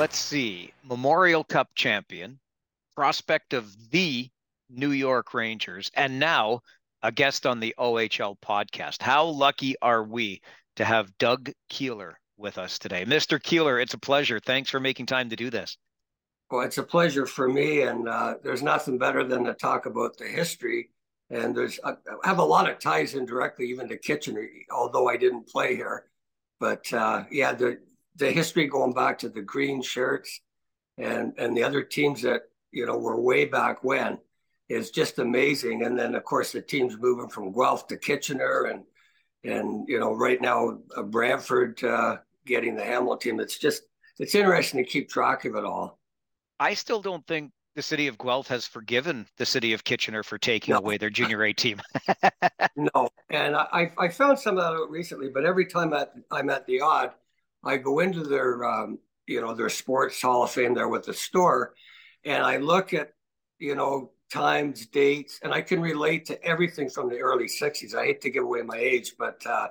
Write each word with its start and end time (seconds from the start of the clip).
let's 0.00 0.18
see, 0.18 0.72
Memorial 0.82 1.44
Cup 1.44 1.68
champion, 1.74 2.40
prospect 2.96 3.52
of 3.52 3.90
the 3.90 4.30
New 4.70 4.92
York 4.92 5.34
Rangers, 5.34 5.90
and 5.92 6.18
now 6.18 6.62
a 7.02 7.12
guest 7.12 7.44
on 7.44 7.60
the 7.60 7.74
OHL 7.78 8.38
podcast. 8.40 9.02
How 9.02 9.26
lucky 9.26 9.76
are 9.82 10.02
we 10.02 10.40
to 10.76 10.86
have 10.86 11.18
Doug 11.18 11.50
Keeler 11.68 12.18
with 12.38 12.56
us 12.56 12.78
today? 12.78 13.04
Mr. 13.04 13.42
Keeler, 13.42 13.78
it's 13.78 13.92
a 13.92 13.98
pleasure. 13.98 14.40
Thanks 14.40 14.70
for 14.70 14.80
making 14.80 15.04
time 15.04 15.28
to 15.28 15.36
do 15.36 15.50
this. 15.50 15.76
Well, 16.50 16.62
it's 16.62 16.78
a 16.78 16.82
pleasure 16.82 17.26
for 17.26 17.46
me, 17.46 17.82
and 17.82 18.08
uh, 18.08 18.36
there's 18.42 18.62
nothing 18.62 18.96
better 18.96 19.22
than 19.22 19.44
to 19.44 19.52
talk 19.52 19.84
about 19.84 20.16
the 20.16 20.28
history. 20.28 20.88
And 21.28 21.54
there's 21.54 21.78
I 21.84 21.92
have 22.24 22.38
a 22.38 22.42
lot 22.42 22.70
of 22.70 22.78
ties 22.78 23.14
indirectly, 23.14 23.66
even 23.66 23.86
to 23.88 23.98
Kitchener, 23.98 24.48
although 24.72 25.10
I 25.10 25.18
didn't 25.18 25.46
play 25.46 25.76
here. 25.76 26.06
But 26.58 26.90
uh, 26.90 27.24
yeah, 27.30 27.52
the 27.52 27.80
the 28.16 28.30
history 28.30 28.66
going 28.66 28.92
back 28.92 29.18
to 29.18 29.28
the 29.28 29.42
green 29.42 29.82
shirts 29.82 30.40
and 30.98 31.32
and 31.38 31.56
the 31.56 31.62
other 31.62 31.82
teams 31.82 32.22
that 32.22 32.42
you 32.72 32.86
know 32.86 32.98
were 32.98 33.20
way 33.20 33.44
back 33.44 33.82
when 33.82 34.18
is 34.68 34.90
just 34.90 35.18
amazing. 35.18 35.84
And 35.84 35.98
then 35.98 36.14
of 36.14 36.24
course 36.24 36.52
the 36.52 36.62
teams 36.62 36.96
moving 36.98 37.28
from 37.28 37.52
Guelph 37.52 37.86
to 37.88 37.96
Kitchener 37.96 38.64
and 38.64 38.84
and 39.44 39.88
you 39.88 39.98
know 39.98 40.14
right 40.14 40.40
now 40.40 40.78
uh, 40.96 41.02
Brantford 41.02 41.82
uh, 41.82 42.18
getting 42.46 42.76
the 42.76 42.84
Hamilton 42.84 43.32
team. 43.32 43.40
It's 43.40 43.58
just 43.58 43.82
it's 44.18 44.34
interesting 44.34 44.84
to 44.84 44.88
keep 44.88 45.08
track 45.08 45.44
of 45.44 45.56
it 45.56 45.64
all. 45.64 45.98
I 46.58 46.74
still 46.74 47.00
don't 47.00 47.26
think 47.26 47.52
the 47.74 47.82
city 47.82 48.06
of 48.08 48.18
Guelph 48.18 48.48
has 48.48 48.66
forgiven 48.66 49.26
the 49.38 49.46
city 49.46 49.72
of 49.72 49.84
Kitchener 49.84 50.22
for 50.22 50.36
taking 50.36 50.72
no. 50.72 50.78
away 50.78 50.98
their 50.98 51.08
junior 51.08 51.44
A 51.44 51.52
team. 51.52 51.80
no, 52.76 53.08
and 53.30 53.56
I, 53.56 53.92
I 53.96 54.08
found 54.08 54.38
some 54.38 54.58
of 54.58 54.64
that 54.64 54.72
out 54.72 54.90
recently, 54.90 55.28
but 55.32 55.44
every 55.44 55.66
time 55.66 55.92
at, 55.94 56.12
I'm 56.30 56.50
at 56.50 56.66
the 56.66 56.80
odd, 56.80 57.12
I 57.64 57.76
go 57.76 58.00
into 58.00 58.22
their 58.22 58.64
um, 58.64 58.98
you 59.26 59.40
know 59.40 59.54
their 59.54 59.68
sports 59.68 60.20
hall 60.20 60.44
of 60.44 60.50
fame 60.50 60.74
there 60.74 60.88
with 60.88 61.04
the 61.04 61.14
store, 61.14 61.74
and 62.24 62.42
I 62.42 62.56
look 62.56 62.94
at 62.94 63.12
you 63.58 63.74
know 63.74 64.12
times, 64.30 64.86
dates, 64.86 65.40
and 65.42 65.52
I 65.52 65.60
can 65.60 65.80
relate 65.80 66.24
to 66.26 66.42
everything 66.44 66.88
from 66.88 67.08
the 67.08 67.18
early 67.18 67.46
'60s. 67.46 67.94
I 67.94 68.06
hate 68.06 68.20
to 68.22 68.30
give 68.30 68.44
away 68.44 68.62
my 68.62 68.78
age, 68.78 69.14
but 69.18 69.44
uh, 69.46 69.68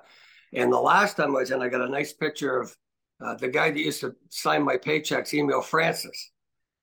and 0.54 0.72
the 0.72 0.80
last 0.80 1.18
time 1.18 1.36
I 1.36 1.40
was 1.40 1.52
in, 1.52 1.62
I 1.62 1.70
got 1.70 1.82
a 1.82 1.90
nice 1.90 2.14
picture 2.14 2.60
of 2.60 2.76
uh, 3.22 3.36
the 3.36 3.48
guy 3.48 3.72
that 3.72 3.80
used 3.80 4.02
to 4.02 4.16
sign 4.30 4.64
my 4.64 4.78
paychecks, 4.78 5.34
Emile 5.34 5.62
Francis, 5.62 6.32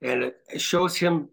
and 0.02 0.24
it, 0.24 0.36
it 0.52 0.60
shows 0.60 0.96
him 0.96 1.28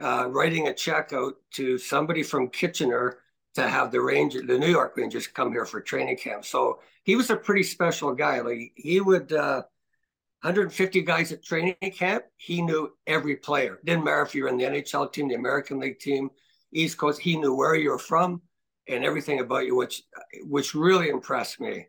uh, 0.00 0.26
writing 0.28 0.68
a 0.68 0.74
check 0.74 1.12
out 1.12 1.34
to 1.52 1.78
somebody 1.78 2.22
from 2.22 2.48
Kitchener 2.48 3.18
to 3.54 3.68
have 3.68 3.90
the 3.90 4.00
Ranger, 4.00 4.42
the 4.42 4.58
New 4.58 4.70
York 4.70 4.96
Rangers, 4.96 5.26
come 5.26 5.52
here 5.52 5.64
for 5.64 5.80
training 5.80 6.16
camp. 6.16 6.44
So 6.44 6.80
he 7.10 7.16
was 7.16 7.28
a 7.28 7.36
pretty 7.36 7.64
special 7.64 8.14
guy. 8.14 8.40
Like 8.40 8.70
he 8.76 9.00
would, 9.00 9.32
uh, 9.32 9.62
150 10.42 11.02
guys 11.02 11.32
at 11.32 11.44
training 11.44 11.74
camp. 11.92 12.22
He 12.36 12.62
knew 12.62 12.92
every 13.04 13.34
player. 13.34 13.80
Didn't 13.84 14.04
matter 14.04 14.22
if 14.22 14.32
you're 14.32 14.46
in 14.46 14.56
the 14.56 14.64
NHL 14.64 15.12
team, 15.12 15.26
the 15.26 15.34
American 15.34 15.80
League 15.80 15.98
team, 15.98 16.30
East 16.72 16.98
Coast. 16.98 17.20
He 17.20 17.36
knew 17.36 17.52
where 17.52 17.74
you 17.74 17.90
were 17.90 17.98
from 17.98 18.42
and 18.88 19.04
everything 19.04 19.40
about 19.40 19.66
you, 19.66 19.74
which 19.74 20.04
which 20.44 20.72
really 20.72 21.08
impressed 21.08 21.60
me. 21.60 21.88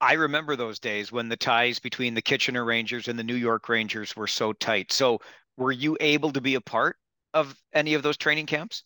I 0.00 0.14
remember 0.14 0.56
those 0.56 0.78
days 0.78 1.12
when 1.12 1.28
the 1.28 1.36
ties 1.36 1.78
between 1.78 2.14
the 2.14 2.22
Kitchener 2.22 2.64
Rangers 2.64 3.08
and 3.08 3.18
the 3.18 3.22
New 3.22 3.36
York 3.36 3.68
Rangers 3.68 4.16
were 4.16 4.26
so 4.26 4.54
tight. 4.54 4.90
So, 4.90 5.20
were 5.58 5.70
you 5.70 5.98
able 6.00 6.32
to 6.32 6.40
be 6.40 6.54
a 6.54 6.62
part 6.62 6.96
of 7.34 7.54
any 7.74 7.92
of 7.92 8.02
those 8.02 8.16
training 8.16 8.46
camps? 8.46 8.84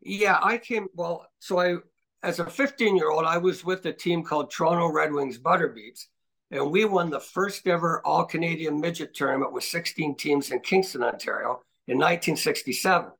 Yeah, 0.00 0.38
I 0.40 0.58
came. 0.58 0.86
Well, 0.94 1.26
so 1.40 1.58
I, 1.58 1.76
as 2.22 2.38
a 2.38 2.46
15 2.48 2.96
year 2.96 3.10
old, 3.10 3.24
I 3.24 3.38
was 3.38 3.64
with 3.64 3.84
a 3.86 3.92
team 3.92 4.22
called 4.22 4.50
Toronto 4.50 4.88
Red 4.88 5.12
Wings 5.12 5.38
Butterbeats, 5.38 6.06
and 6.50 6.70
we 6.70 6.84
won 6.84 7.10
the 7.10 7.20
first 7.20 7.66
ever 7.66 8.00
All 8.04 8.24
Canadian 8.24 8.80
Midget 8.80 9.14
Tournament 9.14 9.52
with 9.52 9.64
16 9.64 10.16
teams 10.16 10.50
in 10.50 10.60
Kingston, 10.60 11.02
Ontario 11.02 11.62
in 11.88 11.98
1967. 11.98 13.10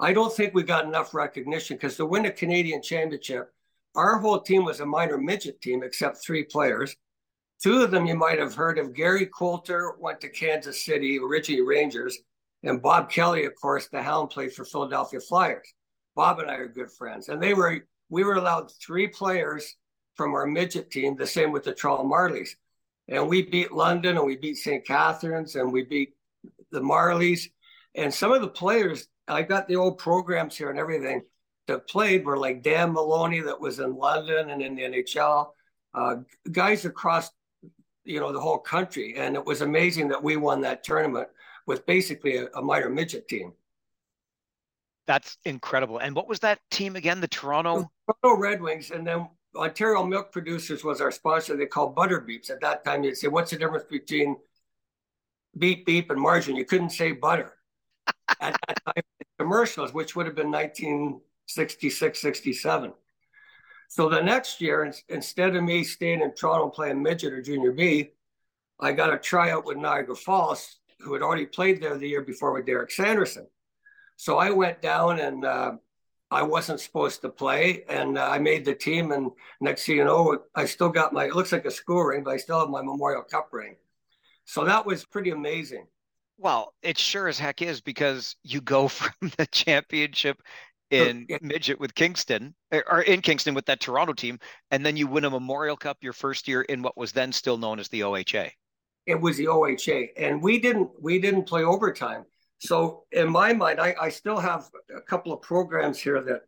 I 0.00 0.12
don't 0.12 0.32
think 0.32 0.52
we 0.52 0.62
got 0.62 0.84
enough 0.84 1.14
recognition 1.14 1.76
because 1.76 1.96
to 1.96 2.06
win 2.06 2.26
a 2.26 2.30
Canadian 2.30 2.82
championship, 2.82 3.50
our 3.94 4.18
whole 4.18 4.40
team 4.40 4.64
was 4.64 4.80
a 4.80 4.86
minor 4.86 5.16
midget 5.16 5.60
team 5.62 5.82
except 5.82 6.22
three 6.22 6.44
players. 6.44 6.94
Two 7.62 7.82
of 7.82 7.92
them 7.92 8.06
you 8.06 8.16
might 8.16 8.40
have 8.40 8.54
heard 8.54 8.78
of. 8.78 8.92
Gary 8.92 9.26
Coulter 9.26 9.94
went 9.98 10.20
to 10.20 10.28
Kansas 10.28 10.84
City, 10.84 11.18
originally 11.18 11.62
Rangers, 11.62 12.18
and 12.64 12.82
Bob 12.82 13.08
Kelly, 13.08 13.44
of 13.44 13.52
course, 13.54 13.88
the 13.88 14.02
Hound 14.02 14.30
played 14.30 14.52
for 14.52 14.64
Philadelphia 14.64 15.20
Flyers. 15.20 15.72
Bob 16.16 16.40
and 16.40 16.50
I 16.50 16.54
are 16.54 16.68
good 16.68 16.90
friends, 16.90 17.28
and 17.28 17.40
they 17.40 17.54
were 17.54 17.80
we 18.08 18.24
were 18.24 18.34
allowed 18.34 18.70
three 18.72 19.08
players 19.08 19.76
from 20.14 20.34
our 20.34 20.46
midget 20.46 20.90
team. 20.90 21.16
The 21.16 21.26
same 21.26 21.52
with 21.52 21.64
the 21.64 21.74
Toronto 21.74 22.04
Marlies, 22.04 22.50
and 23.08 23.28
we 23.28 23.42
beat 23.42 23.72
London 23.72 24.16
and 24.16 24.26
we 24.26 24.36
beat 24.36 24.56
St. 24.56 24.86
Catharines 24.86 25.56
and 25.56 25.72
we 25.72 25.84
beat 25.84 26.14
the 26.70 26.80
Marlies, 26.80 27.48
and 27.94 28.12
some 28.12 28.32
of 28.32 28.40
the 28.40 28.48
players. 28.48 29.08
I 29.26 29.42
got 29.42 29.68
the 29.68 29.76
old 29.76 29.98
programs 29.98 30.54
here 30.54 30.68
and 30.68 30.78
everything 30.78 31.22
that 31.66 31.88
played 31.88 32.26
were 32.26 32.36
like 32.36 32.62
Dan 32.62 32.92
Maloney 32.92 33.40
that 33.40 33.58
was 33.58 33.78
in 33.78 33.96
London 33.96 34.50
and 34.50 34.60
in 34.60 34.74
the 34.74 34.82
NHL, 34.82 35.48
uh, 35.94 36.16
guys 36.52 36.84
across 36.84 37.30
you 38.04 38.20
know 38.20 38.32
the 38.32 38.40
whole 38.40 38.58
country, 38.58 39.14
and 39.16 39.34
it 39.34 39.44
was 39.44 39.62
amazing 39.62 40.08
that 40.08 40.22
we 40.22 40.36
won 40.36 40.60
that 40.60 40.84
tournament 40.84 41.28
with 41.66 41.86
basically 41.86 42.36
a, 42.36 42.48
a 42.54 42.62
minor 42.62 42.90
midget 42.90 43.26
team. 43.28 43.52
That's 45.06 45.36
incredible. 45.44 45.98
And 45.98 46.14
what 46.14 46.28
was 46.28 46.40
that 46.40 46.60
team 46.70 46.96
again? 46.96 47.20
The 47.20 47.28
Toronto 47.28 47.90
Toronto 48.06 48.40
Red 48.40 48.60
Wings, 48.60 48.90
and 48.90 49.06
then 49.06 49.28
Ontario 49.56 50.04
Milk 50.04 50.32
Producers 50.32 50.84
was 50.84 51.00
our 51.00 51.10
sponsor. 51.10 51.56
They 51.56 51.66
called 51.66 51.94
Butter 51.94 52.20
Beeps. 52.20 52.50
At 52.50 52.60
that 52.60 52.84
time, 52.84 53.04
you'd 53.04 53.16
say, 53.16 53.28
"What's 53.28 53.50
the 53.50 53.58
difference 53.58 53.84
between 53.84 54.36
beep 55.58 55.86
beep 55.86 56.10
and 56.10 56.20
margarine?" 56.20 56.56
You 56.56 56.64
couldn't 56.64 56.90
say 56.90 57.12
butter. 57.12 57.54
At 58.40 58.56
that 58.66 58.84
time, 58.84 59.04
commercials, 59.38 59.92
which 59.92 60.16
would 60.16 60.26
have 60.26 60.34
been 60.34 60.50
1966, 60.50 62.20
67. 62.20 62.92
So 63.88 64.08
the 64.08 64.20
next 64.20 64.60
year, 64.60 64.92
instead 65.08 65.54
of 65.54 65.62
me 65.62 65.84
staying 65.84 66.20
in 66.20 66.34
Toronto 66.34 66.68
playing 66.68 67.02
midget 67.02 67.32
or 67.32 67.42
junior 67.42 67.72
B, 67.72 68.10
I 68.80 68.92
got 68.92 69.14
a 69.14 69.18
tryout 69.18 69.64
with 69.64 69.76
Niagara 69.76 70.16
Falls, 70.16 70.78
who 71.00 71.12
had 71.12 71.22
already 71.22 71.46
played 71.46 71.80
there 71.80 71.96
the 71.96 72.08
year 72.08 72.22
before 72.22 72.52
with 72.52 72.66
Derek 72.66 72.90
Sanderson. 72.90 73.46
So 74.16 74.38
I 74.38 74.50
went 74.50 74.82
down 74.82 75.20
and 75.20 75.44
uh, 75.44 75.72
I 76.34 76.42
wasn't 76.42 76.80
supposed 76.80 77.22
to 77.22 77.28
play, 77.28 77.84
and 77.88 78.18
uh, 78.18 78.28
I 78.28 78.38
made 78.38 78.64
the 78.64 78.74
team. 78.74 79.12
And 79.12 79.30
next 79.60 79.86
thing 79.86 79.96
you 79.96 80.04
know, 80.04 80.42
I 80.54 80.64
still 80.64 80.88
got 80.88 81.12
my. 81.12 81.26
It 81.26 81.34
looks 81.34 81.52
like 81.52 81.64
a 81.64 81.70
school 81.70 82.02
ring, 82.02 82.24
but 82.24 82.32
I 82.32 82.36
still 82.36 82.58
have 82.58 82.68
my 82.68 82.82
Memorial 82.82 83.22
Cup 83.22 83.48
ring. 83.52 83.76
So 84.44 84.64
that 84.64 84.84
was 84.84 85.04
pretty 85.04 85.30
amazing. 85.30 85.86
Well, 86.36 86.74
it 86.82 86.98
sure 86.98 87.28
as 87.28 87.38
heck 87.38 87.62
is 87.62 87.80
because 87.80 88.36
you 88.42 88.60
go 88.60 88.88
from 88.88 89.14
the 89.36 89.46
championship 89.46 90.42
in 90.90 91.26
yeah. 91.28 91.38
midget 91.40 91.80
with 91.80 91.94
Kingston 91.94 92.54
or 92.72 93.02
in 93.02 93.20
Kingston 93.20 93.54
with 93.54 93.66
that 93.66 93.80
Toronto 93.80 94.12
team, 94.12 94.38
and 94.70 94.84
then 94.84 94.96
you 94.96 95.06
win 95.06 95.24
a 95.24 95.30
Memorial 95.30 95.76
Cup 95.76 95.98
your 96.00 96.12
first 96.12 96.48
year 96.48 96.62
in 96.62 96.82
what 96.82 96.96
was 96.96 97.12
then 97.12 97.32
still 97.32 97.56
known 97.56 97.78
as 97.78 97.88
the 97.88 98.00
OHA. 98.00 98.50
It 99.06 99.20
was 99.20 99.36
the 99.36 99.46
OHA, 99.46 100.08
and 100.16 100.42
we 100.42 100.58
didn't 100.58 100.90
we 101.00 101.20
didn't 101.20 101.44
play 101.44 101.62
overtime. 101.62 102.24
So 102.64 103.04
in 103.12 103.30
my 103.30 103.52
mind, 103.52 103.78
I, 103.78 103.94
I 104.00 104.08
still 104.08 104.38
have 104.38 104.70
a 104.96 105.00
couple 105.02 105.34
of 105.34 105.42
programs 105.42 105.98
here 105.98 106.22
that 106.22 106.42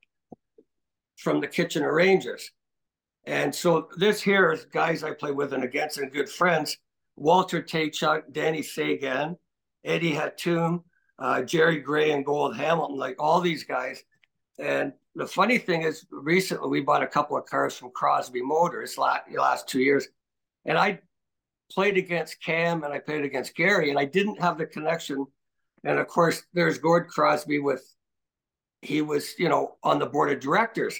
from 1.18 1.40
the 1.40 1.46
kitchen 1.46 1.82
Rangers. 1.82 2.50
And 3.24 3.54
so 3.54 3.88
this 3.98 4.22
here 4.22 4.50
is 4.52 4.64
guys 4.64 5.04
I 5.04 5.12
play 5.12 5.32
with 5.32 5.52
and 5.52 5.62
against 5.62 5.98
and 5.98 6.10
good 6.10 6.30
friends. 6.30 6.78
Walter 7.16 7.62
Tkaczuk, 7.62 8.32
Danny 8.32 8.62
Seguin, 8.62 9.36
Eddie 9.84 10.14
Hatoum, 10.14 10.84
uh, 11.18 11.42
Jerry 11.42 11.80
Gray 11.80 12.12
and 12.12 12.24
Gold 12.24 12.56
Hamilton, 12.56 12.96
like 12.96 13.16
all 13.18 13.40
these 13.40 13.64
guys. 13.64 14.02
And 14.58 14.94
the 15.16 15.26
funny 15.26 15.58
thing 15.58 15.82
is, 15.82 16.06
recently 16.10 16.68
we 16.68 16.80
bought 16.80 17.02
a 17.02 17.06
couple 17.06 17.36
of 17.36 17.44
cars 17.44 17.76
from 17.76 17.90
Crosby 17.90 18.42
Motors 18.42 18.96
last, 18.96 19.24
last 19.36 19.68
two 19.68 19.80
years. 19.80 20.08
And 20.64 20.78
I 20.78 21.00
played 21.70 21.98
against 21.98 22.42
Cam 22.42 22.84
and 22.84 22.92
I 22.92 23.00
played 23.00 23.24
against 23.24 23.54
Gary, 23.54 23.90
and 23.90 23.98
I 23.98 24.06
didn't 24.06 24.40
have 24.40 24.56
the 24.56 24.66
connection 24.66 25.26
and 25.86 26.00
of 26.00 26.08
course, 26.08 26.42
there's 26.52 26.78
Gord 26.78 27.06
Crosby 27.06 27.60
with, 27.60 27.82
he 28.82 29.02
was, 29.02 29.38
you 29.38 29.48
know, 29.48 29.76
on 29.84 30.00
the 30.00 30.06
board 30.06 30.32
of 30.32 30.40
directors. 30.40 30.98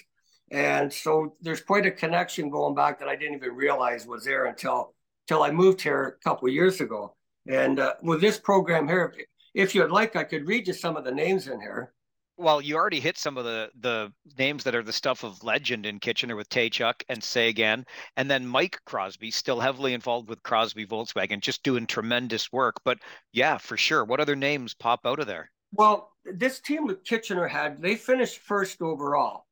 And 0.49 0.91
so 0.91 1.35
there's 1.41 1.59
quite 1.59 1.85
a 1.85 1.91
connection 1.91 2.49
going 2.49 2.73
back 2.73 2.97
that 2.99 3.09
I 3.09 3.17
didn't 3.17 3.35
even 3.35 3.53
realize 3.53 4.07
was 4.07 4.23
there 4.23 4.45
until, 4.45 4.93
until 5.27 5.43
I 5.43 5.51
moved 5.51 5.81
here 5.81 6.17
a 6.17 6.23
couple 6.23 6.47
years 6.47 6.79
ago. 6.79 7.13
And 7.49 7.81
uh, 7.81 7.95
with 8.01 8.21
this 8.21 8.39
program 8.39 8.87
here, 8.87 9.13
if 9.53 9.75
you'd 9.75 9.91
like, 9.91 10.15
I 10.15 10.23
could 10.23 10.47
read 10.47 10.67
you 10.67 10.73
some 10.73 10.95
of 10.95 11.03
the 11.03 11.11
names 11.11 11.47
in 11.47 11.59
here 11.59 11.93
well, 12.37 12.61
you 12.61 12.75
already 12.75 12.99
hit 12.99 13.17
some 13.17 13.37
of 13.37 13.45
the 13.45 13.69
the 13.79 14.13
names 14.37 14.63
that 14.63 14.75
are 14.75 14.83
the 14.83 14.93
stuff 14.93 15.23
of 15.23 15.43
legend 15.43 15.85
in 15.85 15.99
Kitchener 15.99 16.35
with 16.35 16.49
Tkaczuk 16.49 17.03
and 17.09 17.23
Seguin, 17.23 17.85
and 18.15 18.29
then 18.29 18.45
Mike 18.45 18.79
Crosby, 18.85 19.31
still 19.31 19.59
heavily 19.59 19.93
involved 19.93 20.29
with 20.29 20.43
Crosby 20.43 20.85
Volkswagen, 20.85 21.41
just 21.41 21.63
doing 21.63 21.87
tremendous 21.87 22.51
work. 22.51 22.75
But 22.85 22.99
yeah, 23.33 23.57
for 23.57 23.75
sure. 23.75 24.05
What 24.05 24.19
other 24.19 24.35
names 24.35 24.75
pop 24.75 25.01
out 25.05 25.19
of 25.19 25.27
there? 25.27 25.51
Well, 25.73 26.11
this 26.25 26.59
team 26.59 26.85
with 26.85 27.03
Kitchener 27.03 27.47
had 27.47 27.81
they 27.81 27.95
finished 27.95 28.39
first 28.39 28.81
overall, 28.81 29.45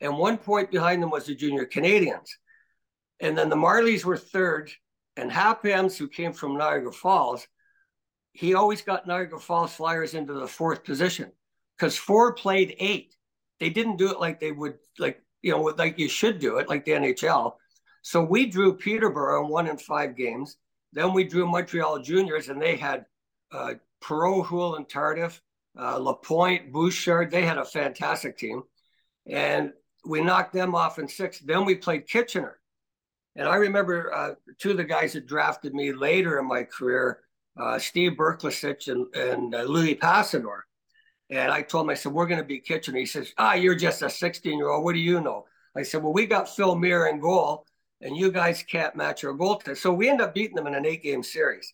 and 0.00 0.16
one 0.16 0.38
point 0.38 0.70
behind 0.70 1.02
them 1.02 1.10
was 1.10 1.26
the 1.26 1.34
Junior 1.34 1.66
Canadians, 1.66 2.34
and 3.20 3.36
then 3.36 3.50
the 3.50 3.56
Marlies 3.56 4.04
were 4.04 4.16
third, 4.16 4.70
And 5.16 5.30
Hap 5.30 5.62
Emms, 5.64 5.98
who 5.98 6.08
came 6.08 6.32
from 6.32 6.56
Niagara 6.56 6.92
Falls, 6.92 7.46
he 8.32 8.54
always 8.54 8.80
got 8.80 9.06
Niagara 9.06 9.38
Falls 9.38 9.74
Flyers 9.74 10.14
into 10.14 10.32
the 10.32 10.48
fourth 10.48 10.84
position 10.84 11.32
because 11.80 11.96
four 11.96 12.34
played 12.34 12.76
eight. 12.78 13.16
They 13.58 13.70
didn't 13.70 13.96
do 13.96 14.10
it 14.10 14.20
like 14.20 14.38
they 14.38 14.52
would, 14.52 14.74
like, 14.98 15.22
you 15.40 15.52
know, 15.52 15.62
like 15.78 15.98
you 15.98 16.08
should 16.08 16.38
do 16.38 16.58
it, 16.58 16.68
like 16.68 16.84
the 16.84 16.92
NHL. 16.92 17.54
So 18.02 18.22
we 18.22 18.46
drew 18.46 18.76
Peterborough 18.76 19.44
in 19.44 19.50
one 19.50 19.66
in 19.66 19.78
five 19.78 20.14
games. 20.14 20.56
Then 20.92 21.14
we 21.14 21.24
drew 21.24 21.46
Montreal 21.46 22.00
Juniors, 22.00 22.48
and 22.48 22.60
they 22.60 22.76
had 22.76 23.06
uh, 23.50 23.74
Houle, 24.04 24.76
and 24.76 24.86
Tardif, 24.88 25.40
uh, 25.78 25.96
Lapointe, 25.96 26.70
Bouchard. 26.70 27.30
They 27.30 27.46
had 27.46 27.58
a 27.58 27.64
fantastic 27.64 28.36
team. 28.36 28.62
And 29.26 29.72
we 30.04 30.20
knocked 30.20 30.52
them 30.52 30.74
off 30.74 30.98
in 30.98 31.08
six. 31.08 31.38
Then 31.38 31.64
we 31.64 31.76
played 31.76 32.06
Kitchener. 32.06 32.58
And 33.36 33.48
I 33.48 33.56
remember 33.56 34.12
uh, 34.12 34.34
two 34.58 34.72
of 34.72 34.76
the 34.76 34.84
guys 34.84 35.14
that 35.14 35.26
drafted 35.26 35.72
me 35.72 35.92
later 35.92 36.38
in 36.38 36.46
my 36.46 36.64
career, 36.64 37.20
uh, 37.58 37.78
Steve 37.78 38.12
Berklicich 38.18 38.88
and, 38.88 39.14
and 39.14 39.54
uh, 39.54 39.62
Louis 39.62 39.94
Passador. 39.94 40.62
And 41.30 41.52
I 41.52 41.62
told 41.62 41.86
him, 41.86 41.90
I 41.90 41.94
said, 41.94 42.12
we're 42.12 42.26
going 42.26 42.40
to 42.40 42.46
be 42.46 42.58
Kitchener. 42.58 42.98
He 42.98 43.06
says, 43.06 43.32
ah, 43.38 43.54
you're 43.54 43.76
just 43.76 44.02
a 44.02 44.10
16 44.10 44.58
year 44.58 44.68
old. 44.68 44.84
What 44.84 44.94
do 44.94 44.98
you 44.98 45.20
know? 45.20 45.46
I 45.76 45.82
said, 45.82 46.02
well, 46.02 46.12
we 46.12 46.26
got 46.26 46.48
Phil 46.48 46.74
Myre 46.74 47.06
in 47.06 47.20
goal, 47.20 47.66
and 48.00 48.16
you 48.16 48.32
guys 48.32 48.64
can't 48.64 48.96
match 48.96 49.22
our 49.22 49.32
goal 49.32 49.56
test. 49.56 49.82
So 49.82 49.92
we 49.92 50.08
end 50.08 50.20
up 50.20 50.34
beating 50.34 50.56
them 50.56 50.66
in 50.66 50.74
an 50.74 50.84
eight 50.84 51.04
game 51.04 51.22
series. 51.22 51.72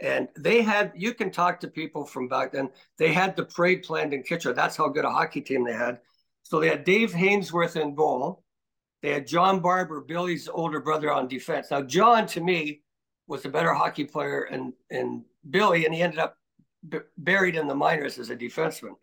And 0.00 0.28
they 0.36 0.60
had, 0.60 0.92
you 0.94 1.14
can 1.14 1.30
talk 1.30 1.60
to 1.60 1.68
people 1.68 2.04
from 2.04 2.28
back 2.28 2.52
then, 2.52 2.68
they 2.98 3.12
had 3.12 3.36
the 3.36 3.44
parade 3.44 3.84
planned 3.84 4.12
in 4.12 4.22
Kitchener. 4.22 4.52
That's 4.52 4.76
how 4.76 4.88
good 4.88 5.04
a 5.06 5.10
hockey 5.10 5.40
team 5.40 5.64
they 5.64 5.72
had. 5.72 6.00
So 6.42 6.60
they 6.60 6.68
had 6.68 6.84
Dave 6.84 7.12
Hainsworth 7.12 7.80
in 7.80 7.94
goal. 7.94 8.44
They 9.02 9.12
had 9.12 9.26
John 9.26 9.60
Barber, 9.60 10.00
Billy's 10.00 10.48
older 10.48 10.80
brother, 10.80 11.12
on 11.12 11.28
defense. 11.28 11.70
Now, 11.70 11.82
John, 11.82 12.26
to 12.28 12.40
me, 12.40 12.82
was 13.26 13.44
a 13.44 13.48
better 13.48 13.72
hockey 13.72 14.04
player 14.04 14.42
and, 14.42 14.74
and 14.90 15.24
Billy, 15.48 15.86
and 15.86 15.94
he 15.94 16.02
ended 16.02 16.18
up 16.18 16.36
b- 16.88 16.98
buried 17.18 17.56
in 17.56 17.66
the 17.66 17.74
minors 17.74 18.18
as 18.18 18.30
a 18.30 18.36
defenseman. 18.36 18.94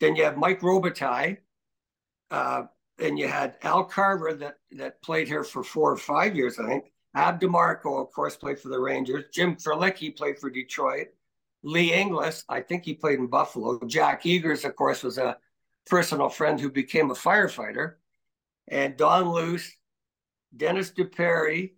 Then 0.00 0.16
you 0.16 0.24
have 0.24 0.36
Mike 0.36 0.60
Robitaille. 0.60 1.38
Uh, 2.30 2.64
and 2.98 3.18
you 3.18 3.28
had 3.28 3.56
Al 3.62 3.84
Carver 3.84 4.34
that, 4.34 4.58
that 4.72 5.02
played 5.02 5.28
here 5.28 5.44
for 5.44 5.62
four 5.62 5.92
or 5.92 5.96
five 5.96 6.36
years, 6.36 6.58
I 6.58 6.66
think. 6.66 6.92
Ab 7.14 7.40
DeMarco, 7.40 8.00
of 8.00 8.12
course, 8.12 8.36
played 8.36 8.58
for 8.58 8.68
the 8.68 8.78
Rangers. 8.78 9.24
Jim 9.32 9.56
Frelicki 9.56 10.16
played 10.16 10.38
for 10.38 10.50
Detroit. 10.50 11.08
Lee 11.62 11.92
Inglis, 11.92 12.44
I 12.48 12.60
think 12.60 12.84
he 12.84 12.94
played 12.94 13.18
in 13.18 13.26
Buffalo. 13.28 13.80
Jack 13.86 14.24
Egers, 14.24 14.64
of 14.64 14.76
course, 14.76 15.02
was 15.02 15.18
a 15.18 15.36
personal 15.86 16.28
friend 16.28 16.60
who 16.60 16.70
became 16.70 17.10
a 17.10 17.14
firefighter. 17.14 17.94
And 18.68 18.96
Don 18.96 19.30
Luce, 19.30 19.70
Dennis 20.56 20.90
DePerry, 20.90 21.72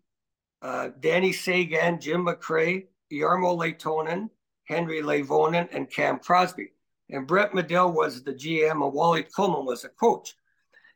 uh, 0.62 0.90
Danny 1.00 1.32
Sagan, 1.32 2.00
Jim 2.00 2.26
McCray, 2.26 2.86
Yarmo 3.12 3.56
Lehtonen, 3.56 4.30
Henry 4.66 5.00
Levonen, 5.00 5.68
and 5.72 5.90
Cam 5.90 6.18
Crosby. 6.18 6.72
And 7.10 7.26
Brett 7.26 7.54
Medill 7.54 7.92
was 7.92 8.22
the 8.22 8.34
GM, 8.34 8.84
and 8.84 8.92
Wally 8.92 9.22
Coleman 9.24 9.64
was 9.64 9.84
a 9.84 9.88
coach. 9.88 10.34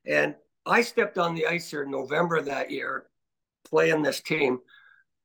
And 0.06 0.34
I 0.66 0.82
stepped 0.82 1.18
on 1.18 1.34
the 1.34 1.46
ice 1.46 1.70
here 1.70 1.84
in 1.84 1.90
November 1.90 2.40
that 2.42 2.70
year 2.70 3.06
playing 3.68 4.02
this 4.02 4.20
team. 4.20 4.58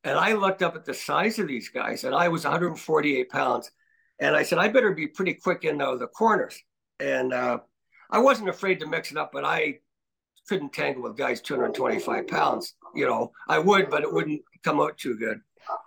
And 0.04 0.18
I 0.18 0.34
looked 0.34 0.62
up 0.62 0.76
at 0.76 0.86
the 0.86 0.94
size 0.94 1.40
of 1.40 1.48
these 1.48 1.70
guys, 1.70 2.04
and 2.04 2.14
I 2.14 2.28
was 2.28 2.44
148 2.44 3.30
pounds. 3.30 3.72
And 4.20 4.36
I 4.36 4.44
said, 4.44 4.60
I 4.60 4.68
better 4.68 4.92
be 4.94 5.08
pretty 5.08 5.34
quick 5.34 5.64
in 5.64 5.80
the 5.80 6.08
corners. 6.16 6.58
And 7.00 7.34
uh, 7.34 7.60
I 8.10 8.20
wasn't 8.20 8.50
afraid 8.50 8.80
to 8.80 8.88
mix 8.88 9.12
it 9.12 9.18
up, 9.18 9.32
but 9.34 9.44
I 9.44 9.80
couldn't 10.48 10.74
tangle 10.74 11.04
with 11.04 11.18
guys 11.18 11.42
225 11.42 12.28
pounds. 12.28 12.76
You 12.94 13.08
know, 13.08 13.32
I 13.48 13.60
would, 13.60 13.90
but 13.90 14.04
it 14.04 14.14
wouldn't 14.14 14.42
come 14.64 14.80
out 14.80 14.98
too 14.98 15.18
good. 15.18 15.42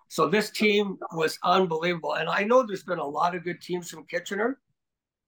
So 0.08 0.26
this 0.26 0.50
team 0.50 0.99
was 1.12 1.38
unbelievable. 1.44 2.14
And 2.14 2.28
I 2.28 2.43
know 2.43 2.62
there's 2.62 2.82
been 2.82 2.99
a 2.99 3.06
lot 3.06 3.34
of 3.34 3.44
good 3.44 3.60
teams 3.60 3.90
from 3.90 4.06
Kitchener, 4.06 4.58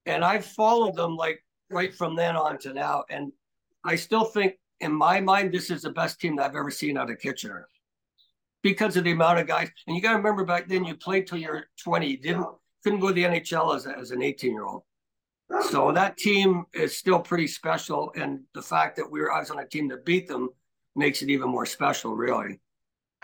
and 0.07 0.25
I've 0.25 0.45
followed 0.45 0.97
them 0.97 1.17
like 1.17 1.45
right 1.71 1.95
from 1.95 2.17
then 2.17 2.35
on 2.35 2.59
to 2.59 2.73
now. 2.73 3.05
And 3.11 3.33
I 3.85 3.97
still 3.97 4.25
think, 4.25 4.55
in 4.81 4.93
my 4.93 5.21
mind, 5.21 5.53
this 5.53 5.71
is 5.71 5.83
the 5.83 5.91
best 5.91 6.19
team 6.21 6.37
that 6.37 6.47
I've 6.47 6.57
ever 6.57 6.71
seen 6.71 6.97
out 6.97 7.11
of 7.11 7.19
Kitchener 7.19 7.69
because 8.63 8.97
of 8.97 9.05
the 9.05 9.13
amount 9.13 9.39
of 9.39 9.47
guys. 9.47 9.71
And 9.87 9.95
you 9.95 10.03
got 10.03 10.13
to 10.13 10.17
remember 10.17 10.45
back 10.45 10.67
then, 10.67 10.85
you 10.85 10.97
played 10.97 11.27
till 11.27 11.39
you're 11.39 11.67
20. 11.83 12.07
You 12.07 12.17
didn't 12.17 12.47
couldn't 12.83 13.01
go 13.01 13.09
to 13.09 13.15
the 13.15 13.25
NHL 13.25 13.77
as, 13.77 13.87
as 13.87 14.11
an 14.11 14.23
18 14.23 14.53
year 14.53 14.65
old. 14.65 14.83
So 15.69 15.93
that 15.93 16.17
team 16.17 16.65
is 16.73 16.97
still 16.97 17.19
pretty 17.19 17.49
special, 17.49 18.13
and 18.15 18.41
the 18.55 18.63
fact 18.63 18.97
that 18.97 19.11
we 19.11 19.21
were 19.21 19.33
I 19.33 19.41
was 19.41 19.51
on 19.51 19.59
a 19.59 19.67
team 19.67 19.89
that 19.89 20.05
beat 20.05 20.29
them 20.29 20.49
makes 20.95 21.23
it 21.23 21.31
even 21.31 21.51
more 21.51 21.67
special, 21.67 22.15
really. 22.15 22.61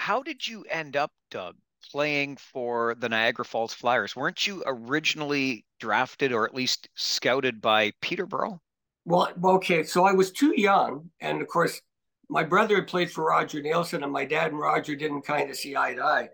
How 0.07 0.23
did 0.23 0.47
you 0.47 0.65
end 0.71 0.97
up, 0.97 1.11
Doug, 1.33 1.57
playing 1.91 2.37
for 2.37 2.95
the 2.95 3.09
Niagara 3.09 3.45
Falls 3.45 3.75
Flyers? 3.75 4.15
Weren't 4.15 4.47
you 4.47 4.63
originally 4.65 5.65
drafted 5.81 6.31
or 6.31 6.47
at 6.47 6.55
least 6.55 6.89
scouted 6.95 7.61
by 7.61 7.91
Peterborough? 8.01 8.63
Well, 9.05 9.33
okay, 9.43 9.83
so 9.83 10.05
I 10.05 10.13
was 10.13 10.31
too 10.31 10.55
young, 10.57 11.11
and 11.21 11.43
of 11.43 11.49
course, 11.49 11.81
my 12.29 12.45
brother 12.45 12.77
had 12.77 12.87
played 12.87 13.11
for 13.11 13.25
Roger 13.25 13.61
Neilson, 13.61 14.05
and 14.05 14.13
my 14.13 14.25
dad 14.25 14.53
and 14.53 14.61
Roger 14.61 14.95
didn't 14.95 15.23
kind 15.23 15.51
of 15.51 15.57
see 15.57 15.77
eye 15.77 15.95
to 15.95 16.05
eye. 16.05 16.29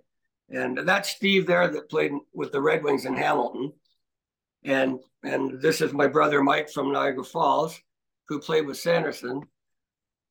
And 0.51 0.87
that's 0.87 1.09
Steve 1.09 1.47
there 1.47 1.67
that 1.67 1.89
played 1.89 2.13
with 2.35 2.53
the 2.53 2.61
Red 2.61 2.85
Wings 2.85 3.07
in 3.07 3.17
Hamilton. 3.17 3.73
And 4.65 4.99
and 5.23 5.63
this 5.63 5.81
is 5.81 5.95
my 5.95 6.09
brother 6.09 6.43
Mike 6.43 6.69
from 6.69 6.93
Niagara 6.93 7.25
Falls, 7.25 7.81
who 8.29 8.39
played 8.39 8.67
with 8.67 8.77
Sanderson. 8.77 9.41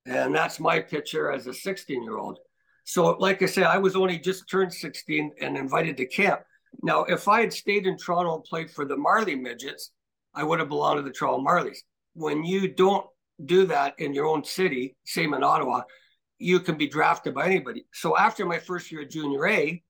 And 0.06 0.36
that's 0.36 0.60
my 0.60 0.80
picture 0.80 1.32
as 1.32 1.48
a 1.48 1.56
16 1.56 2.04
year 2.04 2.20
old. 2.20 2.38
So, 2.84 3.12
like 3.20 3.42
I 3.42 3.46
said, 3.46 3.66
I 3.66 3.78
was 3.78 3.96
only 3.96 4.18
just 4.18 4.50
turned 4.50 4.74
16 4.74 5.32
and 5.42 5.58
invited 5.58 5.98
to 5.98 6.06
camp. 6.06 6.42
Now, 6.82 7.04
if 7.04 7.28
I 7.28 7.42
had 7.42 7.54
stayed 7.54 7.86
in 7.86 7.98
Toronto 7.98 8.36
and 8.36 8.44
played 8.44 8.72
for 8.72 8.86
the 8.86 8.98
Marley 8.98 9.36
Midgets, 9.36 9.92
I 10.34 10.44
would 10.44 10.60
have 10.60 10.70
belonged 10.70 10.98
to 10.98 11.04
the 11.04 11.12
Toronto 11.12 11.44
Marlies. 11.44 11.80
When 12.14 12.44
you 12.44 12.74
don't 12.74 13.06
do 13.46 13.66
that 13.68 13.96
in 13.98 14.14
your 14.14 14.26
own 14.26 14.44
city, 14.44 14.96
same 15.06 15.34
in 15.34 15.44
Ottawa, 15.44 15.82
you 16.38 16.60
can 16.60 16.76
be 16.76 16.88
drafted 16.88 17.36
by 17.36 17.46
anybody. 17.46 17.86
So 17.94 18.18
after 18.18 18.46
my 18.46 18.58
first 18.58 18.92
year 18.92 19.02
at 19.02 19.12
junior 19.12 19.46
A, 19.48 19.84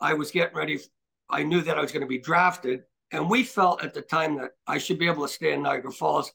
I 0.00 0.14
was 0.14 0.30
getting 0.30 0.56
ready. 0.56 0.78
I 1.28 1.42
knew 1.42 1.60
that 1.62 1.76
I 1.76 1.80
was 1.80 1.92
going 1.92 2.02
to 2.02 2.06
be 2.06 2.18
drafted. 2.18 2.82
And 3.12 3.28
we 3.30 3.42
felt 3.42 3.82
at 3.82 3.94
the 3.94 4.02
time 4.02 4.36
that 4.36 4.50
I 4.66 4.78
should 4.78 4.98
be 4.98 5.08
able 5.08 5.26
to 5.26 5.32
stay 5.32 5.52
in 5.52 5.62
Niagara 5.62 5.92
Falls 5.92 6.30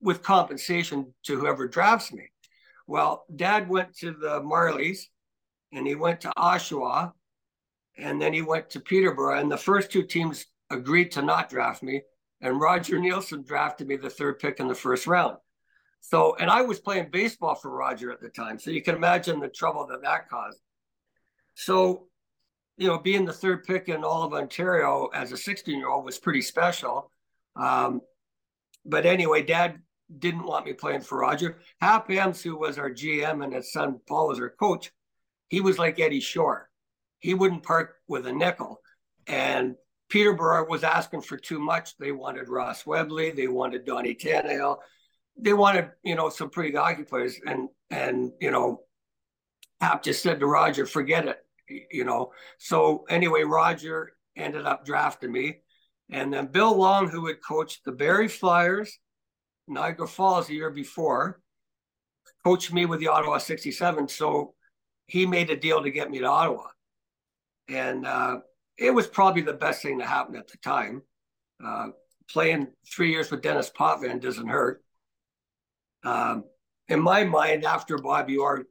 with 0.00 0.22
compensation 0.22 1.14
to 1.24 1.38
whoever 1.38 1.68
drafts 1.68 2.12
me. 2.12 2.30
Well, 2.86 3.24
dad 3.34 3.68
went 3.68 3.96
to 3.98 4.12
the 4.12 4.40
Marlies 4.40 5.00
and 5.72 5.86
he 5.86 5.94
went 5.94 6.20
to 6.22 6.32
Oshawa 6.36 7.12
and 7.98 8.20
then 8.20 8.32
he 8.32 8.42
went 8.42 8.70
to 8.70 8.80
Peterborough. 8.80 9.38
And 9.38 9.50
the 9.50 9.56
first 9.56 9.90
two 9.90 10.02
teams 10.02 10.46
agreed 10.70 11.12
to 11.12 11.22
not 11.22 11.50
draft 11.50 11.82
me. 11.82 12.02
And 12.40 12.60
Roger 12.60 12.98
Neilson 12.98 13.46
drafted 13.46 13.88
me 13.88 13.96
the 13.96 14.10
third 14.10 14.38
pick 14.38 14.60
in 14.60 14.68
the 14.68 14.74
first 14.74 15.06
round. 15.06 15.38
So, 16.00 16.36
and 16.36 16.50
I 16.50 16.62
was 16.62 16.78
playing 16.78 17.08
baseball 17.10 17.54
for 17.54 17.70
Roger 17.70 18.12
at 18.12 18.20
the 18.20 18.28
time. 18.28 18.58
So 18.58 18.70
you 18.70 18.82
can 18.82 18.94
imagine 18.94 19.40
the 19.40 19.48
trouble 19.48 19.86
that 19.88 20.02
that 20.02 20.28
caused. 20.28 20.60
So 21.54 22.08
you 22.76 22.86
know, 22.86 22.98
being 22.98 23.24
the 23.24 23.32
third 23.32 23.64
pick 23.64 23.88
in 23.88 24.04
all 24.04 24.22
of 24.22 24.34
Ontario 24.34 25.08
as 25.14 25.32
a 25.32 25.36
16 25.36 25.78
year 25.78 25.88
old 25.88 26.04
was 26.04 26.18
pretty 26.18 26.42
special. 26.42 27.10
Um, 27.56 28.02
but 28.84 29.06
anyway, 29.06 29.42
dad 29.42 29.78
didn't 30.18 30.44
want 30.44 30.66
me 30.66 30.72
playing 30.72 31.00
for 31.00 31.18
Roger. 31.18 31.58
Hap 31.80 32.08
Emms, 32.08 32.42
who 32.42 32.56
was 32.56 32.78
our 32.78 32.90
GM 32.90 33.42
and 33.42 33.52
his 33.52 33.72
son 33.72 34.00
Paul 34.06 34.28
was 34.28 34.40
our 34.40 34.50
coach, 34.50 34.92
he 35.48 35.60
was 35.60 35.78
like 35.78 35.98
Eddie 35.98 36.20
Shore. 36.20 36.68
He 37.18 37.34
wouldn't 37.34 37.62
park 37.62 37.96
with 38.08 38.26
a 38.26 38.32
nickel. 38.32 38.80
And 39.26 39.76
Peterborough 40.08 40.68
was 40.68 40.84
asking 40.84 41.22
for 41.22 41.36
too 41.36 41.58
much. 41.58 41.96
They 41.98 42.12
wanted 42.12 42.48
Ross 42.48 42.86
Webley, 42.86 43.30
they 43.30 43.48
wanted 43.48 43.84
Donnie 43.84 44.14
Tannahill, 44.14 44.78
they 45.36 45.52
wanted, 45.52 45.90
you 46.04 46.14
know, 46.14 46.28
some 46.28 46.50
pretty 46.50 46.70
good 46.70 46.78
hockey 46.78 47.04
players. 47.04 47.40
And 47.46 47.68
and 47.90 48.32
you 48.40 48.50
know, 48.50 48.82
Hap 49.80 50.02
just 50.02 50.22
said 50.22 50.40
to 50.40 50.46
Roger, 50.46 50.86
forget 50.86 51.26
it 51.26 51.42
you 51.68 52.04
know. 52.04 52.32
So 52.58 53.04
anyway, 53.08 53.42
Roger 53.42 54.12
ended 54.36 54.66
up 54.66 54.84
drafting 54.84 55.32
me. 55.32 55.58
And 56.10 56.32
then 56.32 56.46
Bill 56.46 56.76
Long, 56.76 57.08
who 57.08 57.26
had 57.26 57.42
coached 57.42 57.84
the 57.84 57.92
Barrie 57.92 58.28
Flyers, 58.28 58.98
Niagara 59.68 60.06
Falls 60.06 60.46
the 60.46 60.54
year 60.54 60.70
before, 60.70 61.40
coached 62.44 62.72
me 62.72 62.86
with 62.86 63.00
the 63.00 63.08
Ottawa 63.08 63.38
67. 63.38 64.08
So 64.08 64.54
he 65.06 65.26
made 65.26 65.50
a 65.50 65.56
deal 65.56 65.82
to 65.82 65.90
get 65.90 66.10
me 66.10 66.18
to 66.18 66.26
Ottawa. 66.26 66.66
And 67.68 68.06
uh, 68.06 68.38
it 68.78 68.92
was 68.92 69.06
probably 69.06 69.42
the 69.42 69.52
best 69.52 69.82
thing 69.82 69.98
to 69.98 70.06
happen 70.06 70.36
at 70.36 70.48
the 70.48 70.58
time. 70.58 71.02
Uh, 71.64 71.88
playing 72.30 72.68
three 72.92 73.10
years 73.10 73.30
with 73.30 73.42
Denis 73.42 73.70
Potvin 73.70 74.20
doesn't 74.20 74.48
hurt. 74.48 74.82
Um, 76.04 76.44
in 76.88 77.00
my 77.00 77.24
mind, 77.24 77.64
after 77.64 77.98
Bobby 77.98 78.36
Orr, 78.36 78.64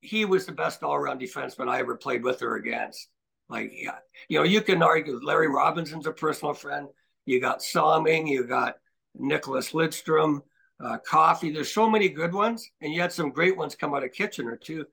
he 0.00 0.24
was 0.24 0.46
the 0.46 0.52
best 0.52 0.82
all 0.82 0.94
around 0.94 1.20
defenseman 1.20 1.68
I 1.68 1.78
ever 1.78 1.96
played 1.96 2.24
with 2.24 2.42
or 2.42 2.56
against. 2.56 3.08
Like, 3.48 3.72
yeah, 3.74 3.98
you 4.28 4.38
know, 4.38 4.44
you 4.44 4.60
can 4.60 4.82
argue 4.82 5.20
Larry 5.22 5.48
Robinson's 5.48 6.06
a 6.06 6.12
personal 6.12 6.54
friend. 6.54 6.88
You 7.26 7.40
got 7.40 7.62
Salming, 7.62 8.26
you 8.26 8.44
got 8.44 8.76
Nicklas 9.18 9.72
Lidstrom, 9.72 10.40
uh, 10.82 10.98
Coffey. 10.98 11.50
There's 11.50 11.72
so 11.72 11.88
many 11.88 12.08
good 12.08 12.32
ones, 12.32 12.70
and 12.80 12.92
you 12.92 13.00
had 13.00 13.12
some 13.12 13.30
great 13.30 13.56
ones 13.56 13.74
come 13.74 13.94
out 13.94 14.04
of 14.04 14.12
Kitchener 14.12 14.56
too. 14.56 14.86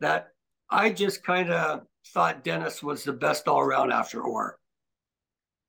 That 0.00 0.28
I 0.70 0.90
just 0.90 1.24
kind 1.24 1.50
of 1.50 1.82
thought 2.08 2.44
Denis 2.44 2.82
was 2.82 3.04
the 3.04 3.12
best 3.12 3.48
all 3.48 3.60
around 3.60 3.92
after 3.92 4.22
Orr. 4.22 4.58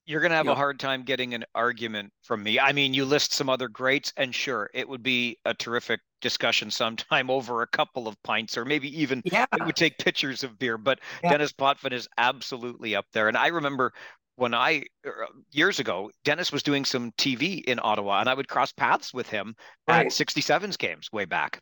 You're 0.06 0.20
going 0.20 0.30
to 0.30 0.36
have 0.36 0.48
a 0.48 0.56
hard 0.56 0.80
time 0.80 1.04
getting 1.04 1.34
an 1.34 1.44
argument 1.54 2.12
from 2.24 2.42
me. 2.42 2.58
I 2.58 2.72
mean, 2.72 2.94
you 2.94 3.04
list 3.04 3.32
some 3.32 3.48
other 3.48 3.68
greats, 3.68 4.12
and 4.16 4.34
sure, 4.34 4.68
it 4.74 4.88
would 4.88 5.04
be 5.04 5.38
a 5.44 5.54
terrific 5.54 6.00
discussion 6.20 6.70
sometime 6.70 7.30
over 7.30 7.62
a 7.62 7.66
couple 7.66 8.08
of 8.08 8.20
pints, 8.24 8.56
or 8.56 8.64
maybe 8.64 8.88
even 9.00 9.22
yeah. 9.24 9.46
it 9.52 9.64
would 9.64 9.76
take 9.76 9.98
pictures 9.98 10.42
of 10.42 10.58
beer. 10.58 10.78
But 10.78 10.98
yeah. 11.22 11.30
Denis 11.30 11.52
Potvin 11.52 11.92
is 11.92 12.08
absolutely 12.18 12.96
up 12.96 13.06
there. 13.12 13.28
And 13.28 13.36
I 13.36 13.48
remember 13.48 13.92
when 14.40 14.54
I 14.54 14.84
er, 15.04 15.26
years 15.50 15.80
ago, 15.80 16.10
Denis 16.24 16.50
was 16.50 16.62
doing 16.62 16.86
some 16.86 17.12
TV 17.12 17.62
in 17.62 17.78
Ottawa, 17.82 18.20
and 18.20 18.28
I 18.28 18.34
would 18.34 18.48
cross 18.48 18.72
paths 18.72 19.12
with 19.12 19.28
him 19.28 19.54
right. 19.86 20.06
at 20.06 20.12
67's 20.12 20.78
games 20.78 21.12
way 21.12 21.26
back. 21.26 21.60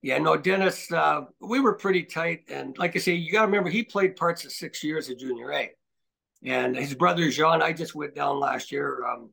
Yeah, 0.00 0.18
no, 0.18 0.36
Denis, 0.36 0.90
uh, 0.90 1.26
we 1.40 1.60
were 1.60 1.74
pretty 1.74 2.04
tight. 2.04 2.44
And 2.48 2.76
like 2.78 2.96
I 2.96 2.98
say, 2.98 3.12
you 3.12 3.30
got 3.30 3.42
to 3.42 3.46
remember, 3.46 3.68
he 3.68 3.82
played 3.82 4.16
parts 4.16 4.44
of 4.44 4.52
six 4.52 4.82
years 4.82 5.10
of 5.10 5.18
Junior 5.18 5.52
A. 5.52 5.70
And 6.44 6.74
his 6.74 6.94
brother 6.94 7.30
Jean, 7.30 7.62
I 7.62 7.72
just 7.72 7.94
went 7.94 8.14
down 8.14 8.40
last 8.40 8.72
year. 8.72 9.06
Um, 9.06 9.30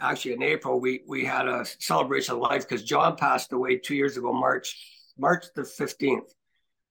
actually, 0.00 0.34
in 0.34 0.42
April, 0.42 0.80
we 0.80 1.00
we 1.06 1.24
had 1.24 1.48
a 1.48 1.64
celebration 1.78 2.34
of 2.34 2.40
life 2.40 2.68
because 2.68 2.84
John 2.84 3.16
passed 3.16 3.54
away 3.54 3.78
two 3.78 3.94
years 3.94 4.18
ago, 4.18 4.34
March 4.34 4.76
March 5.16 5.46
the 5.54 5.64
fifteenth, 5.64 6.30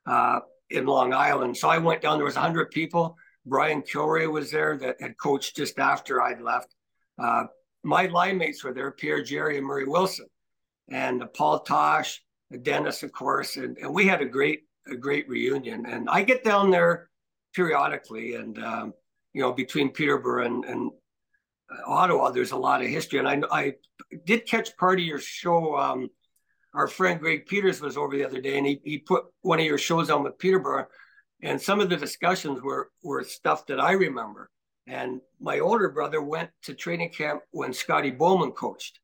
uh, 0.07 0.39
in 0.71 0.87
Long 0.87 1.13
Island. 1.13 1.55
So 1.55 1.69
I 1.69 1.77
went 1.77 2.01
down. 2.01 2.17
There 2.17 2.25
was 2.25 2.35
hundred 2.35 2.71
people. 2.71 3.17
Brian 3.45 3.81
Kilrea 3.81 4.31
was 4.31 4.51
there 4.51 4.77
that 4.77 5.01
had 5.01 5.17
coached 5.17 5.55
just 5.55 5.79
after 5.79 6.21
I'd 6.21 6.41
left. 6.41 6.73
Uh, 7.21 7.45
my 7.83 8.05
line 8.05 8.37
mates 8.37 8.63
were 8.63 8.73
there: 8.73 8.91
Pierre 8.91 9.23
Jarry 9.23 9.57
and 9.57 9.65
Murray 9.65 9.85
Wilson, 9.85 10.27
and 10.89 11.23
uh, 11.23 11.27
Paul 11.27 11.59
Tosh, 11.61 12.21
Denis, 12.61 13.03
of 13.03 13.11
course, 13.11 13.57
and, 13.57 13.77
and 13.77 13.93
we 13.93 14.05
had 14.07 14.21
a 14.21 14.25
great 14.25 14.61
a 14.87 14.95
great 14.95 15.27
reunion. 15.27 15.85
And 15.85 16.09
I 16.09 16.23
get 16.23 16.43
down 16.43 16.71
there 16.71 17.09
periodically, 17.53 18.35
and 18.35 18.57
um, 18.63 18.93
you 19.33 19.41
know, 19.41 19.53
between 19.53 19.89
Peterborough 19.89 20.45
and, 20.45 20.65
and 20.65 20.91
Ottawa, 21.85 22.31
there's 22.31 22.51
a 22.51 22.57
lot 22.57 22.81
of 22.81 22.87
history. 22.87 23.19
And 23.19 23.27
I, 23.27 23.41
I 23.51 23.73
did 24.25 24.45
catch 24.47 24.75
part 24.77 24.99
of 24.99 25.05
your 25.05 25.19
show. 25.19 25.77
Um, 25.77 26.09
our 26.73 26.87
friend 26.87 27.19
Greg 27.19 27.45
Peters 27.47 27.81
was 27.81 27.97
over 27.97 28.15
the 28.15 28.25
other 28.25 28.41
day, 28.41 28.57
and 28.57 28.67
he, 28.67 28.81
he 28.83 28.97
put 28.97 29.25
one 29.41 29.59
of 29.59 29.65
your 29.65 29.77
shows 29.77 30.09
on 30.09 30.23
with 30.23 30.37
Peterborough, 30.37 30.87
and 31.41 31.61
some 31.61 31.79
of 31.79 31.89
the 31.89 31.97
discussions 31.97 32.61
were 32.61 32.89
were 33.03 33.23
stuff 33.23 33.65
that 33.67 33.79
I 33.79 33.93
remember. 33.93 34.49
And 34.87 35.21
my 35.39 35.59
older 35.59 35.89
brother 35.89 36.21
went 36.21 36.49
to 36.63 36.73
training 36.73 37.09
camp 37.09 37.43
when 37.51 37.71
Scotty 37.71 38.11
Bowman 38.11 38.51
coached, 38.51 38.99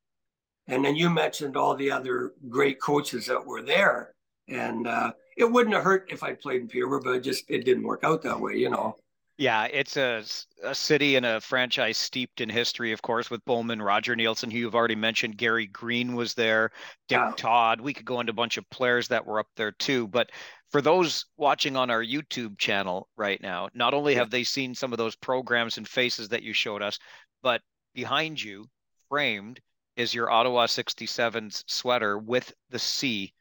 and 0.67 0.84
then 0.84 0.96
you 0.96 1.10
mentioned 1.10 1.56
all 1.56 1.75
the 1.75 1.91
other 1.91 2.34
great 2.50 2.82
coaches 2.82 3.27
that 3.27 3.46
were 3.46 3.62
there, 3.62 4.13
and 4.48 4.88
uh, 4.88 5.12
it 5.38 5.46
wouldn't 5.46 5.75
have 5.75 5.84
hurt 5.84 6.12
if 6.12 6.24
I 6.24 6.34
played 6.34 6.62
in 6.62 6.67
Peterborough, 6.67 7.03
but 7.03 7.15
it 7.15 7.22
just 7.22 7.46
it 7.50 7.63
didn't 7.63 7.84
work 7.84 8.03
out 8.03 8.24
that 8.24 8.39
way, 8.39 8.56
you 8.56 8.70
know. 8.70 8.96
Yeah, 9.38 9.65
it's 9.65 9.98
a, 9.98 10.24
a 10.63 10.74
city 10.74 11.15
and 11.15 11.25
a 11.25 11.39
franchise 11.39 11.98
steeped 11.98 12.41
in 12.41 12.50
history, 12.50 12.91
of 12.91 13.03
course, 13.03 13.29
with 13.29 13.46
Bowman, 13.46 13.79
Roger 13.79 14.15
Neilson, 14.15 14.51
who 14.51 14.58
you've 14.58 14.74
already 14.74 14.96
mentioned. 14.96 15.38
Gary 15.38 15.67
Green 15.67 16.15
was 16.15 16.34
there, 16.34 16.72
Dick 17.08 17.20
yeah. 17.20 17.34
Todd. 17.38 17.79
We 17.79 17.94
could 17.94 18.06
go 18.06 18.20
into 18.20 18.32
a 18.32 18.36
bunch 18.36 18.58
of 18.58 18.67
players 18.72 19.08
that 19.10 19.27
were 19.27 19.39
up 19.39 19.50
there 19.56 19.72
too. 19.74 20.08
But 20.08 20.32
for 20.72 20.82
those 20.82 21.25
watching 21.38 21.75
on 21.75 21.91
our 21.91 22.03
YouTube 22.03 22.58
channel 22.58 23.10
right 23.15 23.39
now, 23.39 23.70
not 23.75 23.94
only 23.94 24.15
have 24.15 24.32
they 24.32 24.44
seen 24.44 24.74
some 24.74 24.91
of 24.91 24.98
those 24.98 25.15
programs 25.15 25.77
and 25.77 25.88
faces 25.88 26.29
that 26.29 26.41
you 26.41 26.51
showed 26.51 26.82
us, 26.82 26.98
but 27.44 27.62
behind 27.94 28.41
you, 28.41 28.65
framed, 29.08 29.60
is 29.96 30.15
your 30.15 30.32
Ottawa 30.32 30.65
67's 30.65 31.63
sweater 31.67 32.17
with 32.17 32.51
the 32.72 32.79
C. 32.79 33.34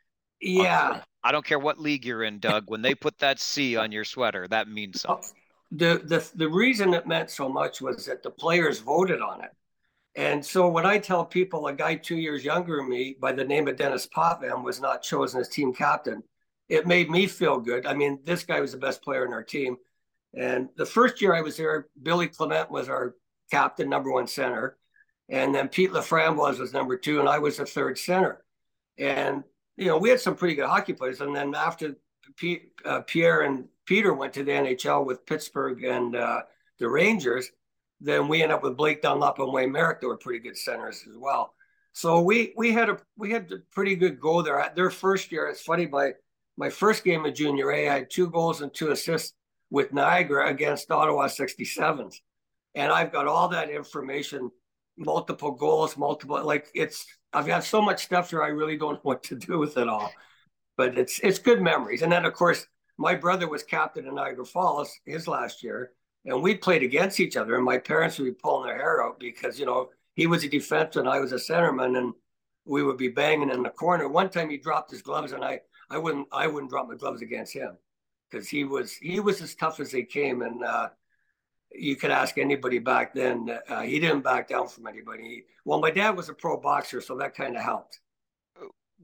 Yeah. 0.42 1.00
I 1.24 1.32
don't 1.32 1.44
care 1.44 1.58
what 1.58 1.80
league 1.80 2.04
you're 2.04 2.22
in, 2.22 2.38
Doug. 2.38 2.64
When 2.66 2.82
they 2.82 2.94
put 2.94 3.18
that 3.20 3.40
C 3.40 3.76
on 3.76 3.92
your 3.92 4.04
sweater, 4.04 4.46
that 4.48 4.68
means 4.68 5.04
oh, 5.08 5.20
something 5.22 5.40
the, 5.70 6.00
the 6.04 6.28
the 6.34 6.48
reason 6.48 6.94
it 6.94 7.06
meant 7.06 7.30
so 7.30 7.48
much 7.48 7.80
was 7.80 8.06
that 8.06 8.22
the 8.22 8.30
players 8.30 8.80
voted 8.80 9.20
on 9.20 9.42
it. 9.42 9.50
And 10.14 10.44
so 10.44 10.68
when 10.68 10.86
I 10.86 10.98
tell 10.98 11.24
people 11.24 11.66
a 11.66 11.74
guy 11.74 11.94
two 11.96 12.16
years 12.16 12.44
younger 12.44 12.78
than 12.78 12.88
me 12.88 13.16
by 13.20 13.32
the 13.32 13.44
name 13.44 13.68
of 13.68 13.76
Denis 13.76 14.06
Potvin 14.06 14.62
was 14.62 14.80
not 14.80 15.02
chosen 15.02 15.40
as 15.40 15.48
team 15.48 15.74
captain, 15.74 16.22
it 16.68 16.86
made 16.86 17.10
me 17.10 17.26
feel 17.26 17.58
good. 17.58 17.86
I 17.86 17.94
mean, 17.94 18.20
this 18.24 18.42
guy 18.42 18.60
was 18.60 18.72
the 18.72 18.78
best 18.78 19.02
player 19.02 19.26
in 19.26 19.32
our 19.32 19.42
team. 19.42 19.76
And 20.34 20.68
the 20.76 20.86
first 20.86 21.20
year 21.20 21.34
I 21.34 21.42
was 21.42 21.56
there, 21.56 21.88
Billy 22.02 22.28
Clement 22.28 22.70
was 22.70 22.88
our 22.88 23.14
captain, 23.50 23.88
number 23.88 24.10
one 24.10 24.26
center. 24.26 24.78
And 25.28 25.54
then 25.54 25.68
Pete 25.68 25.92
Laframboise 25.92 26.58
was 26.58 26.72
number 26.72 26.96
two, 26.96 27.20
and 27.20 27.28
I 27.28 27.38
was 27.38 27.56
the 27.56 27.66
third 27.66 27.98
center. 27.98 28.44
And, 28.98 29.44
you 29.76 29.86
know, 29.86 29.98
we 29.98 30.08
had 30.08 30.20
some 30.20 30.36
pretty 30.36 30.54
good 30.54 30.66
hockey 30.66 30.92
players. 30.92 31.20
And 31.20 31.34
then 31.34 31.54
after 31.54 31.96
Pete, 32.36 32.72
uh, 32.84 33.00
Pierre 33.00 33.42
and 33.42 33.66
Peter 33.86 34.12
went 34.12 34.34
to 34.34 34.44
the 34.44 34.52
NHL 34.52 35.06
with 35.06 35.24
Pittsburgh 35.26 35.82
and 35.84 36.14
uh, 36.16 36.42
the 36.78 36.88
Rangers, 36.88 37.50
then 38.00 38.28
we 38.28 38.42
end 38.42 38.52
up 38.52 38.62
with 38.62 38.76
Blake 38.76 39.00
Dunlop 39.00 39.38
and 39.38 39.52
Wayne 39.52 39.72
Merrick 39.72 40.00
They 40.00 40.06
were 40.06 40.18
pretty 40.18 40.40
good 40.40 40.58
centers 40.58 41.04
as 41.08 41.16
well. 41.16 41.54
So 41.92 42.20
we 42.20 42.52
we 42.56 42.72
had 42.72 42.90
a 42.90 42.98
we 43.16 43.30
had 43.30 43.50
a 43.52 43.58
pretty 43.72 43.96
good 43.96 44.20
go 44.20 44.42
there. 44.42 44.70
Their 44.76 44.90
first 44.90 45.32
year, 45.32 45.48
it's 45.48 45.62
funny. 45.62 45.86
My 45.86 46.12
my 46.58 46.68
first 46.68 47.04
game 47.04 47.24
of 47.24 47.32
Junior 47.32 47.72
A, 47.72 47.88
I 47.88 47.94
had 47.94 48.10
two 48.10 48.28
goals 48.28 48.60
and 48.60 48.72
two 48.74 48.90
assists 48.90 49.32
with 49.70 49.94
Niagara 49.94 50.50
against 50.50 50.90
Ottawa 50.90 51.26
67s, 51.26 52.16
and 52.74 52.92
I've 52.92 53.12
got 53.12 53.26
all 53.26 53.48
that 53.48 53.70
information, 53.70 54.50
multiple 54.98 55.52
goals, 55.52 55.96
multiple 55.96 56.44
like 56.44 56.68
it's. 56.74 57.06
I've 57.32 57.46
got 57.46 57.64
so 57.64 57.80
much 57.80 58.04
stuff 58.04 58.28
here. 58.28 58.42
I 58.42 58.48
really 58.48 58.76
don't 58.76 58.94
know 58.96 59.00
what 59.02 59.22
to 59.24 59.36
do 59.36 59.58
with 59.58 59.78
it 59.78 59.88
all, 59.88 60.12
but 60.76 60.98
it's 60.98 61.18
it's 61.20 61.38
good 61.38 61.62
memories. 61.62 62.02
And 62.02 62.12
then 62.12 62.26
of 62.26 62.34
course 62.34 62.66
my 62.98 63.14
brother 63.14 63.48
was 63.48 63.62
captain 63.62 64.06
in 64.06 64.14
Niagara 64.14 64.44
Falls 64.44 64.98
his 65.04 65.28
last 65.28 65.62
year, 65.62 65.92
and 66.24 66.42
we 66.42 66.54
played 66.54 66.82
against 66.82 67.20
each 67.20 67.36
other. 67.36 67.56
And 67.56 67.64
my 67.64 67.78
parents 67.78 68.18
would 68.18 68.24
be 68.24 68.32
pulling 68.32 68.68
their 68.68 68.78
hair 68.78 69.04
out 69.04 69.20
because 69.20 69.58
you 69.58 69.66
know 69.66 69.90
he 70.14 70.26
was 70.26 70.44
a 70.44 70.48
defenseman, 70.48 71.08
I 71.08 71.20
was 71.20 71.32
a 71.32 71.36
centerman, 71.36 71.98
and 71.98 72.14
we 72.64 72.82
would 72.82 72.96
be 72.96 73.08
banging 73.08 73.50
in 73.50 73.62
the 73.62 73.70
corner. 73.70 74.08
One 74.08 74.30
time 74.30 74.50
he 74.50 74.56
dropped 74.56 74.90
his 74.90 75.02
gloves, 75.02 75.32
and 75.32 75.44
I 75.44 75.60
I 75.90 75.98
wouldn't 75.98 76.28
I 76.32 76.46
wouldn't 76.46 76.70
drop 76.70 76.88
my 76.88 76.96
gloves 76.96 77.22
against 77.22 77.52
him 77.52 77.76
because 78.30 78.48
he 78.48 78.64
was 78.64 78.94
he 78.96 79.20
was 79.20 79.40
as 79.42 79.54
tough 79.54 79.80
as 79.80 79.90
they 79.90 80.02
came, 80.02 80.42
and 80.42 80.64
uh, 80.64 80.88
you 81.72 81.96
could 81.96 82.10
ask 82.10 82.38
anybody 82.38 82.78
back 82.78 83.14
then. 83.14 83.58
Uh, 83.68 83.82
he 83.82 84.00
didn't 84.00 84.22
back 84.22 84.48
down 84.48 84.68
from 84.68 84.86
anybody. 84.86 85.44
Well, 85.64 85.80
my 85.80 85.90
dad 85.90 86.16
was 86.16 86.28
a 86.28 86.34
pro 86.34 86.58
boxer, 86.58 87.00
so 87.00 87.16
that 87.18 87.34
kind 87.34 87.56
of 87.56 87.62
helped. 87.62 88.00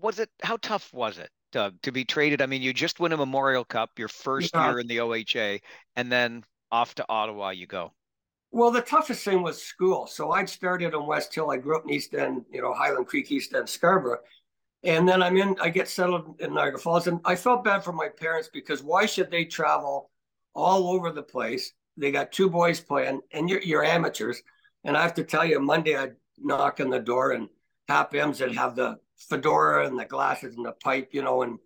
Was 0.01 0.19
it 0.19 0.31
how 0.43 0.57
tough 0.61 0.93
was 0.93 1.19
it? 1.19 1.31
Doug, 1.53 1.81
to 1.83 1.93
be 1.93 2.05
traded. 2.05 2.43
I 2.43 2.47
mean, 2.47 2.63
you 2.63 2.73
just 2.73 2.99
win 2.99 3.13
a 3.13 3.17
Memorial 3.17 3.65
Cup, 3.65 3.91
your 3.99 4.09
first 4.09 4.51
yeah. 4.55 4.71
year 4.71 4.81
in 4.81 4.87
the 4.87 4.97
OHA, 4.99 5.61
and 5.97 6.11
then 6.11 6.45
off 6.71 6.95
to 6.97 7.07
Ottawa 7.09 7.51
you 7.51 7.67
go. 7.67 7.93
Well, 8.51 8.71
the 8.71 8.83
toughest 8.83 9.25
thing 9.25 9.43
was 9.43 9.63
school. 9.63 10.07
So 10.07 10.33
I'd 10.33 10.49
started 10.49 10.93
in 10.93 11.07
West 11.07 11.35
Hill. 11.35 11.51
I 11.51 11.57
grew 11.57 11.77
up 11.77 11.85
in 11.85 11.91
East 11.91 12.15
End, 12.15 12.45
you 12.51 12.61
know, 12.61 12.75
Highland 12.75 13.07
Creek, 13.07 13.31
East 13.31 13.55
End, 13.55 13.69
Scarborough. 13.69 14.19
And 14.85 15.09
then 15.09 15.23
I'm 15.23 15.37
in, 15.37 15.57
I 15.61 15.71
get 15.71 15.89
settled 15.89 16.41
in 16.41 16.55
Niagara 16.55 16.79
Falls. 16.79 17.07
And 17.07 17.21
I 17.25 17.35
felt 17.35 17.65
bad 17.65 17.83
for 17.83 17.93
my 17.93 18.09
parents 18.09 18.51
because 18.53 18.83
why 18.83 19.07
should 19.07 19.31
they 19.31 19.45
travel 19.45 20.11
all 20.55 20.89
over 20.89 21.11
the 21.11 21.23
place? 21.23 21.73
They 21.97 22.11
got 22.11 22.33
two 22.33 22.51
boys 22.51 22.81
playing, 22.81 23.21
and 23.33 23.49
you're, 23.49 23.63
you're 23.63 23.85
amateurs. 23.85 24.43
And 24.85 24.97
I 24.97 25.03
have 25.03 25.15
to 25.15 25.25
tell 25.25 25.45
you, 25.45 25.61
Monday 25.61 25.97
I'd 25.97 26.17
knock 26.39 26.81
on 26.81 26.91
the 26.91 26.99
door, 26.99 27.33
and 27.33 27.49
Hap 27.89 28.13
Emms 28.13 28.41
would 28.41 28.57
have 28.57 28.75
the 28.75 28.99
fedora 29.29 29.87
and 29.87 29.99
the 29.99 30.05
glasses 30.05 30.57
and 30.57 30.67
the 30.67 30.73
pipe, 30.73 31.11
you 31.13 31.23
know, 31.23 31.43
and 31.43 31.59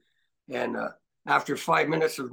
and 0.48 0.76
uh, 0.76 0.90
after 1.26 1.56
five 1.56 1.88
minutes 1.88 2.18
of 2.18 2.30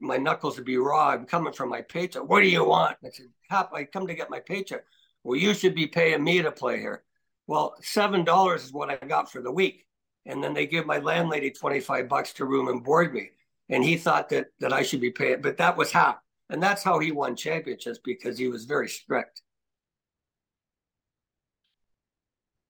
my 0.00 0.16
knuckles 0.16 0.56
would 0.56 0.66
be 0.66 0.76
raw. 0.76 1.10
I'm 1.10 1.26
coming 1.26 1.52
from 1.52 1.70
my 1.70 1.82
paycheck. 1.82 2.28
What 2.28 2.40
do 2.40 2.48
you 2.48 2.64
want? 2.64 2.96
I 3.04 3.10
said, 3.10 3.26
Hap, 3.48 3.72
I 3.72 3.84
come 3.84 4.06
to 4.06 4.14
get 4.14 4.30
my 4.30 4.40
paycheck. 4.40 4.84
Well, 5.24 5.38
you 5.38 5.54
should 5.54 5.74
be 5.74 5.86
paying 5.86 6.22
me 6.22 6.42
to 6.42 6.52
play 6.52 6.78
here. 6.78 7.02
Well, 7.46 7.74
seven 7.82 8.24
dollars 8.24 8.64
is 8.64 8.72
what 8.72 8.90
I 8.90 9.06
got 9.06 9.30
for 9.30 9.40
the 9.40 9.52
week, 9.52 9.86
and 10.26 10.42
then 10.42 10.54
they 10.54 10.66
give 10.66 10.86
my 10.86 10.98
landlady 10.98 11.50
twenty 11.50 11.80
five 11.80 12.08
bucks 12.08 12.32
to 12.34 12.44
room 12.44 12.68
and 12.68 12.82
board 12.84 13.12
me. 13.14 13.30
And 13.68 13.82
he 13.82 13.96
thought 13.96 14.28
that 14.30 14.48
that 14.60 14.72
I 14.72 14.82
should 14.82 15.00
be 15.00 15.10
paying, 15.10 15.40
but 15.42 15.56
that 15.58 15.76
was 15.76 15.90
Hap, 15.92 16.22
and 16.50 16.62
that's 16.62 16.82
how 16.82 16.98
he 16.98 17.12
won 17.12 17.36
championships 17.36 17.98
because 18.04 18.38
he 18.38 18.48
was 18.48 18.64
very 18.64 18.88
strict. 18.88 19.42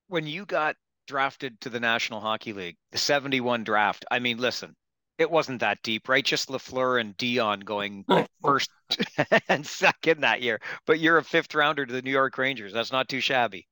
When 0.09 0.27
you 0.27 0.47
got 0.47 0.77
drafted 1.07 1.61
to 1.61 1.71
the 1.71 1.81
National 1.81 2.21
Hockey 2.21 2.53
League, 2.53 2.77
the 2.93 2.99
71 2.99 3.65
draft. 3.65 4.05
I 4.11 4.19
mean, 4.19 4.39
listen, 4.39 4.75
it 5.19 5.31
wasn't 5.31 5.61
that 5.61 5.83
deep, 5.83 6.09
right? 6.09 6.25
Just 6.25 6.49
Lafleur 6.49 7.01
and 7.01 7.17
Dionne 7.17 7.65
going 7.65 8.05
first 8.43 8.71
and 9.49 9.67
second 9.67 10.21
that 10.21 10.43
year. 10.43 10.61
But 10.87 11.01
you're 11.01 11.19
a 11.19 11.25
fifth 11.25 11.55
rounder 11.55 11.87
to 11.87 11.93
the 11.93 12.03
New 12.03 12.11
York 12.11 12.37
Rangers. 12.39 12.73
That's 12.73 12.93
not 12.93 13.09
too 13.09 13.21
shabby. 13.21 13.67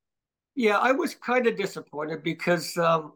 Yeah, 0.55 0.77
I 0.77 0.93
was 0.93 1.15
kind 1.15 1.47
of 1.47 1.57
disappointed 1.57 2.23
because 2.23 2.77
um, 2.77 3.13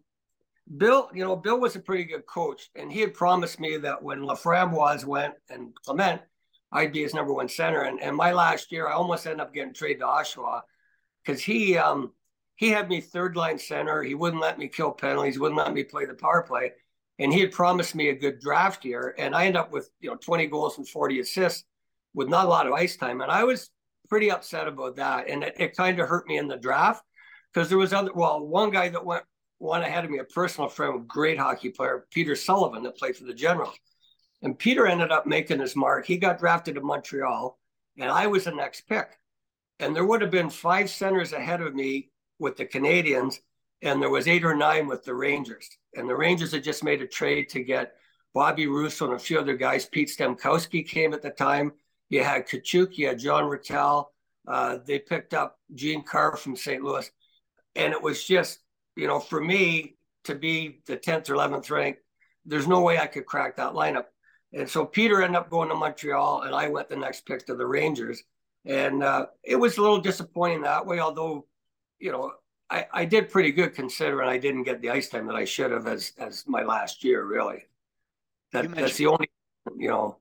Bill, 0.78 1.10
you 1.14 1.24
know, 1.24 1.36
Bill 1.36 1.60
was 1.60 1.76
a 1.76 1.80
pretty 1.80 2.04
good 2.04 2.26
coach, 2.26 2.70
and 2.76 2.92
he 2.92 3.00
had 3.00 3.14
promised 3.14 3.60
me 3.60 3.78
that 3.78 4.04
when 4.04 4.20
Laframboise 4.20 5.06
went 5.06 5.34
and 5.50 5.74
Clement, 5.86 6.22
I'd 6.72 6.94
be 6.94 7.02
his 7.02 7.14
number 7.14 7.34
one 7.34 7.50
center. 7.50 7.82
And, 7.82 8.00
and 8.02 8.16
my 8.16 8.34
last 8.34 8.72
year, 8.72 8.88
I 8.88 8.94
almost 8.94 9.26
ended 9.26 9.40
up 9.40 9.54
getting 9.54 9.74
traded 9.74 10.00
to 10.00 10.06
Oshawa 10.06 10.62
because 11.26 11.42
he 11.42 11.78
um, 11.78 12.12
he 12.60 12.72
had 12.72 12.90
me 12.90 13.00
third 13.00 13.38
line 13.38 13.58
center. 13.58 14.04
He 14.04 14.16
wouldn't 14.16 14.42
let 14.42 14.60
me 14.60 14.68
kill 14.68 14.92
penalties, 14.92 15.40
wouldn't 15.40 15.58
let 15.58 15.74
me 15.74 15.86
play 15.86 16.06
the 16.06 16.14
power 16.14 16.44
play. 16.44 16.74
and 17.18 17.32
he 17.34 17.40
had 17.40 17.54
promised 17.54 17.96
me 17.96 18.10
a 18.10 18.14
good 18.14 18.42
draft 18.42 18.84
year, 18.84 19.16
and 19.18 19.34
I 19.34 19.46
end 19.46 19.56
up 19.56 19.72
with 19.72 19.90
you 20.02 20.10
know 20.10 20.18
20 20.18 20.48
goals 20.48 20.78
and 20.78 20.88
40 20.88 21.22
assists 21.22 21.64
with 22.14 22.28
not 22.28 22.46
a 22.46 22.50
lot 22.50 22.68
of 22.68 22.74
ice 22.74 22.98
time, 22.98 23.22
and 23.22 23.32
I 23.32 23.46
was 23.46 23.70
pretty 24.10 24.30
upset 24.30 24.68
about 24.68 24.98
that, 24.98 25.30
and 25.30 25.44
it, 25.44 25.56
it 25.58 25.78
kind 25.78 25.98
of 26.02 26.10
hurt 26.10 26.28
me 26.28 26.38
in 26.38 26.50
the 26.50 26.58
draft 26.58 27.02
because 27.54 27.70
there 27.70 27.78
was 27.78 27.94
other 27.94 28.12
well 28.14 28.46
one 28.46 28.72
guy 28.72 28.90
that 28.90 29.06
went 29.06 29.24
one 29.60 29.82
ahead 29.82 30.04
of 30.04 30.12
me, 30.12 30.20
a 30.20 30.26
personal 30.26 30.70
friend, 30.70 31.08
great 31.08 31.40
hockey 31.40 31.70
player, 31.70 32.08
Peter 32.12 32.36
Sullivan, 32.36 32.84
that 32.84 32.98
played 32.98 33.16
for 33.16 33.24
the 33.24 33.34
Generals. 33.34 33.78
And 34.42 34.60
Peter 34.60 34.86
ended 34.86 35.12
up 35.12 35.26
making 35.26 35.60
his 35.62 35.78
mark. 35.78 36.06
He 36.06 36.18
got 36.18 36.40
drafted 36.40 36.76
to 36.76 36.82
Montreal, 36.82 37.58
and 37.98 38.10
I 38.12 38.28
was 38.28 38.44
the 38.44 38.52
next 38.52 38.82
pick. 38.82 39.18
And 39.80 39.96
there 39.96 40.06
would 40.06 40.22
have 40.22 40.32
been 40.32 40.50
five 40.50 40.90
centers 40.90 41.32
ahead 41.32 41.62
of 41.62 41.74
me 41.74 42.10
with 42.40 42.58
the 42.58 42.66
Canadians, 42.66 43.42
and 43.82 44.02
there 44.02 44.10
was 44.10 44.28
eight 44.28 44.44
or 44.44 44.56
nine 44.56 44.88
with 44.88 45.04
the 45.04 45.14
Rangers. 45.14 45.70
And 45.96 46.10
the 46.10 46.16
Rangers 46.16 46.52
had 46.52 46.64
just 46.64 46.84
made 46.84 47.02
a 47.02 47.08
trade 47.08 47.50
to 47.50 47.64
get 47.64 47.96
Bobby 48.34 48.68
Rousseau 48.68 49.06
and 49.06 49.16
a 49.16 49.20
few 49.20 49.40
other 49.40 49.56
guys. 49.56 49.86
Pete 49.86 50.10
Stemkowski 50.10 50.88
came 50.88 51.14
at 51.14 51.22
the 51.22 51.30
time. 51.30 51.74
You 52.10 52.24
had 52.24 52.48
Tkaczuk, 52.48 52.98
you 52.98 53.08
had 53.08 53.20
John 53.20 53.46
Ratelle. 53.46 54.12
Uh, 54.48 54.80
they 54.86 55.00
picked 55.00 55.34
up 55.34 55.60
Gene 55.76 56.04
Carr 56.04 56.36
from 56.36 56.56
St. 56.56 56.84
Louis. 56.84 57.10
And 57.76 57.94
it 57.94 58.02
was 58.02 58.24
just, 58.24 58.60
you 58.96 59.08
know, 59.08 59.20
for 59.20 59.40
me 59.40 59.96
to 60.26 60.36
be 60.36 60.82
the 60.88 60.98
10th 60.98 61.30
or 61.30 61.36
11th 61.36 61.70
ranked, 61.70 62.02
there's 62.46 62.68
no 62.68 62.82
way 62.82 62.98
I 62.98 63.08
could 63.08 63.26
crack 63.26 63.58
that 63.58 63.74
lineup. 63.74 64.06
And 64.54 64.68
so 64.68 64.86
Peter 64.86 65.22
ended 65.22 65.40
up 65.40 65.50
going 65.50 65.70
to 65.70 65.76
Montreal, 65.76 66.42
and 66.42 66.56
I 66.56 66.70
went 66.70 66.90
the 66.90 66.96
next 66.96 67.26
pick 67.26 67.46
to 67.46 67.56
the 67.56 67.66
Rangers. 67.66 68.24
And 68.66 69.04
uh, 69.04 69.28
it 69.44 69.56
was 69.56 69.78
a 69.78 69.82
little 69.82 70.00
disappointing 70.00 70.64
that 70.64 70.86
way, 70.86 71.00
although, 71.00 71.46
you 72.00 72.12
know, 72.12 72.32
I, 72.70 72.86
I 72.94 73.06
did 73.06 73.30
pretty 73.30 73.52
good 73.52 73.74
considering 73.74 74.30
I 74.30 74.38
didn't 74.38 74.64
get 74.64 74.82
the 74.82 74.92
ice 74.92 75.10
time 75.10 75.28
that 75.28 75.36
I 75.36 75.46
should 75.46 75.72
have 75.72 75.88
as 75.88 76.14
as 76.18 76.46
my 76.48 76.64
last 76.64 77.04
year, 77.04 77.26
really. 77.26 77.66
That, 78.52 78.74
that's 78.74 78.98
the 78.98 79.08
only, 79.08 79.30
you 79.78 79.90
know. 79.90 80.18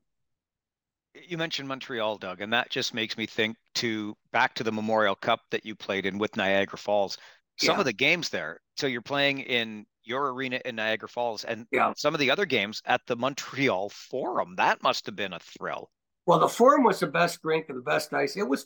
You 1.26 1.38
mentioned 1.38 1.68
Montreal, 1.68 2.18
Doug, 2.18 2.40
and 2.40 2.52
that 2.52 2.70
just 2.70 2.94
makes 2.94 3.16
me 3.16 3.26
think 3.26 3.56
to 3.76 4.16
back 4.32 4.54
to 4.54 4.64
the 4.64 4.72
Memorial 4.72 5.14
Cup 5.14 5.40
that 5.50 5.64
you 5.64 5.74
played 5.74 6.06
in 6.06 6.18
with 6.18 6.36
Niagara 6.36 6.78
Falls. 6.78 7.16
Some 7.56 7.74
yeah. 7.74 7.80
of 7.80 7.86
the 7.86 7.92
games 7.92 8.28
there. 8.28 8.60
So 8.76 8.86
you're 8.86 9.02
playing 9.02 9.40
in 9.40 9.86
your 10.04 10.32
arena 10.32 10.60
in 10.64 10.76
Niagara 10.76 11.08
Falls 11.08 11.44
and 11.44 11.66
yeah. 11.72 11.92
some 11.96 12.14
of 12.14 12.20
the 12.20 12.30
other 12.30 12.46
games 12.46 12.80
at 12.86 13.00
the 13.06 13.16
Montreal 13.16 13.88
Forum. 13.88 14.54
That 14.56 14.82
must 14.82 15.06
have 15.06 15.16
been 15.16 15.32
a 15.32 15.40
thrill. 15.40 15.90
Well, 16.24 16.38
the 16.38 16.48
Forum 16.48 16.84
was 16.84 17.00
the 17.00 17.06
best 17.06 17.40
rink 17.42 17.66
and 17.68 17.78
the 17.78 17.82
best 17.82 18.12
ice. 18.12 18.36
It 18.36 18.48
was 18.48 18.64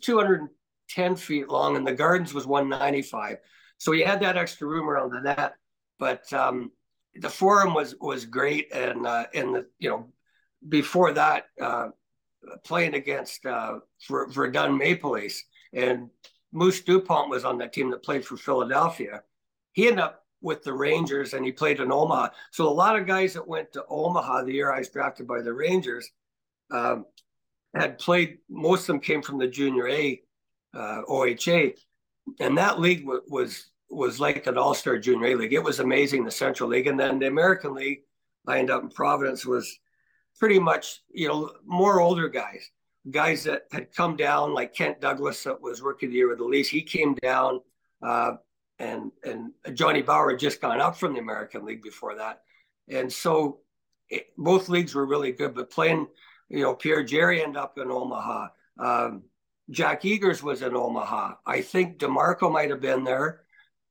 210 0.94 1.16
feet 1.16 1.48
long, 1.48 1.76
and 1.76 1.86
the 1.86 1.92
Gardens 1.92 2.34
was 2.34 2.46
195. 2.46 3.38
So 3.78 3.92
you 3.92 4.04
had 4.04 4.20
that 4.20 4.36
extra 4.36 4.66
room 4.66 4.88
around 4.88 5.12
the 5.12 5.20
net. 5.20 5.54
But 5.98 6.32
um, 6.32 6.72
the 7.14 7.30
Forum 7.30 7.74
was 7.74 7.94
was 8.00 8.24
great, 8.24 8.72
and 8.74 9.06
uh, 9.06 9.26
and 9.34 9.54
the 9.54 9.66
you 9.78 9.88
know 9.88 10.08
before 10.68 11.12
that 11.12 11.44
uh, 11.60 11.88
playing 12.64 12.94
against 12.94 13.44
uh, 13.46 13.78
Verdun 14.08 14.76
Maple 14.76 15.12
Leafs 15.12 15.44
and 15.72 16.10
Moose 16.52 16.80
Dupont 16.80 17.30
was 17.30 17.44
on 17.44 17.58
that 17.58 17.72
team 17.72 17.90
that 17.90 18.02
played 18.02 18.24
for 18.24 18.36
Philadelphia. 18.36 19.22
He 19.72 19.86
ended 19.86 20.00
up 20.00 20.24
with 20.40 20.62
the 20.62 20.72
Rangers 20.72 21.34
and 21.34 21.44
he 21.44 21.52
played 21.52 21.80
in 21.80 21.92
Omaha. 21.92 22.28
So 22.50 22.68
a 22.68 22.70
lot 22.70 22.98
of 22.98 23.06
guys 23.06 23.34
that 23.34 23.46
went 23.46 23.72
to 23.72 23.84
Omaha 23.88 24.44
the 24.44 24.52
year 24.52 24.72
I 24.72 24.80
was 24.80 24.90
drafted 24.90 25.26
by 25.26 25.40
the 25.40 25.52
Rangers 25.52 26.10
um, 26.70 27.06
had 27.74 27.98
played. 27.98 28.38
Most 28.50 28.82
of 28.82 28.86
them 28.88 29.00
came 29.00 29.22
from 29.22 29.38
the 29.38 29.46
Junior 29.46 29.88
A, 29.88 30.20
uh, 30.74 31.02
OHA, 31.08 31.74
and 32.40 32.56
that 32.58 32.80
league 32.80 33.04
w- 33.04 33.22
was 33.28 33.66
was 33.90 34.20
like 34.20 34.46
an 34.46 34.56
All 34.56 34.74
Star 34.74 34.98
Junior 34.98 35.28
A 35.28 35.34
league. 35.34 35.52
It 35.52 35.62
was 35.62 35.80
amazing. 35.80 36.24
The 36.24 36.30
Central 36.30 36.68
League, 36.68 36.86
and 36.86 36.98
then 36.98 37.18
the 37.18 37.26
American 37.26 37.74
League. 37.74 38.00
I 38.46 38.58
ended 38.58 38.74
up 38.74 38.82
in 38.82 38.88
Providence 38.88 39.46
was 39.46 39.78
pretty 40.38 40.58
much 40.58 41.02
you 41.12 41.28
know 41.28 41.52
more 41.64 42.00
older 42.00 42.28
guys, 42.28 42.70
guys 43.10 43.44
that 43.44 43.62
had 43.70 43.94
come 43.94 44.16
down 44.16 44.54
like 44.54 44.74
Kent 44.74 45.00
Douglas 45.00 45.44
that 45.44 45.60
was 45.60 45.80
Rookie 45.80 46.06
of 46.06 46.12
the 46.12 46.18
Year 46.18 46.28
with 46.28 46.38
the 46.38 46.44
Leafs. 46.44 46.68
He 46.68 46.82
came 46.82 47.14
down. 47.14 47.60
Uh, 48.02 48.32
and 48.82 49.12
and 49.22 49.52
Johnny 49.74 50.02
Bower 50.02 50.30
had 50.30 50.40
just 50.40 50.60
gone 50.60 50.80
up 50.80 50.96
from 50.96 51.12
the 51.12 51.20
American 51.20 51.64
League 51.64 51.82
before 51.82 52.16
that, 52.16 52.42
and 52.88 53.12
so 53.12 53.60
it, 54.08 54.26
both 54.36 54.68
leagues 54.68 54.94
were 54.94 55.06
really 55.06 55.32
good. 55.32 55.54
But 55.54 55.70
playing, 55.70 56.08
you 56.48 56.62
know, 56.62 56.74
Pierre 56.74 57.04
Jarry 57.04 57.42
ended 57.42 57.56
up 57.56 57.78
in 57.78 57.90
Omaha. 57.90 58.48
Um, 58.78 59.22
Jack 59.70 60.02
Egers 60.02 60.42
was 60.42 60.62
in 60.62 60.74
Omaha. 60.74 61.34
I 61.46 61.60
think 61.60 61.98
DeMarco 61.98 62.52
might 62.52 62.70
have 62.70 62.80
been 62.80 63.04
there. 63.04 63.42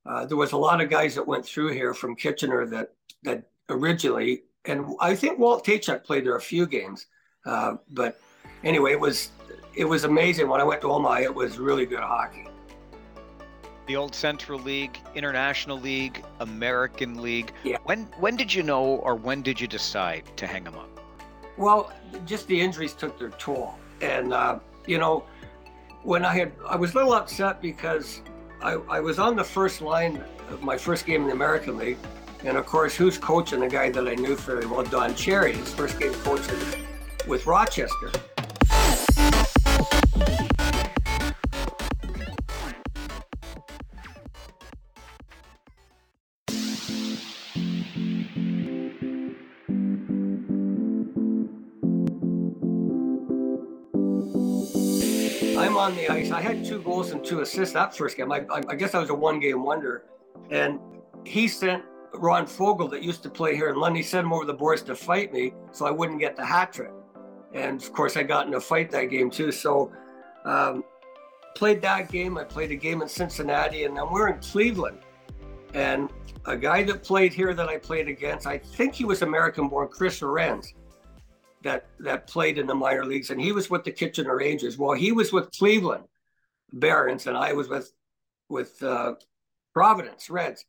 Uh, 0.04 0.26
there 0.26 0.36
was 0.36 0.52
a 0.52 0.56
lot 0.56 0.80
of 0.80 0.90
guys 0.90 1.14
that 1.14 1.26
went 1.26 1.44
through 1.44 1.72
here 1.72 1.94
from 1.94 2.16
Kitchener 2.16 2.66
that 2.66 2.94
that 3.22 3.44
originally, 3.68 4.42
and 4.64 4.84
I 5.00 5.14
think 5.14 5.38
Walt 5.38 5.64
Tkaczuk 5.64 6.04
played 6.04 6.26
there 6.26 6.36
a 6.36 6.40
few 6.40 6.66
games. 6.66 7.06
Uh, 7.46 7.76
but 7.90 8.20
anyway, 8.64 8.92
it 8.92 9.00
was 9.00 9.30
it 9.74 9.84
was 9.84 10.04
amazing 10.04 10.48
when 10.48 10.60
I 10.60 10.64
went 10.64 10.80
to 10.82 10.90
Omaha. 10.90 11.20
It 11.20 11.34
was 11.34 11.58
really 11.58 11.86
good 11.86 12.00
hockey 12.00 12.46
the 13.86 13.96
old 13.96 14.14
Central 14.14 14.58
League, 14.58 14.98
International 15.14 15.78
League, 15.78 16.24
American 16.40 17.20
League. 17.20 17.52
Yeah. 17.64 17.78
When 17.84 18.04
when 18.18 18.36
did 18.36 18.52
you 18.52 18.62
know, 18.62 18.84
or 18.84 19.14
when 19.14 19.42
did 19.42 19.60
you 19.60 19.66
decide 19.66 20.24
to 20.36 20.46
hang 20.46 20.64
them 20.64 20.76
up? 20.76 20.88
Well, 21.56 21.92
just 22.24 22.46
the 22.46 22.58
injuries 22.58 22.94
took 22.94 23.18
their 23.18 23.30
toll, 23.30 23.74
and 24.00 24.32
uh, 24.32 24.60
you 24.86 24.98
know, 24.98 25.24
when 26.04 26.24
I 26.24 26.34
had, 26.34 26.52
I 26.68 26.76
was 26.76 26.92
a 26.92 26.96
little 26.96 27.12
upset 27.12 27.62
because 27.62 28.22
I, 28.60 28.72
I 28.72 29.00
was 29.00 29.18
on 29.18 29.36
the 29.36 29.44
first 29.44 29.80
line 29.80 30.22
of 30.50 30.62
my 30.62 30.76
first 30.76 31.06
game 31.06 31.22
in 31.22 31.28
the 31.28 31.34
American 31.34 31.76
League, 31.76 31.98
and 32.44 32.56
of 32.56 32.66
course, 32.66 32.94
who's 32.94 33.18
coaching 33.18 33.60
the 33.60 33.68
guy 33.68 33.90
that 33.90 34.08
I 34.08 34.14
knew 34.14 34.36
fairly 34.36 34.66
well, 34.66 34.82
Don 34.82 35.14
Cherry, 35.14 35.52
his 35.52 35.72
first 35.72 35.98
game 36.00 36.12
coaching 36.14 36.58
with 37.28 37.46
Rochester. 37.46 38.10
On 55.68 55.94
the 55.96 56.08
ice. 56.08 56.30
I 56.30 56.40
had 56.40 56.64
two 56.64 56.80
goals 56.82 57.10
and 57.10 57.24
two 57.24 57.40
assists 57.40 57.74
that 57.74 57.96
first 57.96 58.16
game. 58.16 58.32
I, 58.32 58.44
I, 58.50 58.62
I 58.68 58.74
guess 58.74 58.94
I 58.94 59.00
was 59.00 59.10
a 59.10 59.14
one 59.14 59.40
game 59.40 59.62
wonder. 59.62 60.04
And 60.50 60.78
he 61.24 61.48
sent 61.48 61.84
Ron 62.14 62.46
Fogel, 62.46 62.88
that 62.88 63.02
used 63.02 63.22
to 63.22 63.30
play 63.30 63.56
here 63.56 63.70
in 63.70 63.76
London, 63.76 63.96
he 63.96 64.02
sent 64.02 64.26
him 64.26 64.32
over 64.32 64.44
the 64.44 64.54
boards 64.54 64.82
to 64.82 64.94
fight 64.94 65.32
me 65.32 65.54
so 65.72 65.86
I 65.86 65.90
wouldn't 65.90 66.20
get 66.20 66.36
the 66.36 66.44
hat 66.44 66.72
trick. 66.72 66.92
And 67.54 67.82
of 67.82 67.92
course, 67.92 68.16
I 68.16 68.22
got 68.22 68.46
in 68.46 68.54
a 68.54 68.60
fight 68.60 68.90
that 68.90 69.04
game 69.04 69.30
too. 69.30 69.52
So, 69.52 69.92
um, 70.44 70.84
played 71.54 71.82
that 71.82 72.10
game. 72.10 72.38
I 72.38 72.44
played 72.44 72.70
a 72.70 72.76
game 72.76 73.02
in 73.02 73.08
Cincinnati, 73.08 73.84
and 73.84 73.96
then 73.96 74.10
we're 74.10 74.28
in 74.28 74.40
Cleveland. 74.40 74.98
And 75.74 76.10
a 76.46 76.56
guy 76.56 76.82
that 76.84 77.02
played 77.02 77.32
here 77.32 77.54
that 77.54 77.68
I 77.68 77.78
played 77.78 78.08
against, 78.08 78.46
I 78.46 78.58
think 78.58 78.94
he 78.94 79.04
was 79.04 79.22
American 79.22 79.68
born, 79.68 79.88
Chris 79.88 80.20
Arends 80.20 80.74
that 81.62 81.86
that 82.00 82.26
played 82.26 82.58
in 82.58 82.66
the 82.66 82.74
minor 82.74 83.04
leagues, 83.04 83.30
and 83.30 83.40
he 83.40 83.52
was 83.52 83.70
with 83.70 83.84
the 83.84 83.92
Kitchener 83.92 84.36
Rangers. 84.36 84.78
Well, 84.78 84.92
he 84.92 85.12
was 85.12 85.32
with 85.32 85.50
Cleveland 85.52 86.04
Barons, 86.72 87.26
and 87.26 87.36
I 87.36 87.52
was 87.52 87.68
with 87.68 87.92
with 88.48 88.82
uh, 88.82 89.14
Providence 89.72 90.30
Reds. 90.30 90.64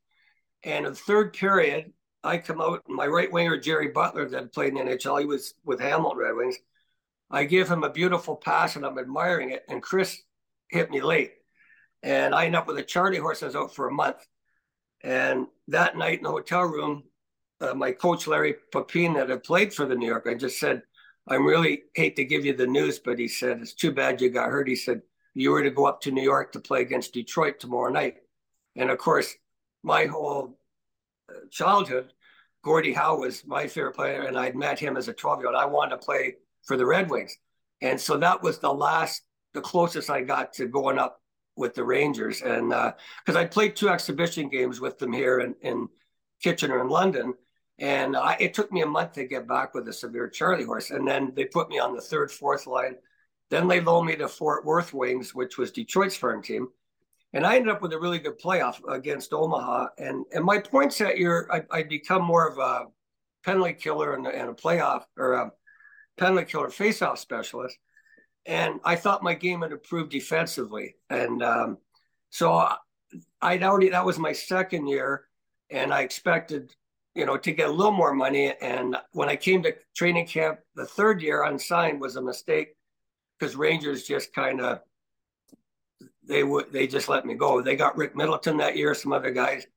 And 0.64 0.86
in 0.86 0.94
the 0.94 0.98
third 0.98 1.34
period, 1.34 1.92
I 2.24 2.38
come 2.38 2.62
out, 2.62 2.84
my 2.88 3.06
right 3.06 3.32
winger 3.32 3.58
Jerry 3.58 3.90
Butler 3.90 4.30
that 4.30 4.54
played 4.54 4.74
in 4.74 4.88
NHL, 4.88 5.20
he 5.20 5.26
was 5.26 5.54
with 5.66 5.82
Hamilton 5.82 6.18
Red 6.18 6.36
Wings. 6.36 6.56
I 7.30 7.44
give 7.44 7.70
him 7.70 7.84
a 7.84 7.90
beautiful 7.90 8.36
pass, 8.36 8.76
and 8.76 8.86
I'm 8.86 8.98
admiring 8.98 9.52
it. 9.52 9.66
And 9.68 9.82
Chris 9.82 10.22
hit 10.70 10.90
me 10.90 11.02
late, 11.02 11.34
and 12.02 12.34
I 12.34 12.46
end 12.46 12.56
up 12.56 12.68
with 12.68 12.78
a 12.78 12.84
Charlie 12.84 13.18
horse. 13.18 13.44
I 13.44 13.48
was 13.48 13.56
out 13.56 13.76
for 13.76 13.88
a 13.88 13.94
month, 13.94 14.26
and 15.04 15.48
that 15.68 15.98
night 15.98 16.20
in 16.20 16.24
the 16.24 16.32
hotel 16.32 16.62
room, 16.62 17.04
uh, 17.63 17.73
my 17.73 17.91
coach 17.91 18.28
Larry 18.28 18.56
Popein 18.71 19.15
that 19.15 19.30
had 19.30 19.43
played 19.43 19.73
for 19.73 19.86
the 19.86 19.95
New 19.95 20.08
York. 20.08 20.28
I 20.30 20.34
just 20.34 20.60
said, 20.60 20.82
I 21.28 21.36
really 21.36 21.84
hate 21.95 22.15
to 22.17 22.26
give 22.26 22.43
you 22.45 22.54
the 22.54 22.67
news, 22.67 22.99
but 22.99 23.17
he 23.17 23.28
said 23.28 23.60
it's 23.62 23.73
too 23.73 23.91
bad 23.91 24.19
you 24.19 24.30
got 24.30 24.49
hurt. 24.49 24.67
He 24.67 24.76
said 24.76 25.02
you 25.34 25.52
were 25.52 25.63
to 25.63 25.71
go 25.71 25.86
up 25.86 26.02
to 26.02 26.12
New 26.12 26.21
York 26.21 26.52
to 26.52 26.60
play 26.60 26.82
against 26.82 27.13
Detroit 27.13 27.60
tomorrow 27.60 27.91
night, 27.91 28.17
and 28.76 28.89
of 28.89 28.97
course, 28.97 29.34
my 29.84 30.06
whole 30.06 30.60
uh, 31.30 31.47
childhood, 31.49 32.12
Gordie 32.63 32.93
Howe 32.93 33.17
was 33.17 33.45
my 33.45 33.67
favorite 33.67 33.95
player, 33.95 34.23
and 34.23 34.38
I'd 34.38 34.56
met 34.56 34.80
him 34.80 34.97
as 34.97 35.08
a 35.08 35.13
12 35.13 35.39
year 35.39 35.47
old. 35.47 35.56
I 35.56 35.65
wanted 35.65 35.91
to 35.91 36.06
play 36.06 36.36
for 36.65 36.76
the 36.76 36.86
Red 36.86 37.10
Wings, 37.10 37.38
and 37.82 37.99
so 37.99 38.17
that 38.17 38.43
was 38.43 38.60
the 38.60 38.73
last, 38.73 39.21
the 39.54 39.62
closest 39.62 40.10
I 40.10 40.21
got 40.21 40.52
to 40.54 40.67
going 40.67 40.97
up 40.97 41.21
with 41.56 41.73
the 41.73 41.84
Rangers, 41.84 42.41
and 42.41 42.69
because 42.69 43.36
uh, 43.38 43.39
I 43.39 43.45
played 43.45 43.78
two 43.78 43.89
exhibition 43.89 44.49
games 44.49 44.82
with 44.82 44.99
them 44.99 45.13
here 45.13 45.39
in, 45.39 45.56
in 45.62 45.88
Kitchener 46.43 46.82
and 46.82 46.89
London, 46.89 47.34
and 47.80 48.16
I, 48.16 48.38
it 48.40 48.54
took 48.54 48.72
me 48.72 48.82
a 48.82 48.88
month 48.88 49.14
to 49.14 49.26
get 49.26 49.48
back 49.48 49.74
with 49.74 49.88
a 49.88 49.94
severe 49.94 50.30
Charlie 50.30 50.64
horse. 50.66 50.92
And 50.92 51.08
then 51.08 51.34
they 51.36 51.46
put 51.46 51.70
me 51.70 51.80
on 51.80 51.96
the 51.96 52.02
third, 52.02 52.32
fourth 52.32 52.68
line. 52.68 52.96
Then 53.50 53.68
they 53.68 53.82
loaned 53.82 54.08
me 54.08 54.16
to 54.18 54.28
Fort 54.28 54.66
Worth 54.66 54.94
Wings, 54.94 55.34
which 55.34 55.58
was 55.58 55.72
Detroit's 55.72 56.16
farm 56.16 56.42
team. 56.42 56.68
And 57.34 57.46
I 57.46 57.56
ended 57.56 57.72
up 57.72 57.82
with 57.82 57.94
a 57.94 58.00
really 58.00 58.20
good 58.20 58.40
playoff 58.40 58.80
against 58.88 59.34
Omaha. 59.34 59.88
And 59.98 60.26
and 60.34 60.46
my 60.46 60.60
points 60.60 61.00
that 61.00 61.18
year, 61.18 61.50
I, 61.52 61.80
I 61.80 61.84
become 61.84 62.24
more 62.24 62.48
of 62.48 62.58
a 62.60 62.86
penalty 63.44 63.74
killer 63.74 64.14
and, 64.14 64.28
and 64.28 64.50
a 64.50 64.54
playoff 64.54 65.04
or 65.18 65.34
a 65.34 65.52
penalty 66.18 66.46
killer 66.46 66.70
faceoff 66.70 67.18
specialist. 67.18 67.78
And 68.46 68.80
I 68.84 68.96
thought 68.96 69.24
my 69.24 69.34
game 69.34 69.62
had 69.62 69.72
improved 69.72 70.12
defensively. 70.12 70.96
And 71.10 71.42
um, 71.42 71.78
so 72.30 72.68
I'd 73.42 73.64
already, 73.64 73.90
that 73.90 74.06
was 74.06 74.20
my 74.20 74.34
second 74.34 74.88
year. 74.88 75.26
And 75.70 75.94
I 75.94 76.02
expected, 76.02 76.74
you 77.15 77.26
know, 77.26 77.38
to 77.38 77.52
get 77.52 77.69
a 77.69 77.71
little 77.71 77.91
more 77.91 78.13
money. 78.13 78.54
And 78.62 78.97
when 79.12 79.30
I 79.30 79.36
came 79.36 79.63
to 79.63 79.76
training 79.95 80.28
camp, 80.28 80.60
the 80.76 80.86
third 80.86 81.21
year 81.21 81.43
unsigned 81.43 82.02
was 82.02 82.15
a 82.15 82.21
mistake 82.21 82.76
because 83.39 83.56
Rangers 83.56 84.04
just 84.04 84.34
kind 84.34 84.62
of, 84.62 84.80
they 86.26 86.43
would, 86.43 86.71
they 86.71 86.88
just 86.88 87.10
let 87.10 87.26
me 87.26 87.34
go. 87.36 87.62
They 87.62 87.76
got 87.76 87.97
Rick 87.97 88.15
Middleton 88.15 88.58
that 88.58 88.78
year, 88.78 88.95
some 88.95 89.13
other 89.13 89.32
guys. 89.32 89.67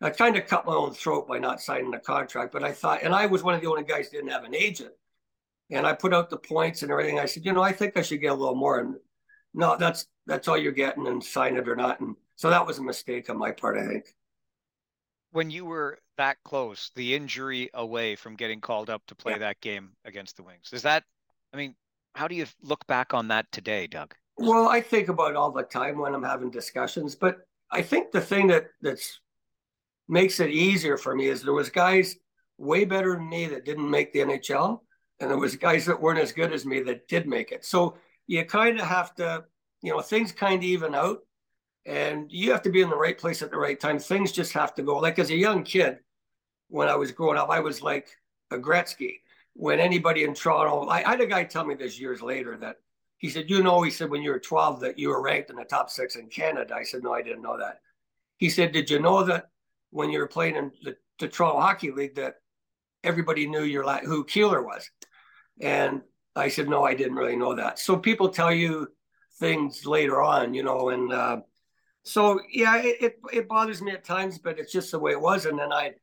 I 0.00 0.10
kind 0.10 0.36
of 0.36 0.46
cut 0.46 0.64
my 0.64 0.74
own 0.74 0.94
throat 0.94 1.28
by 1.28 1.38
not 1.38 1.60
signing 1.60 1.90
the 1.90 1.98
contract, 1.98 2.52
but 2.52 2.64
I 2.64 2.72
thought, 2.72 3.02
and 3.02 3.14
I 3.14 3.26
was 3.26 3.42
one 3.42 3.54
of 3.54 3.60
the 3.60 3.68
only 3.68 3.84
guys 3.84 4.08
didn't 4.08 4.30
have 4.30 4.44
an 4.44 4.54
agent. 4.54 4.92
And 5.70 5.86
I 5.86 5.92
put 5.92 6.14
out 6.14 6.30
the 6.30 6.38
points 6.38 6.82
and 6.82 6.90
everything. 6.90 7.18
I 7.20 7.26
said, 7.26 7.44
you 7.44 7.52
know, 7.52 7.62
I 7.62 7.72
think 7.72 7.96
I 7.96 8.02
should 8.02 8.20
get 8.20 8.32
a 8.32 8.34
little 8.34 8.54
more. 8.54 8.80
And 8.80 8.96
no, 9.52 9.76
that's 9.76 10.06
that's 10.26 10.48
all 10.48 10.56
you're 10.56 10.72
getting, 10.72 11.06
and 11.06 11.22
sign 11.22 11.56
it 11.56 11.68
or 11.68 11.76
not. 11.76 12.00
And 12.00 12.16
so 12.36 12.50
that 12.50 12.66
was 12.66 12.78
a 12.78 12.82
mistake 12.82 13.28
on 13.28 13.38
my 13.38 13.50
part, 13.50 13.78
I 13.78 13.86
think. 13.86 14.06
When 15.32 15.50
you 15.50 15.64
were 15.64 15.98
that 16.16 16.38
close, 16.44 16.90
the 16.96 17.14
injury 17.14 17.70
away 17.74 18.16
from 18.16 18.36
getting 18.36 18.60
called 18.60 18.90
up 18.90 19.02
to 19.06 19.14
play 19.14 19.32
yeah. 19.32 19.38
that 19.38 19.60
game 19.60 19.90
against 20.04 20.36
the 20.36 20.42
Wings, 20.42 20.70
is 20.72 20.82
that? 20.82 21.04
I 21.52 21.56
mean, 21.56 21.74
how 22.14 22.28
do 22.28 22.34
you 22.34 22.46
look 22.62 22.86
back 22.86 23.14
on 23.14 23.28
that 23.28 23.50
today, 23.52 23.86
Doug? 23.86 24.14
Well, 24.36 24.68
I 24.68 24.80
think 24.80 25.08
about 25.08 25.36
all 25.36 25.52
the 25.52 25.62
time 25.62 25.98
when 25.98 26.14
I'm 26.14 26.22
having 26.22 26.50
discussions, 26.50 27.14
but 27.14 27.38
I 27.70 27.82
think 27.82 28.10
the 28.10 28.20
thing 28.20 28.48
that 28.48 28.66
that's 28.80 29.20
makes 30.08 30.40
it 30.40 30.50
easier 30.50 30.96
for 30.96 31.14
me 31.14 31.26
is 31.26 31.42
there 31.42 31.52
was 31.52 31.70
guys 31.70 32.16
way 32.58 32.84
better 32.84 33.14
than 33.14 33.28
me 33.28 33.46
that 33.46 33.64
didn't 33.64 33.88
make 33.88 34.12
the 34.12 34.20
NHL, 34.20 34.80
and 35.20 35.30
there 35.30 35.38
was 35.38 35.56
guys 35.56 35.86
that 35.86 36.00
weren't 36.00 36.18
as 36.18 36.32
good 36.32 36.52
as 36.52 36.66
me 36.66 36.80
that 36.80 37.06
did 37.06 37.28
make 37.28 37.52
it. 37.52 37.64
So 37.64 37.96
you 38.26 38.44
kind 38.44 38.80
of 38.80 38.86
have 38.86 39.14
to, 39.16 39.44
you 39.82 39.92
know, 39.92 40.00
things 40.00 40.32
kind 40.32 40.56
of 40.56 40.64
even 40.64 40.94
out, 40.94 41.18
and 41.90 42.30
you 42.30 42.52
have 42.52 42.62
to 42.62 42.70
be 42.70 42.82
in 42.82 42.88
the 42.88 42.96
right 42.96 43.18
place 43.18 43.42
at 43.42 43.50
the 43.50 43.58
right 43.58 43.78
time. 43.78 43.98
Things 43.98 44.30
just 44.30 44.52
have 44.52 44.74
to 44.76 44.82
go. 44.82 44.98
Like 44.98 45.18
as 45.18 45.30
a 45.30 45.36
young 45.36 45.64
kid, 45.64 45.98
when 46.68 46.88
I 46.88 46.94
was 46.94 47.10
growing 47.10 47.36
up, 47.36 47.50
I 47.50 47.58
was 47.58 47.82
like 47.82 48.08
a 48.52 48.58
Gretzky. 48.58 49.14
When 49.54 49.80
anybody 49.80 50.22
in 50.22 50.32
Toronto, 50.32 50.86
I, 50.86 50.98
I 51.04 51.10
had 51.10 51.20
a 51.20 51.26
guy 51.26 51.42
tell 51.42 51.66
me 51.66 51.74
this 51.74 51.98
years 51.98 52.22
later 52.22 52.56
that 52.58 52.76
he 53.18 53.28
said, 53.28 53.50
you 53.50 53.64
know, 53.64 53.82
he 53.82 53.90
said 53.90 54.08
when 54.08 54.22
you 54.22 54.30
were 54.30 54.38
12 54.38 54.78
that 54.82 55.00
you 55.00 55.08
were 55.08 55.20
ranked 55.20 55.50
in 55.50 55.56
the 55.56 55.64
top 55.64 55.90
six 55.90 56.14
in 56.14 56.28
Canada. 56.28 56.76
I 56.76 56.84
said, 56.84 57.02
no, 57.02 57.12
I 57.12 57.22
didn't 57.22 57.42
know 57.42 57.58
that. 57.58 57.80
He 58.36 58.50
said, 58.50 58.70
did 58.70 58.88
you 58.88 59.00
know 59.00 59.24
that 59.24 59.48
when 59.90 60.10
you 60.10 60.20
were 60.20 60.28
playing 60.28 60.54
in 60.54 60.70
the, 60.84 60.96
the 61.18 61.26
Toronto 61.26 61.60
Hockey 61.60 61.90
League 61.90 62.14
that 62.14 62.36
everybody 63.02 63.48
knew 63.48 63.64
your 63.64 63.84
who 64.04 64.24
Keeler 64.24 64.62
was. 64.62 64.88
And 65.60 66.02
I 66.36 66.48
said, 66.50 66.68
no, 66.68 66.84
I 66.84 66.94
didn't 66.94 67.16
really 67.16 67.36
know 67.36 67.56
that. 67.56 67.80
So 67.80 67.96
people 67.96 68.28
tell 68.28 68.52
you 68.52 68.88
things 69.40 69.84
later 69.86 70.22
on, 70.22 70.54
you 70.54 70.62
know, 70.62 70.90
and 70.90 71.12
uh, 71.12 71.40
so 72.02 72.40
yeah, 72.50 72.76
it, 72.78 72.96
it, 73.00 73.20
it 73.32 73.48
bothers 73.48 73.82
me 73.82 73.92
at 73.92 74.04
times, 74.04 74.38
but 74.38 74.58
it's 74.58 74.72
just 74.72 74.90
the 74.90 74.98
way 74.98 75.12
it 75.12 75.20
was. 75.20 75.46
And 75.46 75.58
then 75.58 75.72
I 75.72 75.94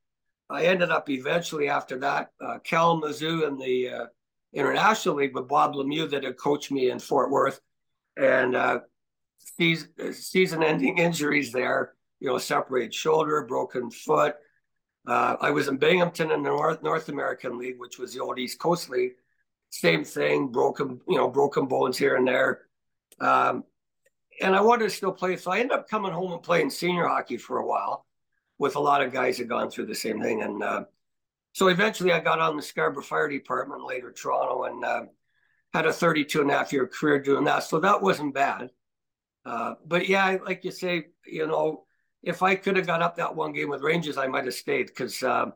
I 0.49 0.65
ended 0.65 0.91
up 0.91 1.09
eventually 1.09 1.69
after 1.69 1.99
that 1.99 2.31
uh, 2.45 2.59
Kalamazoo 2.63 3.45
in 3.45 3.57
the 3.57 3.89
uh, 3.89 4.05
International 4.53 5.15
League 5.15 5.35
with 5.35 5.47
Bob 5.47 5.73
Lemieux 5.73 6.09
that 6.09 6.23
had 6.23 6.37
coached 6.37 6.71
me 6.71 6.89
in 6.89 6.99
Fort 6.99 7.31
Worth, 7.31 7.59
and 8.15 8.55
uh, 8.55 8.79
season 9.57 10.13
season 10.13 10.63
ending 10.63 10.97
injuries 10.97 11.51
there 11.51 11.93
you 12.19 12.27
know, 12.27 12.37
separated 12.37 12.93
shoulder, 12.93 13.43
broken 13.43 13.91
foot. 13.91 14.35
Uh, 15.07 15.37
I 15.39 15.51
was 15.51 15.67
in 15.67 15.77
Binghamton 15.77 16.31
in 16.31 16.43
the 16.43 16.49
North 16.49 16.83
North 16.83 17.09
American 17.09 17.57
League, 17.57 17.79
which 17.79 17.97
was 17.97 18.13
the 18.13 18.19
old 18.19 18.39
East 18.39 18.59
Coast 18.59 18.89
League. 18.89 19.13
Same 19.69 20.03
thing, 20.03 20.47
broken, 20.47 20.99
you 21.07 21.17
know, 21.17 21.29
broken 21.29 21.65
bones 21.65 21.97
here 21.97 22.15
and 22.15 22.27
there. 22.27 22.61
Um, 23.19 23.63
and 24.41 24.55
I 24.55 24.61
wanted 24.61 24.85
to 24.85 24.89
still 24.89 25.11
play, 25.11 25.35
so 25.37 25.51
I 25.51 25.59
ended 25.59 25.77
up 25.77 25.89
coming 25.89 26.11
home 26.11 26.33
and 26.33 26.43
playing 26.43 26.69
senior 26.69 27.07
hockey 27.07 27.37
for 27.37 27.59
a 27.59 27.65
while 27.65 28.05
with 28.59 28.75
a 28.75 28.79
lot 28.79 29.01
of 29.01 29.13
guys 29.13 29.37
that 29.37 29.45
gone 29.45 29.69
through 29.69 29.85
the 29.85 29.95
same 29.95 30.21
thing. 30.21 30.41
And 30.41 30.63
uh, 30.63 30.83
so 31.53 31.67
eventually 31.67 32.11
I 32.11 32.19
got 32.19 32.39
on 32.39 32.55
the 32.55 32.61
Scarborough 32.61 33.03
Fire 33.03 33.29
Department, 33.29 33.83
later 33.83 34.11
Toronto, 34.11 34.63
and 34.65 34.83
uh, 34.83 35.01
had 35.73 35.85
a 35.85 35.93
32 35.93 36.41
and 36.41 36.51
a 36.51 36.53
half 36.53 36.73
year 36.73 36.87
career 36.87 37.19
doing 37.19 37.45
that. 37.45 37.63
So 37.63 37.79
that 37.79 38.01
wasn't 38.01 38.33
bad. 38.33 38.69
Uh, 39.45 39.75
but 39.85 40.07
yeah, 40.07 40.37
like 40.45 40.63
you 40.63 40.71
say, 40.71 41.07
you 41.25 41.47
know, 41.47 41.85
if 42.23 42.43
I 42.43 42.55
could 42.55 42.75
have 42.75 42.87
got 42.87 43.01
up 43.01 43.15
that 43.15 43.35
one 43.35 43.53
game 43.53 43.69
with 43.69 43.81
Rangers, 43.81 44.17
I 44.17 44.27
might 44.27 44.45
have 44.45 44.53
stayed 44.53 44.87
because 44.87 45.23
uh, 45.23 45.51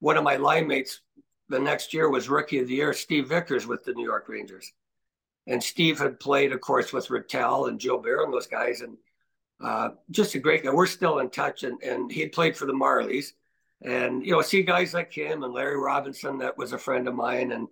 one 0.00 0.16
of 0.16 0.24
my 0.24 0.36
line 0.36 0.66
mates 0.66 1.00
the 1.48 1.58
next 1.58 1.94
year 1.94 2.08
was 2.08 2.28
Rookie 2.28 2.58
of 2.58 2.68
the 2.68 2.74
Year, 2.74 2.92
Steve 2.92 3.28
Vickers 3.28 3.66
with 3.66 3.84
the 3.84 3.92
New 3.92 4.04
York 4.04 4.28
Rangers. 4.28 4.72
And 5.46 5.62
Steve 5.62 5.98
had 5.98 6.20
played, 6.20 6.52
of 6.52 6.60
course, 6.60 6.92
with 6.92 7.10
Ratelle 7.10 7.66
and 7.66 7.80
Joe 7.80 7.98
Bear 7.98 8.22
and 8.22 8.32
those 8.32 8.46
guys, 8.46 8.82
and 8.82 8.96
uh, 9.62 9.90
just 10.10 10.34
a 10.34 10.38
great 10.38 10.62
guy. 10.62 10.70
We're 10.70 10.86
still 10.86 11.18
in 11.18 11.30
touch, 11.30 11.64
and, 11.64 11.82
and 11.82 12.10
he 12.10 12.20
had 12.20 12.32
played 12.32 12.56
for 12.56 12.66
the 12.66 12.72
Marlies. 12.72 13.32
And, 13.82 14.24
you 14.24 14.32
know, 14.32 14.42
see 14.42 14.62
guys 14.62 14.92
like 14.92 15.12
him 15.12 15.42
and 15.42 15.54
Larry 15.54 15.78
Robinson, 15.78 16.38
that 16.38 16.58
was 16.58 16.72
a 16.72 16.78
friend 16.78 17.08
of 17.08 17.14
mine. 17.14 17.52
And 17.52 17.66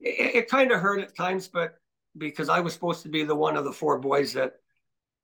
it, 0.00 0.36
it 0.36 0.48
kind 0.48 0.72
of 0.72 0.80
hurt 0.80 1.00
at 1.00 1.16
times, 1.16 1.46
but 1.46 1.78
because 2.18 2.48
I 2.48 2.60
was 2.60 2.74
supposed 2.74 3.02
to 3.04 3.08
be 3.08 3.22
the 3.24 3.34
one 3.34 3.56
of 3.56 3.64
the 3.64 3.72
four 3.72 3.98
boys 3.98 4.32
that 4.34 4.56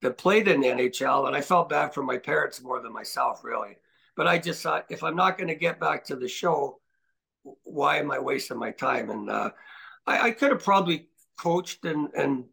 that 0.00 0.16
played 0.16 0.46
in 0.46 0.60
the 0.60 0.68
NHL, 0.68 1.26
and 1.26 1.34
I 1.34 1.40
felt 1.40 1.68
bad 1.68 1.92
for 1.92 2.04
my 2.04 2.18
parents 2.18 2.62
more 2.62 2.80
than 2.80 2.92
myself, 2.92 3.42
really. 3.42 3.76
But 4.16 4.28
I 4.28 4.38
just 4.38 4.62
thought, 4.62 4.86
if 4.90 5.02
I'm 5.02 5.16
not 5.16 5.36
going 5.36 5.48
to 5.48 5.56
get 5.56 5.80
back 5.80 6.04
to 6.04 6.16
the 6.16 6.28
show, 6.28 6.80
why 7.64 7.98
am 7.98 8.10
I 8.10 8.18
wasting 8.18 8.58
my 8.58 8.70
time? 8.70 9.10
And 9.10 9.28
uh, 9.28 9.50
I, 10.06 10.28
I, 10.28 10.30
could 10.30 10.50
have 10.50 10.62
probably 10.62 11.08
coached 11.38 11.84
and, 11.84 12.08
and 12.14 12.44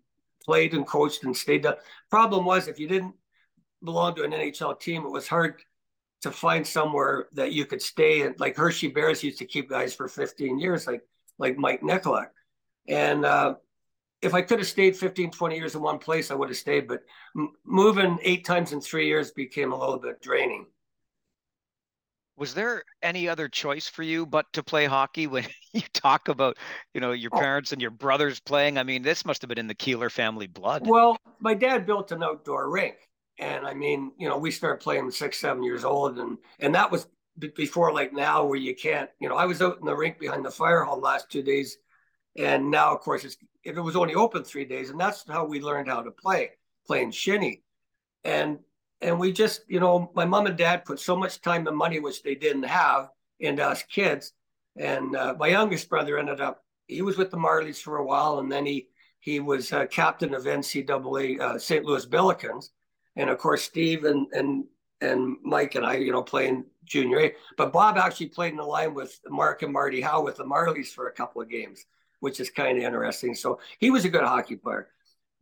played 0.43 0.73
and 0.73 0.87
coached 0.87 1.23
and 1.23 1.35
stayed. 1.35 1.63
The 1.63 1.77
problem 2.09 2.45
was, 2.45 2.67
if 2.67 2.79
you 2.79 2.87
didn't 2.87 3.15
belong 3.83 4.15
to 4.15 4.23
an 4.23 4.31
NHL 4.31 4.79
team, 4.79 5.05
it 5.05 5.11
was 5.11 5.27
hard 5.27 5.61
to 6.21 6.31
find 6.31 6.65
somewhere 6.65 7.27
that 7.33 7.51
you 7.51 7.65
could 7.65 7.81
stay. 7.81 8.21
And 8.21 8.39
like 8.39 8.55
Hershey 8.55 8.87
Bears 8.87 9.23
used 9.23 9.39
to 9.39 9.45
keep 9.45 9.69
guys 9.69 9.93
for 9.93 10.07
15 10.07 10.59
years, 10.59 10.87
like 10.87 11.01
like 11.37 11.57
Mike 11.57 11.81
Nykoluk. 11.81 12.29
And 12.87 13.25
uh, 13.25 13.55
if 14.21 14.33
I 14.33 14.41
could 14.41 14.59
have 14.59 14.67
stayed 14.67 14.95
15, 14.95 15.31
20 15.31 15.55
years 15.55 15.75
in 15.75 15.81
one 15.81 15.99
place, 15.99 16.31
I 16.31 16.35
would 16.35 16.49
have 16.49 16.57
stayed. 16.57 16.87
But 16.87 17.03
m- 17.37 17.53
moving 17.65 18.17
eight 18.21 18.45
times 18.45 18.71
in 18.71 18.81
three 18.81 19.07
years 19.07 19.31
became 19.31 19.71
a 19.71 19.79
little 19.79 19.99
bit 19.99 20.21
draining. 20.21 20.65
Was 22.37 22.53
there 22.53 22.83
any 23.01 23.29
other 23.29 23.47
choice 23.47 23.87
for 23.87 24.03
you 24.03 24.25
but 24.25 24.45
to 24.53 24.63
play 24.63 24.85
hockey 24.85 25.27
when 25.27 25.45
you 25.73 25.81
talk 25.93 26.27
about, 26.27 26.57
you 26.93 27.01
know, 27.01 27.11
your 27.11 27.31
oh. 27.33 27.39
parents 27.39 27.71
and 27.71 27.81
your 27.81 27.91
brothers 27.91 28.39
playing? 28.39 28.77
I 28.77 28.83
mean, 28.83 29.01
this 29.01 29.25
must 29.25 29.41
have 29.41 29.49
been 29.49 29.57
in 29.57 29.67
the 29.67 29.75
Keeler 29.75 30.09
family 30.09 30.47
blood. 30.47 30.85
Well, 30.85 31.17
my 31.39 31.53
dad 31.53 31.85
built 31.85 32.11
an 32.11 32.23
outdoor 32.23 32.69
rink. 32.69 32.95
And 33.37 33.65
I 33.65 33.73
mean, 33.73 34.11
you 34.17 34.29
know, 34.29 34.37
we 34.37 34.51
started 34.51 34.81
playing 34.81 35.11
six, 35.11 35.37
seven 35.39 35.63
years 35.63 35.83
old. 35.83 36.19
And, 36.19 36.37
and 36.59 36.73
that 36.75 36.91
was 36.91 37.07
before 37.55 37.93
like 37.93 38.13
now 38.13 38.45
where 38.45 38.57
you 38.57 38.75
can't, 38.75 39.09
you 39.19 39.27
know, 39.27 39.35
I 39.35 39.45
was 39.45 39.61
out 39.61 39.79
in 39.79 39.85
the 39.85 39.95
rink 39.95 40.19
behind 40.19 40.45
the 40.45 40.51
fire 40.51 40.83
hall 40.83 40.99
last 40.99 41.29
two 41.29 41.43
days 41.43 41.77
and 42.35 42.69
now, 42.69 42.93
of 42.93 42.99
course, 42.99 43.23
it's, 43.23 43.37
if 43.63 43.77
it 43.77 43.81
was 43.81 43.95
only 43.95 44.13
open 44.13 44.43
three 44.43 44.65
days, 44.65 44.89
and 44.89 44.99
that's 44.99 45.25
how 45.27 45.45
we 45.45 45.61
learned 45.61 45.87
how 45.87 46.01
to 46.01 46.11
play, 46.11 46.51
playing 46.85 47.11
shinny. 47.11 47.63
And 48.23 48.59
and 49.01 49.19
we 49.19 49.31
just, 49.31 49.61
you 49.67 49.79
know, 49.79 50.11
my 50.15 50.25
mom 50.25 50.47
and 50.47 50.57
dad 50.57 50.85
put 50.85 50.99
so 50.99 51.15
much 51.15 51.41
time 51.41 51.67
and 51.67 51.77
money, 51.77 51.99
which 51.99 52.23
they 52.23 52.35
didn't 52.35 52.63
have, 52.63 53.09
into 53.39 53.63
us 53.63 53.83
kids. 53.83 54.33
And 54.77 55.15
uh, 55.15 55.35
my 55.37 55.47
youngest 55.47 55.89
brother 55.89 56.17
ended 56.17 56.41
up, 56.41 56.63
he 56.87 57.01
was 57.01 57.17
with 57.17 57.31
the 57.31 57.37
Marlies 57.37 57.81
for 57.81 57.97
a 57.97 58.05
while, 58.05 58.39
and 58.39 58.51
then 58.51 58.65
he 58.65 58.87
he 59.19 59.39
was 59.39 59.73
uh, 59.73 59.87
captain 59.87 60.35
of 60.35 60.43
NCAA 60.43 61.39
uh, 61.39 61.57
St. 61.57 61.83
Louis 61.83 62.05
Billikens. 62.05 62.69
And 63.15 63.29
of 63.29 63.37
course, 63.39 63.63
Steve 63.63 64.03
and 64.03 64.27
and 64.33 64.65
and 65.01 65.37
Mike 65.43 65.75
and 65.75 65.85
I, 65.85 65.95
you 65.95 66.11
know, 66.11 66.23
playing 66.23 66.65
junior 66.85 67.19
A. 67.19 67.33
But 67.57 67.73
Bob 67.73 67.97
actually 67.97 68.27
played 68.27 68.51
in 68.51 68.57
the 68.57 68.63
line 68.63 68.93
with 68.93 69.19
Mark 69.27 69.63
and 69.63 69.73
Marty 69.73 70.01
Howe 70.01 70.23
with 70.23 70.37
the 70.37 70.45
Marlies 70.45 70.89
for 70.93 71.07
a 71.07 71.13
couple 71.13 71.41
of 71.41 71.49
games 71.49 71.85
which 72.25 72.39
is 72.39 72.49
kind 72.49 72.77
of 72.77 72.83
interesting. 72.83 73.35
So 73.35 73.59
he 73.77 73.91
was 73.91 74.03
a 74.03 74.09
good 74.09 74.23
hockey 74.23 74.55
player. 74.55 74.87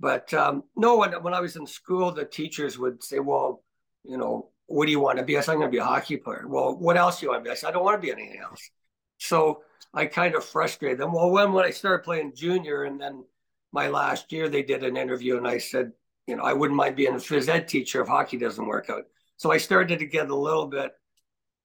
But 0.04 0.34
um, 0.34 0.64
no, 0.76 0.98
when, 0.98 1.14
when 1.24 1.34
I 1.34 1.40
was 1.40 1.56
in 1.56 1.66
school, 1.66 2.12
the 2.12 2.26
teachers 2.26 2.78
would 2.78 3.02
say, 3.02 3.20
well, 3.20 3.64
you 4.04 4.18
know, 4.18 4.50
what 4.66 4.86
do 4.86 4.92
you 4.92 5.00
want 5.00 5.18
to 5.18 5.24
be? 5.24 5.38
I 5.38 5.40
said, 5.40 5.54
I'm 5.54 5.60
going 5.60 5.72
to 5.72 5.76
be 5.76 5.78
a 5.78 5.86
hockey 5.86 6.18
player. 6.18 6.44
Well, 6.46 6.76
what 6.78 6.98
else 6.98 7.22
do 7.22 7.26
you 7.26 7.32
want 7.32 7.42
to 7.42 7.48
be? 7.48 7.52
I 7.52 7.56
said, 7.56 7.70
I 7.70 7.72
don't 7.72 7.86
want 7.86 8.02
to 8.02 8.06
be 8.06 8.12
anything 8.12 8.42
else. 8.42 8.70
So 9.18 9.64
I 9.94 10.08
kind 10.08 10.36
of 10.36 10.44
frustrated 10.44 10.98
them. 10.98 11.14
Well, 11.14 11.32
when, 11.32 11.54
when 11.54 11.64
I 11.64 11.70
started 11.70 12.04
playing 12.04 12.36
junior 12.36 12.84
and 12.84 13.00
then 13.00 13.24
my 13.72 13.88
last 13.88 14.30
year, 14.34 14.50
they 14.50 14.62
did 14.62 14.84
an 14.84 14.98
interview 14.98 15.38
and 15.38 15.48
I 15.48 15.58
said, 15.58 15.94
you 16.28 16.36
know, 16.36 16.44
I 16.44 16.52
wouldn't 16.52 16.76
mind 16.76 16.98
being 16.98 17.14
a 17.14 17.18
phys 17.18 17.48
ed 17.48 17.70
teacher 17.70 18.02
if 18.02 18.10
hockey 18.10 18.36
doesn't 18.36 18.68
work 18.68 18.90
out. 18.90 19.04
So 19.38 19.54
I 19.54 19.58
started 19.58 20.00
to 20.00 20.06
get 20.06 20.30
a 20.30 20.36
little 20.36 20.68
bit, 20.68 20.92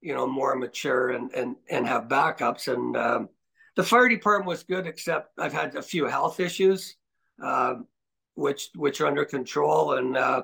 you 0.01 0.15
know, 0.15 0.29
more 0.29 0.55
mature 0.55 1.11
and 1.11 1.33
and 1.35 1.57
and 1.69 1.89
have 1.89 2.05
backups. 2.05 2.73
And 2.73 2.97
um, 2.97 3.29
the 3.75 3.83
fire 3.83 4.09
department 4.09 4.47
was 4.47 4.63
good, 4.63 4.87
except 4.87 5.37
I've 5.41 5.53
had 5.53 5.75
a 5.75 5.83
few 5.83 6.07
health 6.07 6.39
issues, 6.39 6.97
uh, 7.43 7.75
which 8.39 8.71
which 8.75 9.01
are 9.01 9.07
under 9.07 9.25
control. 9.25 9.95
And 9.95 10.17
uh, 10.17 10.43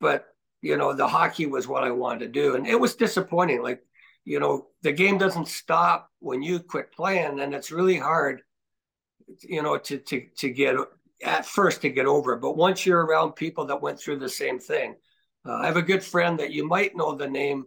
but 0.00 0.26
you 0.60 0.76
know, 0.76 0.92
the 0.92 1.08
hockey 1.08 1.46
was 1.46 1.68
what 1.68 1.84
I 1.84 1.90
wanted 1.90 2.20
to 2.20 2.28
do, 2.28 2.56
and 2.56 2.66
it 2.66 2.78
was 2.78 2.96
disappointing. 2.96 3.62
Like 3.62 3.82
you 4.24 4.40
know, 4.40 4.66
the 4.82 4.92
game 4.92 5.16
doesn't 5.16 5.48
stop 5.48 6.10
when 6.18 6.42
you 6.42 6.60
quit 6.60 6.92
playing, 6.92 7.40
and 7.40 7.54
it's 7.54 7.70
really 7.70 7.96
hard, 7.96 8.42
you 9.42 9.62
know, 9.62 9.78
to 9.78 9.98
to 9.98 10.26
to 10.38 10.50
get 10.50 10.76
at 11.24 11.46
first 11.46 11.82
to 11.82 11.90
get 11.90 12.06
over 12.06 12.34
it. 12.34 12.40
But 12.40 12.56
once 12.56 12.84
you're 12.84 13.04
around 13.04 13.32
people 13.32 13.66
that 13.66 13.80
went 13.80 14.00
through 14.00 14.18
the 14.18 14.28
same 14.28 14.58
thing, 14.58 14.96
uh, 15.46 15.54
I 15.54 15.66
have 15.66 15.76
a 15.76 15.82
good 15.82 16.02
friend 16.02 16.38
that 16.40 16.52
you 16.52 16.66
might 16.66 16.96
know 16.96 17.14
the 17.14 17.28
name. 17.28 17.66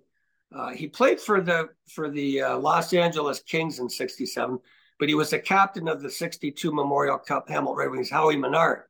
Uh, 0.54 0.70
he 0.70 0.88
played 0.88 1.20
for 1.20 1.42
the 1.42 1.70
for 1.90 2.10
the 2.10 2.42
uh, 2.42 2.58
Los 2.58 2.94
Angeles 2.94 3.40
Kings 3.40 3.80
in 3.80 3.90
'67, 3.90 4.60
but 5.00 5.10
he 5.10 5.16
was 5.16 5.32
the 5.32 5.40
captain 5.40 5.88
of 5.88 6.02
the 6.02 6.12
'62 6.12 6.72
Memorial 6.72 7.18
Cup 7.18 7.50
Hamilton 7.50 7.78
Red 7.78 7.92
Wings, 7.92 8.12
Howie 8.12 8.38
Menard. 8.38 8.84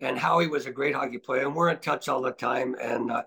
And 0.00 0.18
Howie 0.18 0.48
was 0.48 0.66
a 0.66 0.72
great 0.72 0.94
hockey 0.94 1.18
player, 1.18 1.42
and 1.42 1.54
we're 1.54 1.70
in 1.70 1.78
touch 1.78 2.08
all 2.08 2.20
the 2.20 2.32
time. 2.32 2.76
And 2.80 3.10
uh, 3.10 3.22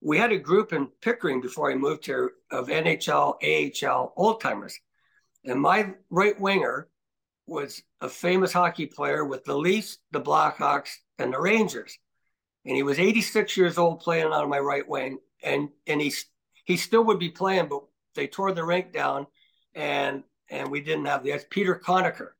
we 0.00 0.18
had 0.18 0.32
a 0.32 0.38
group 0.38 0.72
in 0.72 0.88
Pickering 1.00 1.40
before 1.40 1.70
I 1.70 1.74
moved 1.74 2.06
here 2.06 2.32
of 2.50 2.68
NHL, 2.68 3.36
AHL 3.42 4.12
old 4.16 4.40
timers. 4.40 4.78
And 5.44 5.60
my 5.60 5.94
right 6.10 6.38
winger 6.40 6.88
was 7.46 7.82
a 8.00 8.08
famous 8.08 8.52
hockey 8.52 8.86
player 8.86 9.24
with 9.24 9.44
the 9.44 9.56
Leafs, 9.56 9.98
the 10.10 10.20
Blackhawks, 10.20 10.90
and 11.18 11.32
the 11.32 11.40
Rangers. 11.40 11.98
And 12.64 12.76
he 12.76 12.82
was 12.82 12.98
86 12.98 13.56
years 13.56 13.78
old 13.78 14.00
playing 14.00 14.26
on 14.26 14.48
my 14.48 14.58
right 14.58 14.86
wing. 14.86 15.18
And 15.42 15.68
and 15.86 16.00
he 16.00 16.12
he 16.64 16.76
still 16.76 17.04
would 17.04 17.20
be 17.20 17.30
playing, 17.30 17.68
but 17.68 17.82
they 18.14 18.26
tore 18.26 18.52
the 18.52 18.64
rink 18.64 18.92
down 18.92 19.26
and 19.74 20.24
and 20.50 20.70
we 20.70 20.80
didn't 20.80 21.06
have 21.06 21.22
the 21.22 21.30
that's 21.30 21.46
Peter 21.48 21.80
Conacher. 21.82 22.30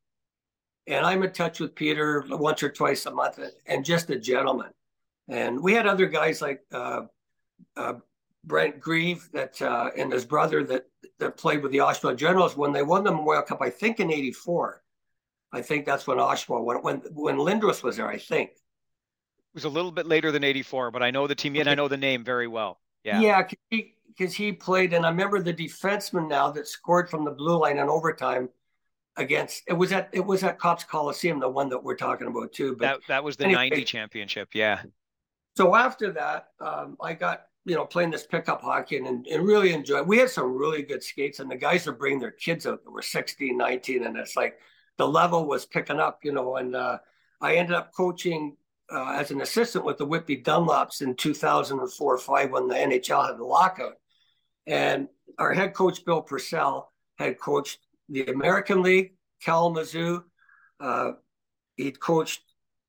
And 0.88 1.04
I'm 1.04 1.22
in 1.22 1.32
touch 1.32 1.60
with 1.60 1.74
Peter 1.74 2.24
once 2.28 2.62
or 2.62 2.70
twice 2.70 3.04
a 3.06 3.10
month 3.10 3.38
and 3.66 3.84
just 3.84 4.08
a 4.10 4.18
gentleman. 4.18 4.70
And 5.28 5.62
we 5.62 5.74
had 5.74 5.86
other 5.86 6.06
guys 6.06 6.40
like 6.40 6.62
uh, 6.72 7.02
uh, 7.76 7.94
Brent 8.44 8.80
Grieve 8.80 9.28
that 9.32 9.60
uh, 9.60 9.90
and 9.96 10.10
his 10.10 10.24
brother 10.24 10.64
that 10.64 10.86
that 11.18 11.36
played 11.36 11.62
with 11.62 11.72
the 11.72 11.78
Oshawa 11.78 12.16
Generals 12.16 12.56
when 12.56 12.72
they 12.72 12.82
won 12.82 13.04
the 13.04 13.12
Memorial 13.12 13.42
Cup, 13.42 13.60
I 13.60 13.68
think 13.68 14.00
in 14.00 14.10
'84. 14.10 14.82
I 15.52 15.60
think 15.60 15.84
that's 15.84 16.06
when 16.06 16.16
Oshawa 16.16 16.64
when 16.64 16.78
when 16.78 16.96
when 17.12 17.36
Lindros 17.36 17.82
was 17.82 17.98
there. 17.98 18.08
I 18.08 18.16
think 18.16 18.50
it 18.50 18.56
was 19.54 19.64
a 19.64 19.68
little 19.68 19.92
bit 19.92 20.06
later 20.06 20.32
than 20.32 20.42
'84, 20.42 20.90
but 20.90 21.02
I 21.02 21.10
know 21.10 21.26
the 21.26 21.34
team 21.34 21.56
and 21.56 21.68
I 21.68 21.74
know 21.74 21.88
the 21.88 21.98
name 21.98 22.24
very 22.24 22.48
well. 22.48 22.80
Yeah, 23.04 23.20
yeah, 23.20 23.42
because 23.42 24.34
he, 24.34 24.46
he, 24.46 24.52
played, 24.52 24.94
and 24.94 25.04
I 25.04 25.10
remember 25.10 25.40
the 25.40 25.54
defenseman 25.54 26.28
now 26.28 26.50
that 26.50 26.66
scored 26.66 27.10
from 27.10 27.24
the 27.24 27.30
blue 27.30 27.58
line 27.58 27.78
in 27.78 27.88
overtime 27.88 28.48
against 29.18 29.64
it 29.66 29.74
was 29.74 29.92
at 29.92 30.08
it 30.12 30.24
was 30.24 30.42
at 30.44 30.58
Copps 30.58 30.84
Coliseum, 30.84 31.40
the 31.40 31.48
one 31.48 31.68
that 31.68 31.82
we're 31.82 31.96
talking 31.96 32.26
about 32.28 32.52
too. 32.52 32.76
But 32.76 32.80
that 32.80 33.00
that 33.08 33.24
was 33.24 33.36
the 33.36 33.44
anyway, 33.44 33.68
'90 33.68 33.84
championship. 33.84 34.48
Yeah. 34.54 34.82
So 35.56 35.74
after 35.74 36.12
that, 36.12 36.48
um, 36.60 36.96
I 37.02 37.12
got 37.12 37.42
you 37.68 37.74
know, 37.74 37.84
playing 37.84 38.10
this 38.10 38.26
pickup 38.26 38.62
hockey 38.62 38.96
and, 38.96 39.26
and 39.26 39.46
really 39.46 39.74
enjoy. 39.74 40.02
We 40.02 40.16
had 40.16 40.30
some 40.30 40.56
really 40.56 40.82
good 40.82 41.02
skates, 41.02 41.38
and 41.38 41.50
the 41.50 41.56
guys 41.56 41.86
are 41.86 41.92
bringing 41.92 42.18
their 42.18 42.30
kids 42.30 42.66
out 42.66 42.82
that 42.82 42.90
were 42.90 43.02
16, 43.02 43.56
19, 43.56 44.04
and 44.04 44.16
it's 44.16 44.36
like 44.36 44.58
the 44.96 45.06
level 45.06 45.46
was 45.46 45.66
picking 45.66 46.00
up, 46.00 46.20
you 46.22 46.32
know. 46.32 46.56
And 46.56 46.74
uh, 46.74 46.98
I 47.42 47.56
ended 47.56 47.76
up 47.76 47.92
coaching 47.94 48.56
uh, 48.90 49.12
as 49.12 49.30
an 49.30 49.42
assistant 49.42 49.84
with 49.84 49.98
the 49.98 50.06
Whitby 50.06 50.42
Dunlops 50.42 51.02
in 51.02 51.14
2004 51.14 52.18
5 52.18 52.50
when 52.50 52.68
the 52.68 52.74
NHL 52.74 53.26
had 53.26 53.36
the 53.36 53.44
lockout. 53.44 53.96
And 54.66 55.08
our 55.38 55.52
head 55.52 55.74
coach, 55.74 56.06
Bill 56.06 56.22
Purcell, 56.22 56.90
had 57.18 57.38
coached 57.38 57.80
the 58.08 58.26
American 58.26 58.82
League, 58.82 59.14
Kalamazoo. 59.42 60.24
Uh, 60.80 61.12
he'd 61.76 62.00
coached 62.00 62.42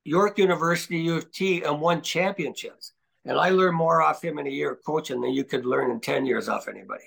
York 0.03 0.37
University, 0.37 0.97
U 0.99 1.17
of 1.17 1.31
T, 1.31 1.63
and 1.63 1.81
won 1.81 2.01
championships. 2.01 2.93
And 3.25 3.37
I 3.37 3.49
learned 3.49 3.77
more 3.77 4.01
off 4.01 4.23
him 4.23 4.39
in 4.39 4.47
a 4.47 4.51
year 4.51 4.71
of 4.71 4.83
coaching 4.85 5.21
than 5.21 5.33
you 5.33 5.43
could 5.43 5.65
learn 5.65 5.91
in 5.91 5.99
10 5.99 6.25
years 6.25 6.49
off 6.49 6.67
anybody. 6.67 7.03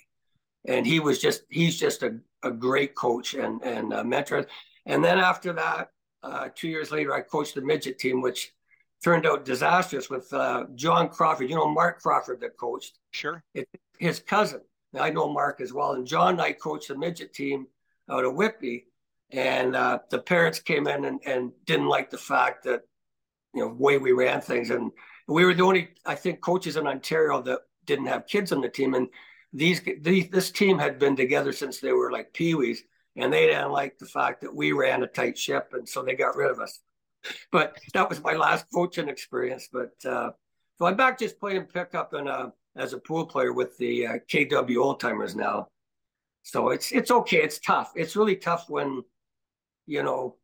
And 0.67 0.87
he 0.87 1.01
was 1.01 1.19
just, 1.21 1.43
he's 1.51 1.79
just 1.79 2.03
a, 2.03 2.19
a 2.45 2.51
great 2.51 2.95
coach 2.95 3.35
and, 3.35 3.63
and 3.65 3.93
a 3.93 4.05
mentor. 4.05 4.47
And 4.87 5.05
then 5.05 5.19
after 5.19 5.53
that, 5.55 5.89
uh, 6.23 6.49
two 6.55 6.69
years 6.69 6.91
later, 6.91 7.13
I 7.13 7.23
coached 7.23 7.55
the 7.55 7.63
midget 7.63 7.99
team, 7.99 8.21
which 8.21 8.53
turned 9.03 9.27
out 9.27 9.45
disastrous 9.45 10.09
with 10.09 10.33
uh, 10.33 10.67
John 10.77 11.09
Crawford. 11.09 11.51
You 11.51 11.57
know, 11.57 11.69
Mark 11.69 12.01
Crawford 12.01 12.41
that 12.41 12.57
coached. 12.57 12.99
Sure. 13.11 13.43
It, 13.55 13.69
his 13.99 14.21
cousin. 14.21 14.61
I 14.99 15.11
know 15.11 15.33
Mark 15.33 15.61
as 15.61 15.73
well. 15.73 15.93
And 15.95 16.07
John 16.07 16.35
and 16.35 16.43
I 16.43 16.53
coached 16.53 16.89
the 16.89 16.97
midget 16.97 17.33
team 17.33 17.67
out 18.11 18.25
of 18.25 18.35
Whitby. 18.35 18.87
And 19.31 19.75
uh, 19.75 20.01
the 20.11 20.19
parents 20.19 20.61
came 20.61 20.87
in 20.87 21.05
and, 21.05 21.21
and 21.25 21.53
didn't 21.65 21.89
like 21.89 22.11
the 22.11 22.19
fact 22.19 22.65
that, 22.65 22.83
you 23.55 23.63
know, 23.63 23.69
the 23.69 23.83
way 23.83 23.99
we 23.99 24.13
ran 24.13 24.41
things. 24.41 24.71
And 24.71 24.93
we 25.27 25.45
were 25.45 25.55
the 25.55 25.63
only, 25.63 25.89
I 26.05 26.15
think, 26.15 26.41
coaches 26.41 26.77
in 26.77 26.87
Ontario 26.87 27.41
that 27.43 27.61
didn't 27.87 28.07
have 28.07 28.27
kids 28.27 28.53
on 28.53 28.61
the 28.61 28.69
team. 28.69 28.95
And 28.95 29.09
these, 29.53 29.81
these 30.01 30.29
this 30.31 30.51
team 30.51 30.79
had 30.79 30.99
been 30.99 31.17
together 31.17 31.53
since 31.53 31.81
they 31.81 31.93
were 31.93 32.11
like 32.11 32.33
peewees, 32.33 32.79
and 33.17 33.33
they 33.33 33.47
didn't 33.47 33.71
like 33.71 33.99
the 33.99 34.07
fact 34.07 34.41
that 34.43 34.55
we 34.55 34.73
ran 34.73 35.03
a 35.03 35.07
tight 35.07 35.37
ship, 35.37 35.71
and 35.73 35.89
so 35.89 36.03
they 36.03 36.15
got 36.15 36.37
rid 36.37 36.51
of 36.51 36.61
us. 36.61 36.81
But 37.51 37.79
that 37.93 38.09
was 38.09 38.23
my 38.23 38.33
last 38.33 38.67
coaching 38.75 39.09
experience. 39.09 39.69
But 39.73 39.93
uh, 40.05 40.31
so 40.79 40.87
I'm 40.87 40.97
back 40.97 41.19
just 41.19 41.39
playing 41.39 41.65
pickup 41.67 42.15
and 42.15 42.29
uh, 42.29 42.51
as 42.77 42.95
a 42.95 42.99
pool 42.99 43.27
player 43.27 43.53
with 43.53 43.77
the 43.79 44.07
uh, 44.07 44.13
KW 44.29 44.77
Old 44.79 45.01
Timers 45.01 45.37
now. 45.37 45.69
So 46.43 46.71
it's 46.71 46.93
it's 46.93 47.11
okay. 47.11 47.39
It's 47.39 47.59
tough. 47.59 47.93
It's 47.95 48.17
really 48.17 48.37
tough 48.37 48.67
when, 48.69 49.03
you 49.87 50.03
know, 50.03 50.37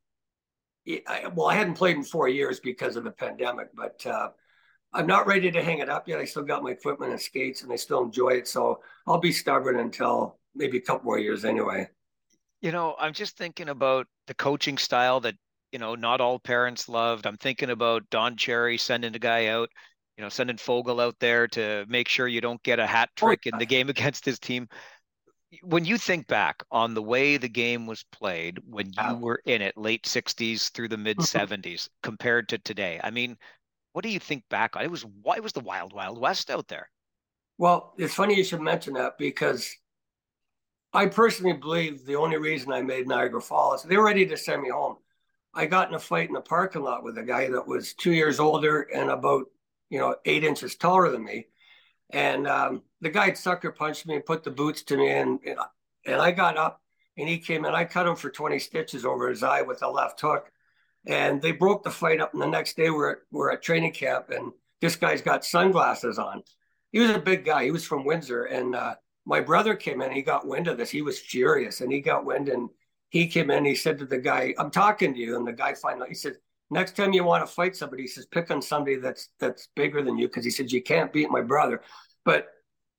I, 1.07 1.29
well, 1.35 1.49
I 1.49 1.55
hadn't 1.55 1.75
played 1.75 1.97
in 1.97 2.03
four 2.03 2.29
years 2.29 2.61
because 2.61 2.97
of 2.97 3.05
the 3.05 3.11
pandemic, 3.11 3.69
but 3.75 4.05
uh, 4.07 4.31
I'm 4.93 5.07
not 5.07 5.27
ready 5.27 5.51
to 5.51 5.63
hang 5.63 5.79
it 5.79 5.89
up 5.89 6.09
yet. 6.09 6.19
I 6.19 6.25
still 6.25 6.45
got 6.45 6.63
my 6.63 6.71
equipment 6.71 7.13
and 7.13 7.21
skates, 7.21 7.63
and 7.63 7.73
I 7.73 7.77
still 7.77 8.03
enjoy 8.03 8.31
it. 8.31 8.49
So 8.49 8.81
I'll 9.07 9.19
be 9.19 9.33
stubborn 9.33 9.79
until 9.79 10.39
maybe 10.55 10.79
a 10.79 10.81
couple 10.81 11.05
more 11.05 11.19
years 11.19 11.45
anyway. 11.45 11.89
You 12.61 12.73
know, 12.73 12.97
I'm 12.99 13.13
just 13.13 13.37
thinking 13.37 13.69
about 13.69 14.07
the 14.27 14.35
coaching 14.35 14.79
style 14.79 15.21
that 15.21 15.35
you 15.73 15.79
know 15.79 15.95
not 15.95 16.21
all 16.21 16.39
parents 16.39 16.89
loved. 16.89 17.27
I'm 17.27 17.37
thinking 17.37 17.71
about 17.71 18.09
Don 18.11 18.37
Cherry 18.37 18.79
sending 18.79 19.15
a 19.15 19.19
guy 19.19 19.49
out, 19.49 19.69
you 20.17 20.23
know, 20.23 20.31
sending 20.31 20.57
Fogel 20.57 21.01
out 21.01 21.17
there 21.21 21.49
to 21.49 21.85
make 21.89 22.09
sure 22.09 22.27
you 22.27 22.41
don't 22.41 22.63
get 22.63 22.79
a 22.79 22.87
hat 22.87 23.11
oh, 23.21 23.27
trick 23.27 23.41
oh, 23.45 23.49
yeah. 23.49 23.55
in 23.55 23.59
the 23.59 23.67
game 23.67 23.89
against 23.91 24.25
his 24.25 24.39
team. 24.39 24.69
When 25.63 25.85
you 25.85 25.97
think 25.97 26.27
back 26.27 26.63
on 26.71 26.95
the 26.95 27.03
way 27.03 27.37
the 27.37 27.49
game 27.49 27.87
was 27.87 28.05
played 28.13 28.59
when 28.69 28.93
you 28.93 29.17
were 29.17 29.41
in 29.47 29.63
it, 29.63 29.77
late 29.77 30.05
60s 30.05 30.71
through 30.73 30.89
the 30.89 30.99
mid 30.99 31.19
70s, 31.19 31.63
mm-hmm. 31.63 31.89
compared 32.03 32.49
to 32.51 32.59
today, 32.59 33.01
I 33.03 33.11
mean, 33.11 33.37
what 33.93 34.03
do 34.03 34.11
you 34.11 34.21
think 34.21 34.45
back 34.51 34.77
on? 34.77 34.85
It 34.85 34.91
was 34.91 35.05
why 35.23 35.37
it 35.37 35.43
was 35.43 35.55
the 35.55 35.61
wild, 35.61 35.93
wild 35.93 36.21
west 36.21 36.51
out 36.51 36.69
there. 36.69 36.91
Well, 37.57 37.95
it's 37.99 38.15
funny 38.15 38.37
you 38.37 38.45
should 38.45 38.61
mention 38.61 38.95
that 38.95 39.19
because 39.19 39.75
I 40.93 41.07
personally 41.07 41.55
believe 41.55 42.07
the 42.07 42.17
only 42.17 42.37
reason 42.37 42.73
I 42.73 42.83
made 42.83 43.09
Niagara 43.09 43.41
Falls, 43.41 43.83
they 43.83 43.97
were 43.97 44.05
ready 44.05 44.27
to 44.27 44.37
send 44.37 44.63
me 44.63 44.71
home. 44.71 44.97
I 45.55 45.67
got 45.67 45.89
in 45.89 45.95
a 45.95 45.99
fight 45.99 46.29
in 46.29 46.35
the 46.35 46.41
parking 46.41 46.83
lot 46.83 47.03
with 47.03 47.19
a 47.19 47.23
guy 47.23 47.49
that 47.49 47.67
was 47.67 47.95
two 47.95 48.13
years 48.13 48.39
older 48.39 48.83
and 48.95 49.11
about, 49.11 49.47
you 49.91 49.99
know, 49.99 50.15
eight 50.25 50.45
inches 50.45 50.77
taller 50.77 51.11
than 51.11 51.25
me. 51.25 51.47
And 52.11 52.47
um, 52.47 52.83
the 53.01 53.11
guy 53.11 53.33
sucker 53.35 53.71
punched 53.71 54.07
me 54.07 54.15
and 54.15 54.25
put 54.25 54.43
the 54.43 54.51
boots 54.51 54.83
to 54.85 54.97
me. 54.97 55.11
And, 55.11 55.41
and 56.07 56.21
I 56.21 56.31
got 56.31 56.57
up 56.57 56.83
and 57.17 57.29
he 57.29 57.39
came 57.39 57.65
in. 57.65 57.75
I 57.75 57.85
cut 57.85 58.07
him 58.07 58.17
for 58.17 58.31
20 58.31 58.59
stitches 58.59 59.05
over 59.05 59.29
his 59.29 59.43
eye 59.43 59.63
with 59.63 59.83
a 59.83 59.89
left 59.89 60.21
hook 60.21 60.51
and 61.09 61.41
they 61.41 61.53
broke 61.53 61.83
the 61.83 61.91
fight 61.91 62.21
up. 62.21 62.33
And 62.35 62.43
the 62.43 62.47
next 62.47 62.77
day 62.77 62.91
we're 62.91 63.13
at, 63.13 63.19
we're 63.31 63.51
at 63.51 63.63
training 63.63 63.93
camp, 63.93 64.31
and 64.31 64.53
this 64.81 64.95
guy's 64.95 65.23
got 65.23 65.45
sunglasses 65.45 66.19
on. 66.19 66.43
He 66.93 67.01
was 67.01 67.11
a 67.11 67.19
big 67.19 67.45
guy. 67.45 67.65
He 67.65 67.71
was 67.71 67.85
from 67.85 68.05
Windsor, 68.05 68.45
and 68.45 68.75
uh, 68.75 68.95
my 69.25 69.41
brother 69.41 69.75
came 69.75 70.01
in. 70.01 70.13
He 70.13 70.23
got 70.23 70.47
wind 70.47 70.69
of 70.69 70.77
this. 70.77 70.91
He 70.91 71.03
was 71.03 71.19
furious, 71.19 71.81
and 71.81 71.91
he 71.91 72.01
got 72.01 72.25
wind, 72.25 72.49
and 72.49 72.69
he 73.09 73.27
came 73.27 73.51
in. 73.51 73.65
He 73.65 73.75
said 73.75 73.99
to 73.99 74.07
the 74.07 74.19
guy, 74.19 74.55
"I'm 74.59 74.71
talking 74.71 75.15
to 75.15 75.21
you." 75.21 75.37
And 75.37 75.47
the 75.47 75.53
guy 75.53 75.75
finally 75.75 76.09
he 76.09 76.15
said, 76.15 76.37
"Next 76.71 76.97
time 76.97 77.13
you 77.13 77.25
want 77.25 77.47
to 77.47 77.53
fight 77.53 77.77
somebody, 77.77 78.03
he 78.03 78.09
says 78.09 78.27
pick 78.27 78.51
on 78.51 78.63
somebody 78.63 78.97
that's 78.97 79.31
that's 79.39 79.69
bigger 79.75 80.03
than 80.03 80.19
you, 80.19 80.29
because 80.29 80.45
he 80.45 80.51
said 80.51 80.73
you 80.73 80.83
can't 80.83 81.13
beat 81.13 81.31
my 81.31 81.43
brother." 81.43 81.83
But 82.25 82.49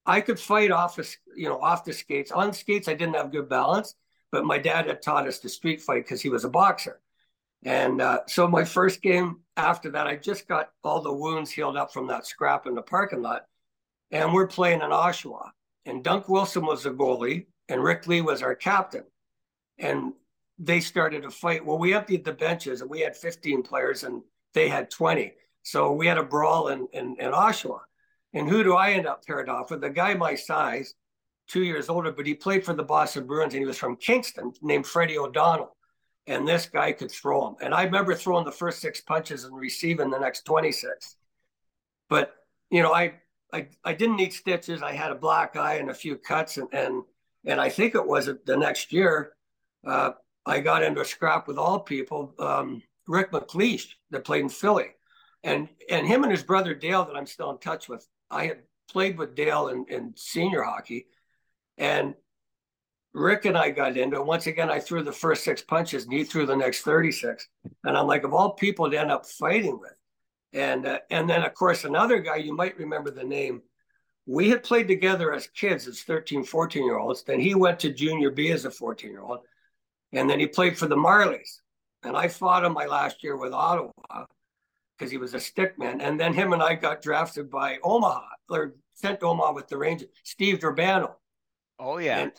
I 0.06 0.22
could 0.22 0.40
fight 0.40 0.72
off, 0.72 0.98
a, 0.98 1.04
you 1.36 1.48
know, 1.48 1.60
off 1.62 1.86
the 1.86 1.94
skates. 1.94 2.32
On 2.32 2.52
skates, 2.54 2.88
I 2.88 2.96
didn't 2.96 3.16
have 3.16 3.32
good 3.32 3.48
balance, 3.50 3.96
but 4.32 4.44
my 4.46 4.58
dad 4.58 4.88
had 4.88 5.02
taught 5.02 5.28
us 5.28 5.40
to 5.40 5.50
street 5.50 5.82
fight 5.82 6.04
because 6.04 6.22
he 6.22 6.30
was 6.30 6.46
a 6.46 6.50
boxer. 6.50 7.00
And 7.64 8.02
uh, 8.02 8.22
so 8.28 8.48
my 8.48 8.64
first 8.64 9.02
game 9.02 9.42
after 9.58 9.92
that, 9.92 10.08
I 10.08 10.16
just 10.16 10.48
got 10.48 10.72
all 10.84 11.02
the 11.02 11.14
wounds 11.14 11.52
healed 11.52 11.78
up 11.78 11.92
from 11.92 12.08
that 12.08 12.26
scrap 12.26 12.66
in 12.66 12.74
the 12.74 12.82
parking 12.82 13.22
lot. 13.22 13.46
And 14.12 14.34
we're 14.34 14.48
playing 14.48 14.82
in 14.82 14.90
Oshawa. 14.90 15.50
And 15.86 16.04
Dunc 16.04 16.30
Wilson 16.30 16.66
was 16.66 16.84
the 16.84 16.92
goalie, 16.92 17.48
and 17.68 17.84
Rick 17.84 18.08
Lee 18.08 18.22
was 18.22 18.42
our 18.42 18.56
captain. 18.56 19.04
And 19.78 20.14
they 20.60 20.80
started 20.80 21.26
a 21.26 21.32
fight. 21.32 21.66
Well, 21.66 21.78
we 21.78 21.94
emptied 21.94 22.26
the 22.26 22.34
benches, 22.34 22.82
and 22.82 22.90
we 22.90 23.00
had 23.00 23.16
15 23.16 23.64
players, 23.64 24.04
and 24.04 24.22
they 24.54 24.68
had 24.68 24.92
20. 24.92 25.34
So 25.64 25.92
we 25.94 26.08
had 26.08 26.18
a 26.18 26.24
brawl 26.24 26.68
in, 26.68 26.88
in, 26.94 27.16
in 27.20 27.32
Oshawa. 27.32 27.80
And 28.34 28.48
who 28.48 28.64
do 28.64 28.76
I 28.76 28.92
end 28.92 29.08
up 29.08 29.26
paired 29.26 29.50
off 29.50 29.72
with? 29.72 29.84
A 29.84 29.90
guy 29.90 30.14
my 30.14 30.36
size, 30.36 30.94
two 31.48 31.64
years 31.64 31.90
older, 31.90 32.12
but 32.12 32.28
he 32.28 32.34
played 32.34 32.64
for 32.64 32.74
the 32.74 32.84
Boston 32.84 33.26
Bruins, 33.26 33.54
and 33.54 33.62
he 33.62 33.66
was 33.66 33.78
from 33.78 33.96
Kingston, 33.96 34.54
named 34.62 34.86
Freddie 34.86 35.18
O'Donnell 35.18 35.76
and 36.30 36.48
this 36.48 36.68
guy 36.68 36.92
could 36.92 37.12
throw 37.12 37.48
him. 37.48 37.56
And 37.60 37.74
I 37.74 37.84
remember 37.84 38.14
throwing 38.14 38.46
the 38.46 38.52
first 38.52 38.80
six 38.80 39.02
punches 39.02 39.44
and 39.44 39.56
receiving 39.56 40.12
the 40.12 40.20
next 40.20 40.46
26. 40.46 41.16
But, 42.08 42.36
you 42.70 42.84
know, 42.84 42.94
I, 42.94 43.16
I, 43.52 43.68
I 43.84 43.94
didn't 43.94 44.18
need 44.18 44.32
stitches. 44.32 44.84
I 44.84 44.94
had 44.94 45.12
a 45.12 45.16
black 45.16 45.56
eye 45.56 45.76
and 45.76 45.90
a 45.90 45.94
few 45.94 46.18
cuts. 46.18 46.58
And, 46.58 46.68
and 46.72 47.04
And 47.46 47.60
I 47.60 47.70
think 47.70 47.96
it 47.96 48.06
was 48.06 48.30
the 48.46 48.58
next 48.58 48.94
year, 48.94 49.34
uh, 49.86 50.12
I 50.50 50.60
got 50.60 50.84
into 50.84 51.02
a 51.02 51.06
scrap 51.06 51.48
with 51.48 51.58
all 51.58 51.80
people, 51.80 52.34
um, 52.40 52.82
Rick 53.08 53.32
MacLeish, 53.32 53.94
that 54.12 54.26
played 54.26 54.42
in 54.42 54.50
Philly. 54.50 54.88
And 55.44 55.70
and 55.90 56.06
him 56.06 56.24
and 56.24 56.32
his 56.32 56.44
brother 56.44 56.74
Dale, 56.74 57.06
that 57.06 57.16
I'm 57.16 57.26
still 57.26 57.52
in 57.52 57.60
touch 57.60 57.88
with, 57.88 58.06
I 58.30 58.48
had 58.48 58.64
played 58.92 59.18
with 59.18 59.36
Dale 59.36 59.70
in, 59.70 59.86
in 59.88 60.14
senior 60.18 60.64
hockey. 60.64 61.08
And 61.78 62.16
Rick 63.14 63.46
and 63.46 63.58
I 63.58 63.70
got 63.70 63.96
into 63.96 64.18
it. 64.18 64.26
Once 64.26 64.48
again, 64.48 64.70
I 64.70 64.80
threw 64.80 65.02
the 65.02 65.12
first 65.12 65.44
six 65.44 65.62
punches 65.62 66.04
and 66.04 66.14
he 66.14 66.24
threw 66.24 66.46
the 66.46 66.56
next 66.56 66.82
36. 66.82 67.48
And 67.84 67.98
I'm 67.98 68.08
like, 68.08 68.24
of 68.24 68.34
all 68.34 68.52
people 68.52 68.90
to 68.90 69.00
end 69.00 69.12
up 69.12 69.26
fighting 69.26 69.80
with. 69.80 69.96
And 70.52 70.86
uh, 70.86 71.00
and 71.12 71.30
then, 71.30 71.44
of 71.44 71.54
course, 71.54 71.84
another 71.84 72.20
guy, 72.20 72.38
you 72.38 72.56
might 72.56 72.78
remember 72.78 73.12
the 73.12 73.24
name. 73.24 73.62
We 74.26 74.50
had 74.50 74.64
played 74.64 74.88
together 74.88 75.34
as 75.34 75.48
kids, 75.48 75.88
as 75.88 76.02
13, 76.02 76.44
14 76.44 76.84
year 76.84 76.98
olds. 76.98 77.24
Then 77.24 77.40
he 77.40 77.56
went 77.56 77.80
to 77.82 77.94
junior 77.94 78.32
B 78.32 78.52
as 78.52 78.66
a 78.66 78.72
14 78.72 79.12
year 79.12 79.22
old. 79.22 79.40
And 80.14 80.30
then 80.30 80.40
he 80.40 80.48
played 80.48 80.78
for 80.78 80.88
the 80.88 80.96
Marlies. 80.96 81.60
And 82.04 82.16
I 82.16 82.28
fought 82.28 82.64
him 82.64 82.74
my 82.74 82.86
last 82.86 83.24
year 83.24 83.36
with 83.38 83.54
Ottawa 83.54 83.92
because 84.98 85.12
he 85.12 85.18
was 85.18 85.34
a 85.34 85.38
stickman. 85.38 86.02
And 86.02 86.20
then 86.20 86.34
him 86.34 86.54
and 86.54 86.64
I 86.64 86.76
got 86.76 87.02
drafted 87.02 87.50
by 87.50 87.78
Omaha 87.84 88.22
or 88.50 88.76
sent 88.94 89.20
to 89.20 89.28
Omaha 89.28 89.54
with 89.54 89.68
the 89.68 89.78
Rangers, 89.78 90.10
Steve 90.24 90.60
Durbano. 90.60 91.18
Oh, 91.78 91.98
yeah. 91.98 92.20
And 92.20 92.32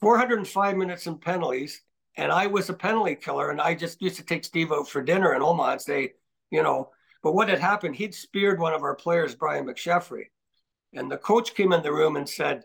405 0.00 0.76
minutes 0.76 1.06
in 1.06 1.18
penalties. 1.18 1.82
And 2.16 2.30
I 2.30 2.46
was 2.46 2.68
a 2.68 2.74
penalty 2.74 3.16
killer. 3.16 3.50
And 3.50 3.60
I 3.60 3.74
just 3.74 4.00
used 4.00 4.16
to 4.16 4.24
take 4.24 4.44
Steve 4.44 4.72
out 4.72 4.88
for 4.88 5.02
dinner 5.02 5.34
in 5.34 5.42
Omaha 5.42 5.72
and 5.72 5.80
say, 5.80 6.12
you 6.50 6.62
know, 6.62 6.90
but 7.22 7.34
what 7.34 7.48
had 7.48 7.58
happened, 7.58 7.96
he'd 7.96 8.14
speared 8.14 8.60
one 8.60 8.74
of 8.74 8.82
our 8.82 8.94
players, 8.94 9.34
Brian 9.34 9.66
McSheffrey. 9.66 10.26
And 10.92 11.10
the 11.10 11.16
coach 11.16 11.54
came 11.54 11.72
in 11.72 11.82
the 11.82 11.92
room 11.92 12.16
and 12.16 12.28
said, 12.28 12.64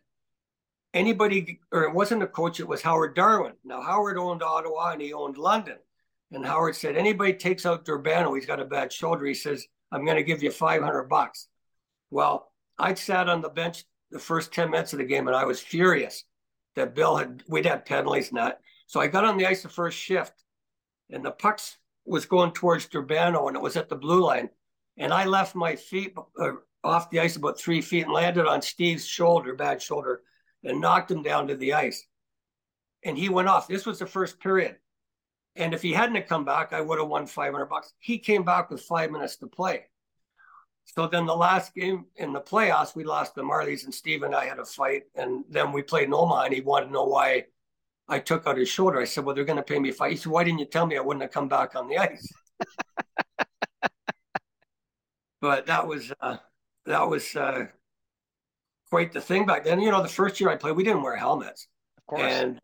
anybody, 0.94 1.60
or 1.72 1.84
it 1.84 1.94
wasn't 1.94 2.24
a 2.24 2.28
coach, 2.28 2.60
it 2.60 2.68
was 2.68 2.82
Howard 2.82 3.16
Darwin. 3.16 3.54
Now, 3.64 3.82
Howard 3.82 4.18
owned 4.18 4.44
Ottawa 4.44 4.92
and 4.92 5.02
he 5.02 5.14
owned 5.14 5.38
London. 5.38 5.78
And 6.32 6.46
Howard 6.46 6.76
said, 6.76 6.96
anybody 6.96 7.34
takes 7.34 7.66
out 7.66 7.86
Durbano, 7.86 8.34
he's 8.34 8.46
got 8.46 8.60
a 8.60 8.66
bad 8.66 8.94
shoulder. 8.94 9.26
He 9.26 9.34
says, 9.34 9.66
I'm 9.92 10.06
going 10.06 10.18
to 10.18 10.24
give 10.24 10.44
you 10.44 10.52
500 10.52 11.04
bucks. 11.04 11.48
Well, 12.12 12.52
I'd 12.78 12.98
sat 12.98 13.30
on 13.30 13.42
the 13.42 13.50
bench 13.50 13.84
the 14.12 14.20
first 14.20 14.54
10 14.54 14.70
minutes 14.70 14.94
of 14.94 15.00
the 15.00 15.06
game 15.06 15.28
and 15.28 15.36
I 15.36 15.46
was 15.46 15.60
furious 15.60 16.24
that 16.76 16.96
Bill 16.96 17.18
had, 17.18 17.44
we'd 17.48 17.66
had 17.66 17.86
penalties 17.86 18.30
that. 18.32 18.60
So 18.88 19.00
I 19.00 19.08
got 19.08 19.26
on 19.26 19.38
the 19.38 19.46
ice 19.46 19.64
the 19.64 19.70
first 19.70 19.98
shift 19.98 20.34
and 21.10 21.24
the 21.24 21.32
pucks 21.32 21.78
was 22.06 22.26
going 22.26 22.52
towards 22.52 22.88
Durbano 22.88 23.48
and 23.48 23.56
it 23.56 23.62
was 23.62 23.78
at 23.78 23.90
the 23.90 23.96
blue 23.96 24.24
line. 24.24 24.50
And 24.98 25.14
I 25.14 25.26
left 25.26 25.56
my 25.56 25.76
feet 25.76 26.16
uh, 26.40 26.52
off 26.84 27.10
the 27.10 27.20
ice 27.20 27.36
about 27.36 27.60
three 27.60 27.82
feet 27.82 28.06
and 28.06 28.14
landed 28.14 28.48
on 28.48 28.62
Steve's 28.62 29.06
shoulder, 29.06 29.54
bad 29.54 29.82
shoulder, 29.82 30.22
and 30.64 30.82
knocked 30.82 31.12
him 31.12 31.24
down 31.24 31.48
to 31.48 31.56
the 31.56 31.74
ice. 31.74 32.06
And 33.04 33.18
he 33.18 33.30
went 33.30 33.48
off. 33.48 33.68
This 33.68 33.86
was 33.86 34.00
the 34.00 34.06
first 34.06 34.40
period. 34.40 34.78
And 35.56 35.74
if 35.74 35.82
he 35.82 35.94
hadn't 35.94 36.28
come 36.28 36.46
back, 36.46 36.74
I 36.74 36.82
would 36.82 37.00
have 37.00 37.08
won 37.08 37.26
500 37.26 37.66
bucks. 37.66 37.94
He 38.00 38.20
came 38.20 38.44
back 38.44 38.70
with 38.70 38.82
five 38.82 39.12
minutes 39.12 39.38
to 39.38 39.48
play. 39.48 39.86
So 40.86 41.08
then 41.08 41.26
the 41.26 41.36
last 41.36 41.76
game 41.76 42.06
in 42.16 42.34
the 42.34 42.42
playoffs, 42.42 42.96
we 42.96 43.04
lost 43.04 43.36
the 43.36 43.44
Marlies, 43.44 43.84
and 43.84 43.94
Steve 43.94 44.24
and 44.24 44.34
I 44.34 44.46
had 44.46 44.60
a 44.60 44.66
fight. 44.66 45.04
And 45.16 45.44
then 45.50 45.72
we 45.72 45.82
played 45.84 46.10
Noma, 46.10 46.44
and 46.46 46.54
he 46.54 46.62
wanted 46.62 46.88
to 46.88 46.92
know 46.94 47.06
why 47.06 47.46
I 48.08 48.20
took 48.20 48.48
out 48.48 48.58
his 48.58 48.70
shoulder. 48.70 49.00
I 49.00 49.06
said, 49.06 49.24
Well, 49.24 49.36
they're 49.36 49.46
going 49.46 49.58
to 49.58 49.64
pay 49.64 49.80
me 49.80 49.92
five. 49.92 50.12
He 50.12 50.18
said, 50.18 50.32
Why 50.32 50.44
didn't 50.44 50.60
you 50.60 50.66
tell 50.66 50.88
me 50.88 50.98
I 50.98 51.02
wouldn't 51.02 51.22
have 51.22 51.32
come 51.32 51.48
back 51.48 51.76
on 51.76 51.88
the 51.88 52.00
ice? 52.00 52.34
but 55.42 55.68
that 55.68 55.88
was 55.88 56.12
uh, 56.20 56.38
that 56.86 57.08
was 57.08 57.36
uh, 57.36 57.68
quite 58.90 59.12
the 59.12 59.22
thing 59.22 59.46
back 59.46 59.64
then. 59.64 59.80
You 59.80 59.92
know, 59.92 60.02
the 60.02 60.10
first 60.10 60.40
year 60.40 60.50
I 60.50 60.56
played, 60.56 60.76
we 60.76 60.84
didn't 60.84 61.04
wear 61.04 61.16
helmets. 61.16 61.68
Of 61.98 62.06
course. 62.06 62.22
And 62.24 62.60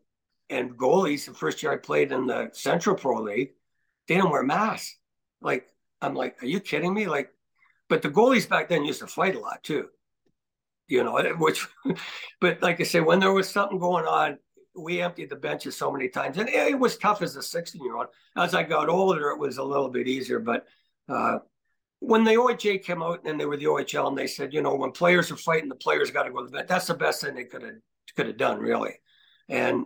and 0.48 0.76
goalies, 0.76 1.26
the 1.26 1.34
first 1.34 1.62
year 1.62 1.72
I 1.72 1.76
played 1.76 2.12
in 2.12 2.26
the 2.26 2.50
Central 2.52 2.94
Pro 2.94 3.20
League, 3.20 3.50
they 4.06 4.14
didn't 4.14 4.30
wear 4.30 4.44
masks. 4.44 4.96
Like, 5.40 5.66
I'm 6.00 6.14
like, 6.14 6.42
are 6.42 6.46
you 6.46 6.60
kidding 6.60 6.94
me? 6.94 7.06
Like, 7.06 7.30
but 7.88 8.02
the 8.02 8.10
goalies 8.10 8.48
back 8.48 8.68
then 8.68 8.84
used 8.84 9.00
to 9.00 9.06
fight 9.06 9.34
a 9.34 9.40
lot 9.40 9.62
too. 9.62 9.88
You 10.88 11.02
know, 11.02 11.20
which, 11.38 11.66
but 12.40 12.62
like 12.62 12.80
I 12.80 12.84
say, 12.84 13.00
when 13.00 13.20
there 13.20 13.32
was 13.32 13.48
something 13.48 13.78
going 13.78 14.06
on, 14.06 14.38
we 14.78 15.00
emptied 15.00 15.30
the 15.30 15.36
benches 15.36 15.76
so 15.76 15.90
many 15.90 16.08
times, 16.08 16.36
and 16.36 16.48
it 16.48 16.78
was 16.78 16.98
tough 16.98 17.22
as 17.22 17.34
a 17.34 17.42
16 17.42 17.82
year 17.82 17.96
old. 17.96 18.08
As 18.36 18.54
I 18.54 18.62
got 18.62 18.88
older, 18.88 19.30
it 19.30 19.38
was 19.38 19.58
a 19.58 19.64
little 19.64 19.88
bit 19.88 20.06
easier. 20.06 20.38
But 20.38 20.66
uh, 21.08 21.38
when 22.00 22.24
the 22.24 22.32
OHA 22.32 22.82
came 22.84 23.02
out 23.02 23.24
and 23.24 23.40
they 23.40 23.46
were 23.46 23.56
the 23.56 23.66
OHL, 23.66 24.08
and 24.08 24.18
they 24.18 24.26
said, 24.26 24.52
you 24.52 24.62
know, 24.62 24.74
when 24.74 24.92
players 24.92 25.30
are 25.30 25.36
fighting, 25.36 25.68
the 25.68 25.74
players 25.74 26.10
got 26.10 26.24
to 26.24 26.30
go 26.30 26.40
to 26.40 26.46
the 26.46 26.52
bench. 26.52 26.68
That's 26.68 26.86
the 26.86 26.94
best 26.94 27.22
thing 27.22 27.34
they 27.34 27.44
could 27.44 27.62
have 27.62 27.74
could 28.14 28.26
have 28.26 28.36
done, 28.36 28.58
really. 28.60 28.94
And 29.48 29.84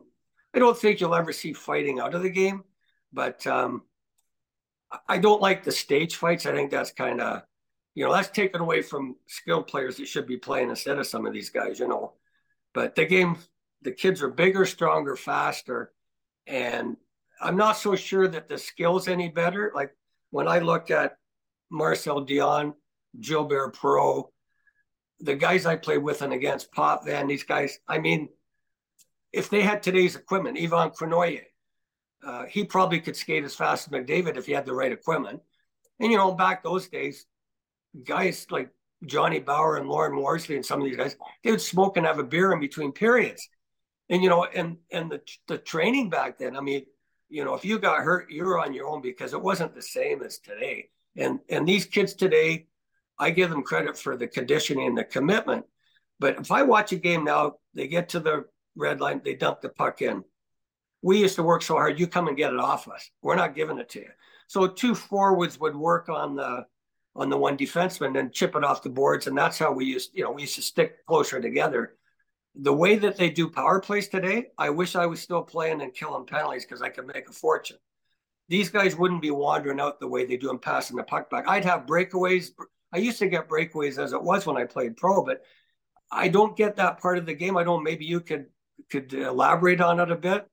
I 0.55 0.59
don't 0.59 0.77
think 0.77 1.01
you'll 1.01 1.15
ever 1.15 1.33
see 1.33 1.53
fighting 1.53 2.01
out 2.01 2.15
of 2.15 2.23
the 2.23 2.31
game, 2.31 2.65
but 3.13 3.47
um, 3.47 3.83
I 5.09 5.19
don't 5.19 5.41
like 5.41 5.65
the 5.65 5.73
stage 5.73 6.17
fights. 6.17 6.47
I 6.47 6.53
think 6.53 6.71
that's 6.71 6.93
kind 6.93 7.21
of, 7.21 7.43
you 7.95 8.05
know, 8.05 8.13
that's 8.13 8.31
taken 8.31 8.61
away 8.61 8.83
from 8.83 9.17
skilled 9.27 9.67
players 9.67 9.97
that 9.97 10.09
should 10.09 10.27
be 10.27 10.37
playing 10.37 10.71
instead 10.71 10.99
of 10.99 11.07
some 11.07 11.27
of 11.27 11.33
these 11.33 11.51
guys, 11.51 11.79
you 11.79 11.89
know. 11.89 12.15
But 12.75 12.95
the 12.95 13.07
game, 13.07 13.37
the 13.83 13.93
kids 13.93 14.23
are 14.23 14.31
bigger, 14.31 14.67
stronger, 14.67 15.17
faster, 15.17 15.93
and 16.47 16.97
I'm 17.41 17.57
not 17.57 17.79
so 17.79 17.97
sure 17.97 18.29
that 18.29 18.49
the 18.49 18.59
skill's 18.59 19.09
any 19.09 19.29
better. 19.29 19.73
Like 19.75 19.97
when 20.31 20.49
I 20.49 20.59
look 20.59 20.91
at 20.91 21.17
Marcel 21.71 22.25
Dionne, 22.27 22.75
Gilbert 23.21 23.77
Perreault, 23.77 24.31
the 25.21 25.35
guys 25.35 25.67
I 25.67 25.77
played 25.77 25.99
with 25.99 26.23
and 26.23 26.33
against, 26.33 26.73
Potvin, 26.73 27.29
these 27.29 27.45
guys, 27.45 27.79
I 27.87 27.99
mean, 27.99 28.29
if 29.33 29.51
they 29.51 29.63
had 29.63 29.83
today's 29.83 30.17
equipment, 30.17 30.59
Ivan 30.59 30.91
Cournoyer, 30.91 31.45
uh, 32.25 32.45
he 32.47 32.65
probably 32.65 33.01
could 33.01 33.17
skate 33.17 33.45
as 33.45 33.55
fast 33.55 33.87
as 33.87 33.93
McDavid 33.93 34.37
if 34.37 34.47
he 34.47 34.53
had 34.53 34.67
the 34.67 34.75
right 34.75 34.93
equipment. 34.93 35.41
And 36.01 36.11
you 36.11 36.19
know, 36.19 36.33
back 36.33 36.63
those 36.63 36.89
days, 36.89 37.27
guys 38.05 38.47
like 38.51 38.71
Johnny 39.07 39.39
Bower 39.39 39.77
and 39.77 39.89
Lorne 39.89 40.17
Worsley 40.17 40.57
and 40.57 40.65
some 40.65 40.81
of 40.81 40.87
these 40.87 40.97
guys, 40.97 41.17
they 41.43 41.51
would 41.51 41.61
smoke 41.61 41.97
and 41.97 42.07
have 42.07 42.19
a 42.19 42.25
beer 42.25 42.53
in 42.53 42.61
between 42.61 42.93
periods. 42.93 43.49
And 44.09 44.23
you 44.23 44.29
know, 44.29 44.45
and 44.45 44.79
and 44.91 45.11
the 45.11 45.21
the 45.47 45.59
training 45.59 46.11
back 46.11 46.39
then, 46.39 46.57
I 46.57 46.61
mean, 46.61 46.85
you 47.29 47.45
know, 47.45 47.55
if 47.55 47.65
you 47.65 47.79
got 47.79 48.03
hurt, 48.03 48.31
you 48.31 48.45
were 48.45 48.59
on 48.59 48.75
your 48.75 48.89
own 48.89 49.01
because 49.01 49.33
it 49.33 49.41
wasn't 49.41 49.75
the 49.75 49.83
same 49.83 50.23
as 50.23 50.39
today. 50.39 50.89
And 51.17 51.41
and 51.49 51.67
these 51.67 51.87
kids 51.87 52.15
today, 52.15 52.67
I 53.19 53.31
give 53.31 53.51
them 53.51 53.63
credit 53.63 53.99
for 53.99 54.17
the 54.17 54.27
conditioning 54.27 54.87
and 54.87 54.99
the 54.99 55.05
commitment. 55.05 55.65
But 56.19 56.39
if 56.39 56.51
I 56.51 56.63
watch 56.63 56.93
a 56.93 56.97
game 56.97 57.25
now, 57.25 57.55
they 57.75 57.89
get 57.89 58.11
to 58.11 58.21
the 58.21 58.45
red 58.77 59.01
line, 59.01 59.23
they 59.25 59.35
dump 59.35 59.61
the 59.61 59.69
puck 59.69 60.03
in. 60.03 60.25
We 61.03 61.19
used 61.19 61.37
to 61.37 61.43
work 61.43 61.63
so 61.63 61.75
hard, 61.75 61.99
you 61.99 62.07
come 62.07 62.29
and 62.29 62.37
get 62.37 62.53
it 62.53 62.61
off 62.61 62.89
us. 62.89 63.11
We're 63.23 63.37
not 63.37 63.55
giving 63.55 63.79
it 63.79 63.89
to 63.91 64.01
you. 64.01 64.11
So 64.47 64.67
two 64.67 64.95
forwards 64.95 65.59
would 65.59 65.77
work 65.77 66.09
on 66.09 66.37
the 66.37 66.67
on 67.17 67.29
the 67.29 67.37
one 67.37 67.57
defenseman 67.57 68.19
and 68.19 68.33
chip 68.33 68.55
it 68.55 68.65
off 68.65 68.83
the 68.83 68.89
boards. 68.89 69.27
And 69.27 69.37
that's 69.37 69.59
how 69.59 69.73
we 69.73 69.85
used, 69.85 70.11
you 70.15 70.23
know, 70.23 70.31
we 70.31 70.43
used 70.43 70.55
to 70.57 70.63
stick 70.63 71.05
closer 71.07 71.41
together. 71.41 71.97
The 72.55 72.73
way 72.73 72.97
that 72.97 73.17
they 73.17 73.31
do 73.31 73.49
power 73.49 73.81
plays 73.81 74.09
today, 74.09 74.47
I 74.59 74.71
wish 74.71 74.97
I 74.97 75.07
was 75.07 75.21
still 75.21 75.43
playing 75.43 75.83
and 75.83 75.95
killing 75.95 76.27
penalties 76.27 76.65
because 76.65 76.83
I 76.83 76.89
could 76.89 77.07
make 77.07 77.29
a 77.29 77.33
fortune. 77.33 77.79
These 78.51 78.69
guys 78.69 78.97
wouldn't 78.97 79.23
be 79.23 79.31
wandering 79.31 79.79
out 79.79 80.01
the 80.01 80.09
way 80.09 80.27
they 80.27 80.37
do 80.37 80.51
and 80.51 80.61
passing 80.61 80.97
the 80.97 81.05
puck 81.05 81.31
back. 81.31 81.47
I'd 81.47 81.65
have 81.65 81.87
breakaways. 81.87 82.51
I 82.93 82.99
used 82.99 83.21
to 83.21 83.29
get 83.29 83.49
breakaways 83.49 83.97
as 83.97 84.13
it 84.13 84.23
was 84.23 84.45
when 84.45 84.57
I 84.57 84.65
played 84.65 84.97
pro, 84.97 85.25
but 85.25 85.43
I 86.11 86.27
don't 86.27 86.57
get 86.57 86.75
that 86.77 87.01
part 87.01 87.17
of 87.17 87.27
the 87.27 87.35
game. 87.35 87.57
I 87.57 87.63
don't. 87.63 87.85
Maybe 87.85 88.05
you 88.05 88.19
could 88.21 88.47
could 88.91 89.15
elaborate 89.15 89.81
on 89.81 90.01
it 90.01 90.11
a 90.11 90.17
bit. 90.17 90.49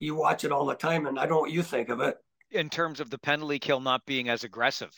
You 0.00 0.16
watch 0.16 0.44
it 0.44 0.50
all 0.50 0.66
the 0.66 0.74
time, 0.74 1.06
and 1.06 1.16
I 1.16 1.26
don't 1.26 1.42
what 1.42 1.52
you 1.52 1.62
think 1.62 1.90
of 1.90 2.00
it. 2.00 2.16
In 2.50 2.68
terms 2.68 2.98
of 2.98 3.08
the 3.08 3.18
penalty 3.18 3.60
kill 3.60 3.78
not 3.78 4.04
being 4.04 4.28
as 4.28 4.42
aggressive. 4.42 4.90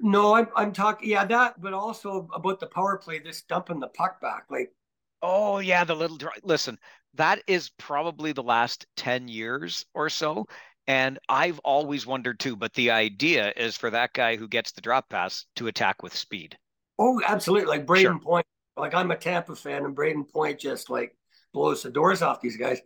No, 0.00 0.34
I'm 0.34 0.48
I'm 0.56 0.72
talking 0.72 1.10
yeah 1.10 1.26
that, 1.26 1.60
but 1.60 1.74
also 1.74 2.26
about 2.34 2.58
the 2.58 2.66
power 2.66 2.96
play, 2.96 3.18
this 3.18 3.42
dumping 3.42 3.80
the 3.80 3.88
puck 3.88 4.18
back, 4.18 4.46
like. 4.50 4.72
Oh 5.20 5.58
yeah, 5.58 5.84
the 5.84 5.94
little 5.94 6.18
listen. 6.42 6.78
That 7.14 7.42
is 7.46 7.70
probably 7.78 8.32
the 8.32 8.42
last 8.42 8.86
ten 8.96 9.28
years 9.28 9.84
or 9.94 10.08
so, 10.08 10.46
and 10.86 11.18
I've 11.28 11.58
always 11.60 12.06
wondered 12.06 12.38
too. 12.40 12.56
But 12.56 12.74
the 12.74 12.90
idea 12.90 13.52
is 13.56 13.76
for 13.76 13.90
that 13.90 14.12
guy 14.12 14.36
who 14.36 14.48
gets 14.48 14.72
the 14.72 14.80
drop 14.80 15.08
pass 15.08 15.46
to 15.56 15.66
attack 15.66 16.02
with 16.02 16.16
speed. 16.16 16.56
Oh, 16.98 17.20
absolutely! 17.26 17.68
Like 17.68 17.86
Brayden 17.86 18.02
sure. 18.02 18.18
Point 18.18 18.46
like 18.76 18.94
I'm 18.94 19.10
a 19.10 19.16
Tampa 19.16 19.54
fan, 19.54 19.84
and 19.84 19.96
Brayden 19.96 20.30
Point 20.30 20.58
just 20.58 20.90
like 20.90 21.16
blows 21.52 21.82
the 21.82 21.90
doors 21.90 22.22
off 22.22 22.40
these 22.40 22.56
guys. 22.56 22.80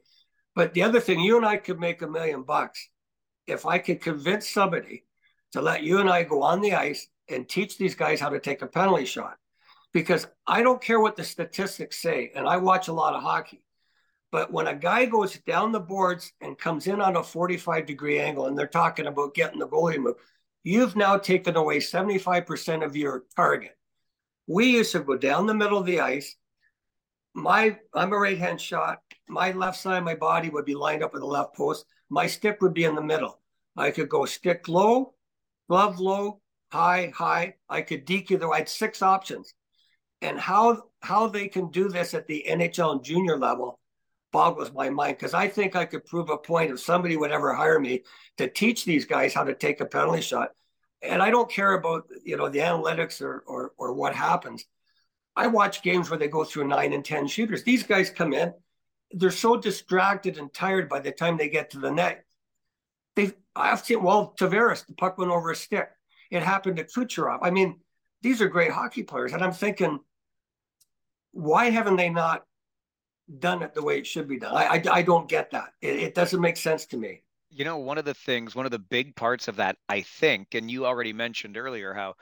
But 0.55 0.74
the 0.74 0.82
other 0.82 1.01
thing, 1.01 1.20
you 1.20 1.36
and 1.36 1.46
I 1.46 1.57
could 1.57 1.78
make 1.78 2.03
a 2.03 2.09
million 2.09 2.42
bucks 2.42 2.88
if 3.46 3.64
I 3.64 3.78
could 3.78 4.01
convince 4.01 4.49
somebody 4.49 5.05
to 5.53 5.62
let 5.62 5.82
you 5.82 6.01
and 6.01 6.11
I 6.11 6.24
go 6.24 6.42
on 6.42 6.61
the 6.61 6.74
ice 6.74 7.09
and 7.28 7.49
teach 7.49 7.78
these 7.78 7.94
guys 7.94 8.20
how 8.20 8.28
to 8.28 8.40
take 8.40 8.62
a 8.62 8.66
penalty 8.66 9.05
shot. 9.05 9.36
Because 9.92 10.26
I 10.46 10.62
don't 10.62 10.82
care 10.82 11.01
what 11.01 11.16
the 11.16 11.24
statistics 11.24 12.01
say, 12.03 12.30
and 12.34 12.46
I 12.46 12.59
watch 12.59 12.88
a 12.88 12.92
lot 12.92 13.14
of 13.14 13.22
hockey. 13.22 13.62
But 14.31 14.53
when 14.53 14.66
a 14.66 14.74
guy 14.74 15.07
goes 15.07 15.39
down 15.41 15.72
the 15.72 15.81
boards 15.81 16.33
and 16.41 16.59
comes 16.59 16.87
in 16.87 17.01
on 17.01 17.16
a 17.16 17.22
45 17.22 17.87
degree 17.87 18.18
angle, 18.18 18.47
and 18.47 18.59
they're 18.59 18.66
talking 18.66 19.07
about 19.07 19.35
getting 19.35 19.59
the 19.59 19.68
goalie 19.68 19.99
move, 19.99 20.16
you've 20.64 20.97
now 20.97 21.16
taken 21.16 21.57
away 21.57 21.79
75% 21.79 22.85
of 22.85 22.95
your 22.95 23.24
target. 23.35 23.76
We 24.47 24.66
used 24.66 24.93
to 24.93 25.01
go 25.01 25.16
down 25.16 25.47
the 25.47 25.55
middle 25.55 25.79
of 25.79 25.87
the 25.87 26.01
ice. 26.01 26.37
My 27.35 27.79
I'm 27.95 28.12
a 28.12 28.18
right 28.18 28.39
hand 28.39 28.61
shot. 28.61 29.03
my 29.29 29.53
left 29.53 29.79
side 29.79 29.99
of 29.99 30.05
my 30.05 30.14
body 30.14 30.51
would 30.51 30.64
be 30.64 30.74
lined 30.74 31.03
up 31.03 31.12
with 31.12 31.22
the 31.22 31.26
left 31.26 31.55
post. 31.55 31.87
My 32.11 32.26
stick 32.26 32.61
would 32.61 32.74
be 32.74 32.85
in 32.85 32.95
the 32.95 33.03
middle. 33.03 33.41
I 33.76 33.91
could 33.91 34.09
go 34.09 34.24
stick 34.24 34.68
low, 34.68 35.14
glove 35.68 36.01
low, 36.01 36.41
high, 36.72 37.12
high. 37.14 37.55
I 37.68 37.83
could 37.83 38.07
DQ 38.07 38.41
though. 38.41 38.53
I 38.53 38.59
had 38.59 38.68
six 38.68 39.03
options. 39.03 39.55
And 40.20 40.39
how 40.39 40.83
how 41.01 41.29
they 41.29 41.49
can 41.49 41.70
do 41.70 41.89
this 41.89 42.12
at 42.14 42.26
the 42.26 42.45
NHL 42.49 42.93
and 42.93 43.05
junior 43.05 43.39
level 43.39 43.78
boggles 44.33 44.72
my 44.72 44.91
mind 44.91 45.16
because 45.16 45.35
I 45.35 45.49
think 45.49 45.76
I 45.76 45.85
could 45.85 46.05
prove 46.05 46.31
a 46.31 46.37
point 46.37 46.70
if 46.70 46.81
somebody 46.81 47.16
would 47.16 47.31
ever 47.31 47.55
hire 47.55 47.79
me 47.79 48.03
to 48.37 48.49
teach 48.49 48.85
these 48.85 49.05
guys 49.05 49.35
how 49.35 49.45
to 49.45 49.55
take 49.55 49.81
a 49.81 49.87
penalty 49.87 50.20
shot. 50.20 50.51
And 51.03 51.22
I 51.22 51.31
don't 51.31 51.51
care 51.51 51.74
about 51.74 52.09
you 52.24 52.37
know 52.37 52.49
the 52.49 52.59
analytics 52.59 53.22
or 53.22 53.45
or, 53.47 53.72
or 53.79 53.93
what 53.93 54.14
happens. 54.14 54.64
I 55.37 55.47
watch 55.47 55.83
games 55.83 56.11
where 56.11 56.18
they 56.18 56.29
go 56.29 56.45
through 56.45 56.66
nine 56.66 56.93
and 56.93 57.05
ten 57.05 57.26
shooters. 57.26 57.62
These 57.62 57.85
guys 57.85 58.11
come 58.11 58.33
in, 58.33 58.53
they're 59.12 59.31
so 59.31 59.57
distracted 59.57 60.39
and 60.39 60.53
tired 60.53 60.89
by 60.89 61.01
the 61.01 61.12
time 61.12 61.37
they 61.37 61.49
get 61.49 61.70
to 61.70 61.79
the 61.79 61.91
net. 61.91 62.24
They 63.14 63.33
I've 63.55 63.85
seen 63.85 64.03
well 64.03 64.35
Tavares, 64.39 64.87
the 64.87 64.95
puck 64.95 65.18
went 65.18 65.31
over 65.31 65.51
a 65.51 65.57
stick. 65.57 65.89
It 66.31 66.43
happened 66.43 66.76
to 66.76 66.85
Kucherov. 66.85 67.39
I 67.43 67.51
mean, 67.51 67.81
these 68.22 68.43
are 68.43 68.49
great 68.49 68.72
hockey 68.72 69.03
players, 69.03 69.33
and 69.33 69.43
I'm 69.43 69.53
thinking, 69.53 70.01
why 71.33 71.70
haven't 71.70 71.97
they 71.97 72.11
not 72.11 72.45
done 73.39 73.62
it 73.62 73.74
the 73.74 73.83
way 73.83 73.99
it 73.99 74.07
should 74.07 74.29
be 74.29 74.39
done. 74.39 74.55
I 74.55 74.64
I, 74.64 74.83
I 74.93 75.03
don't 75.03 75.29
get 75.29 75.51
that. 75.51 75.74
It, 75.81 75.97
it 75.97 76.14
doesn't 76.14 76.41
make 76.41 76.57
sense 76.57 76.87
to 76.87 76.97
me. 76.97 77.22
You 77.51 77.64
know, 77.64 77.79
one 77.79 77.99
of 77.99 78.05
the 78.05 78.14
things, 78.14 78.55
one 78.55 78.66
of 78.66 78.72
the 78.72 78.79
big 78.79 79.16
parts 79.16 79.49
of 79.49 79.57
that, 79.57 79.76
I 79.89 80.03
think, 80.03 80.55
and 80.55 80.70
you 80.70 80.85
already 80.87 81.12
mentioned 81.12 81.57
earlier 81.57 81.95
how 81.95 82.14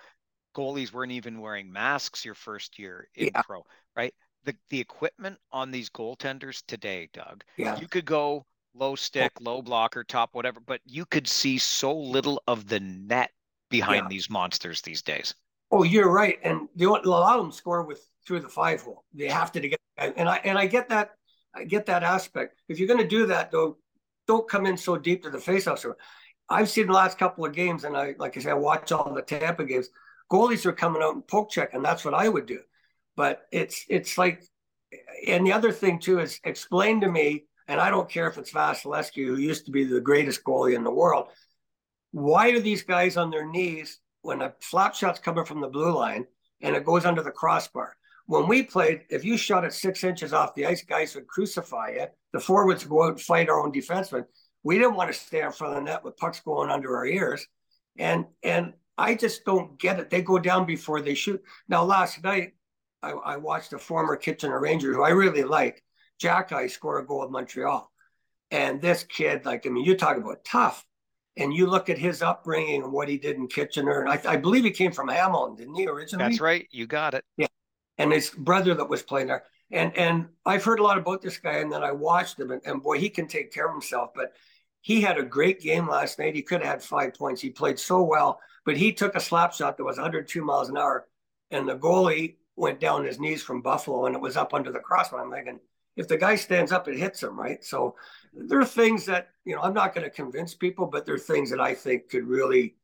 goalies 0.56 0.92
weren't 0.92 1.12
even 1.12 1.40
wearing 1.40 1.70
masks 1.70 2.24
your 2.24 2.34
first 2.34 2.78
year 2.78 3.08
in 3.14 3.30
yeah. 3.34 3.42
pro, 3.42 3.64
right? 3.96 4.14
The 4.44 4.54
the 4.70 4.80
equipment 4.80 5.38
on 5.52 5.70
these 5.70 5.90
goaltenders 5.90 6.62
today, 6.66 7.08
Doug. 7.12 7.44
Yeah. 7.56 7.78
You 7.78 7.88
could 7.88 8.04
go 8.04 8.46
low 8.74 8.94
stick, 8.94 9.32
low 9.40 9.62
blocker, 9.62 10.04
top, 10.04 10.30
whatever, 10.32 10.60
but 10.60 10.80
you 10.84 11.04
could 11.06 11.26
see 11.26 11.58
so 11.58 11.96
little 11.96 12.42
of 12.46 12.68
the 12.68 12.80
net 12.80 13.30
behind 13.70 14.04
yeah. 14.04 14.08
these 14.08 14.30
monsters 14.30 14.80
these 14.82 15.02
days. 15.02 15.34
Oh, 15.70 15.82
you're 15.82 16.10
right, 16.10 16.38
and 16.44 16.68
they 16.76 16.86
won't 16.86 17.04
allow 17.04 17.36
them 17.38 17.50
score 17.50 17.82
with 17.82 18.08
through 18.26 18.40
the 18.40 18.48
five 18.48 18.82
hole. 18.82 19.04
They 19.14 19.28
have 19.28 19.52
to 19.52 19.60
to 19.60 19.68
get 19.68 19.80
and 19.96 20.28
I 20.28 20.36
and 20.44 20.58
I 20.58 20.66
get 20.66 20.88
that 20.90 21.10
I 21.54 21.64
get 21.64 21.86
that 21.86 22.02
aspect. 22.02 22.60
If 22.68 22.78
you're 22.78 22.88
going 22.88 23.00
to 23.00 23.08
do 23.08 23.26
that 23.26 23.50
though, 23.50 23.78
don't 24.26 24.48
come 24.48 24.66
in 24.66 24.76
so 24.76 24.96
deep 24.96 25.22
to 25.22 25.30
the 25.30 25.38
faceoff. 25.38 25.78
So 25.78 25.94
I've 26.48 26.70
seen 26.70 26.86
the 26.86 26.92
last 26.92 27.18
couple 27.18 27.44
of 27.44 27.52
games, 27.52 27.84
and 27.84 27.96
I 27.96 28.14
like 28.18 28.36
I 28.36 28.40
said, 28.40 28.52
I 28.52 28.54
watch 28.54 28.92
all 28.92 29.12
the 29.12 29.22
Tampa 29.22 29.64
games. 29.64 29.88
Goalies 30.30 30.66
are 30.66 30.72
coming 30.72 31.02
out 31.02 31.14
and 31.14 31.26
poke 31.26 31.50
check, 31.50 31.72
and 31.72 31.84
that's 31.84 32.04
what 32.04 32.14
I 32.14 32.28
would 32.28 32.46
do. 32.46 32.60
But 33.16 33.46
it's 33.52 33.84
it's 33.88 34.18
like, 34.18 34.44
and 35.26 35.46
the 35.46 35.52
other 35.52 35.72
thing 35.72 35.98
too 35.98 36.20
is 36.20 36.40
explain 36.44 37.00
to 37.00 37.10
me, 37.10 37.46
and 37.68 37.80
I 37.80 37.90
don't 37.90 38.08
care 38.08 38.28
if 38.28 38.38
it's 38.38 38.52
Vasilevskiy, 38.52 39.26
who 39.26 39.36
used 39.36 39.66
to 39.66 39.72
be 39.72 39.84
the 39.84 40.00
greatest 40.00 40.44
goalie 40.44 40.76
in 40.76 40.84
the 40.84 40.90
world. 40.90 41.28
Why 42.12 42.50
are 42.50 42.60
these 42.60 42.82
guys 42.82 43.16
on 43.16 43.30
their 43.30 43.46
knees 43.46 43.98
when 44.22 44.42
a 44.42 44.54
flap 44.60 44.94
shot's 44.94 45.18
coming 45.18 45.44
from 45.44 45.60
the 45.60 45.68
blue 45.68 45.94
line 45.94 46.26
and 46.60 46.74
it 46.74 46.84
goes 46.84 47.04
under 47.04 47.22
the 47.22 47.30
crossbar? 47.30 47.96
When 48.26 48.48
we 48.48 48.64
played, 48.64 49.02
if 49.08 49.24
you 49.24 49.36
shot 49.36 49.64
it 49.64 49.72
six 49.72 50.02
inches 50.02 50.32
off 50.32 50.54
the 50.54 50.66
ice, 50.66 50.82
guys 50.82 51.14
would 51.14 51.28
crucify 51.28 51.90
you. 51.90 52.06
The 52.32 52.40
forwards 52.40 52.84
would 52.84 52.90
go 52.90 53.04
out 53.04 53.10
and 53.10 53.20
fight 53.20 53.48
our 53.48 53.60
own 53.60 53.72
defensemen. 53.72 54.24
We 54.64 54.78
didn't 54.78 54.96
want 54.96 55.12
to 55.12 55.18
stay 55.18 55.42
in 55.42 55.52
front 55.52 55.76
of 55.76 55.84
the 55.84 55.90
net 55.90 56.04
with 56.04 56.16
pucks 56.16 56.40
going 56.40 56.70
under 56.70 56.96
our 56.96 57.06
ears. 57.06 57.46
And 57.98 58.26
and 58.42 58.74
I 58.98 59.14
just 59.14 59.44
don't 59.44 59.78
get 59.78 60.00
it. 60.00 60.10
They 60.10 60.22
go 60.22 60.38
down 60.38 60.66
before 60.66 61.00
they 61.00 61.14
shoot. 61.14 61.40
Now, 61.68 61.84
last 61.84 62.22
night, 62.24 62.54
I, 63.02 63.12
I 63.12 63.36
watched 63.36 63.72
a 63.74 63.78
former 63.78 64.16
Kitchener 64.16 64.58
Ranger 64.58 64.92
who 64.92 65.02
I 65.02 65.10
really 65.10 65.44
like, 65.44 65.82
Xhekaj 66.20 66.70
score 66.70 66.98
a 66.98 67.06
goal 67.06 67.24
in 67.24 67.30
Montreal. 67.30 67.90
And 68.50 68.80
this 68.80 69.04
kid, 69.04 69.44
like, 69.44 69.66
I 69.66 69.70
mean, 69.70 69.84
you 69.84 69.96
talk 69.96 70.16
about 70.16 70.44
tough. 70.44 70.84
And 71.38 71.52
you 71.52 71.66
look 71.66 71.90
at 71.90 71.98
his 71.98 72.22
upbringing 72.22 72.82
and 72.82 72.90
what 72.90 73.08
he 73.08 73.18
did 73.18 73.36
in 73.36 73.46
Kitchener. 73.46 74.00
And 74.00 74.08
I, 74.08 74.32
I 74.32 74.36
believe 74.36 74.64
he 74.64 74.70
came 74.70 74.92
from 74.92 75.08
Hamilton, 75.08 75.56
didn't 75.56 75.74
he, 75.74 75.86
originally? 75.86 76.24
That's 76.24 76.40
right. 76.40 76.66
You 76.70 76.86
got 76.86 77.12
it. 77.12 77.24
Yeah 77.36 77.48
and 77.98 78.12
his 78.12 78.30
brother 78.30 78.74
that 78.74 78.88
was 78.88 79.02
playing 79.02 79.28
there. 79.28 79.44
And 79.70 79.96
and 79.96 80.28
I've 80.44 80.64
heard 80.64 80.78
a 80.78 80.82
lot 80.82 80.98
about 80.98 81.22
this 81.22 81.38
guy, 81.38 81.54
and 81.54 81.72
then 81.72 81.82
I 81.82 81.92
watched 81.92 82.38
him, 82.38 82.50
and, 82.50 82.62
and 82.64 82.82
boy, 82.82 82.98
he 82.98 83.10
can 83.10 83.26
take 83.26 83.52
care 83.52 83.66
of 83.66 83.72
himself. 83.72 84.10
But 84.14 84.32
he 84.80 85.00
had 85.00 85.18
a 85.18 85.24
great 85.24 85.60
game 85.60 85.88
last 85.88 86.18
night. 86.18 86.36
He 86.36 86.42
could 86.42 86.62
have 86.62 86.70
had 86.70 86.82
five 86.82 87.14
points. 87.14 87.40
He 87.40 87.50
played 87.50 87.78
so 87.78 88.02
well, 88.02 88.40
but 88.64 88.76
he 88.76 88.92
took 88.92 89.16
a 89.16 89.20
slap 89.20 89.52
shot 89.52 89.76
that 89.76 89.84
was 89.84 89.96
102 89.96 90.44
miles 90.44 90.68
an 90.68 90.76
hour, 90.76 91.08
and 91.50 91.68
the 91.68 91.76
goalie 91.76 92.36
went 92.54 92.80
down 92.80 93.04
his 93.04 93.18
knees 93.18 93.42
from 93.42 93.60
Buffalo, 93.62 94.06
and 94.06 94.14
it 94.14 94.22
was 94.22 94.36
up 94.36 94.54
under 94.54 94.70
the 94.70 94.78
crossbar. 94.78 95.20
I'm 95.20 95.32
thinking, 95.32 95.58
if 95.96 96.06
the 96.06 96.16
guy 96.16 96.36
stands 96.36 96.72
up, 96.72 96.86
it 96.86 96.96
hits 96.96 97.22
him, 97.22 97.38
right? 97.38 97.64
So 97.64 97.96
there 98.32 98.60
are 98.60 98.66
things 98.66 99.06
that 99.06 99.30
you 99.44 99.56
know 99.56 99.62
I'm 99.62 99.74
not 99.74 99.94
going 99.94 100.04
to 100.04 100.10
convince 100.10 100.54
people, 100.54 100.86
but 100.86 101.06
there 101.06 101.16
are 101.16 101.18
things 101.18 101.50
that 101.50 101.60
I 101.60 101.74
think 101.74 102.08
could 102.08 102.24
really 102.24 102.76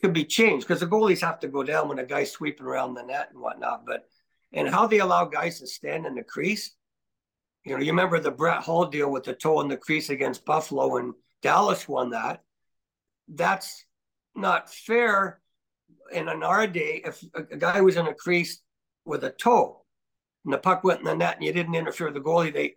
could 0.00 0.12
be 0.12 0.24
changed 0.24 0.66
because 0.66 0.80
the 0.80 0.86
goalies 0.86 1.20
have 1.20 1.40
to 1.40 1.48
go 1.48 1.62
down 1.62 1.88
when 1.88 1.98
a 1.98 2.04
guy's 2.04 2.32
sweeping 2.32 2.66
around 2.66 2.94
the 2.94 3.02
net 3.02 3.30
and 3.32 3.40
whatnot. 3.40 3.84
But 3.86 4.08
and 4.52 4.68
how 4.68 4.86
they 4.86 4.98
allow 4.98 5.24
guys 5.24 5.60
to 5.60 5.66
stand 5.66 6.06
in 6.06 6.14
the 6.14 6.22
crease. 6.22 6.74
You 7.64 7.74
know, 7.74 7.82
you 7.82 7.92
remember 7.92 8.18
the 8.18 8.30
Brett 8.30 8.62
Hull 8.62 8.86
deal 8.86 9.10
with 9.10 9.24
the 9.24 9.34
toe 9.34 9.60
in 9.60 9.68
the 9.68 9.76
crease 9.76 10.08
against 10.08 10.46
Buffalo, 10.46 10.96
and 10.96 11.12
Dallas 11.42 11.86
won 11.86 12.10
that. 12.10 12.42
That's 13.28 13.84
not 14.34 14.72
fair. 14.72 15.40
And 16.14 16.28
in 16.28 16.42
our 16.42 16.66
day, 16.66 17.02
if 17.04 17.22
a 17.34 17.56
guy 17.56 17.80
was 17.80 17.96
in 17.96 18.06
a 18.06 18.14
crease 18.14 18.62
with 19.04 19.24
a 19.24 19.30
toe 19.30 19.84
and 20.44 20.54
the 20.54 20.58
puck 20.58 20.84
went 20.84 21.00
in 21.00 21.04
the 21.04 21.14
net 21.14 21.36
and 21.36 21.44
you 21.44 21.52
didn't 21.52 21.74
interfere 21.74 22.06
with 22.06 22.14
the 22.14 22.20
goalie, 22.20 22.52
they, 22.52 22.76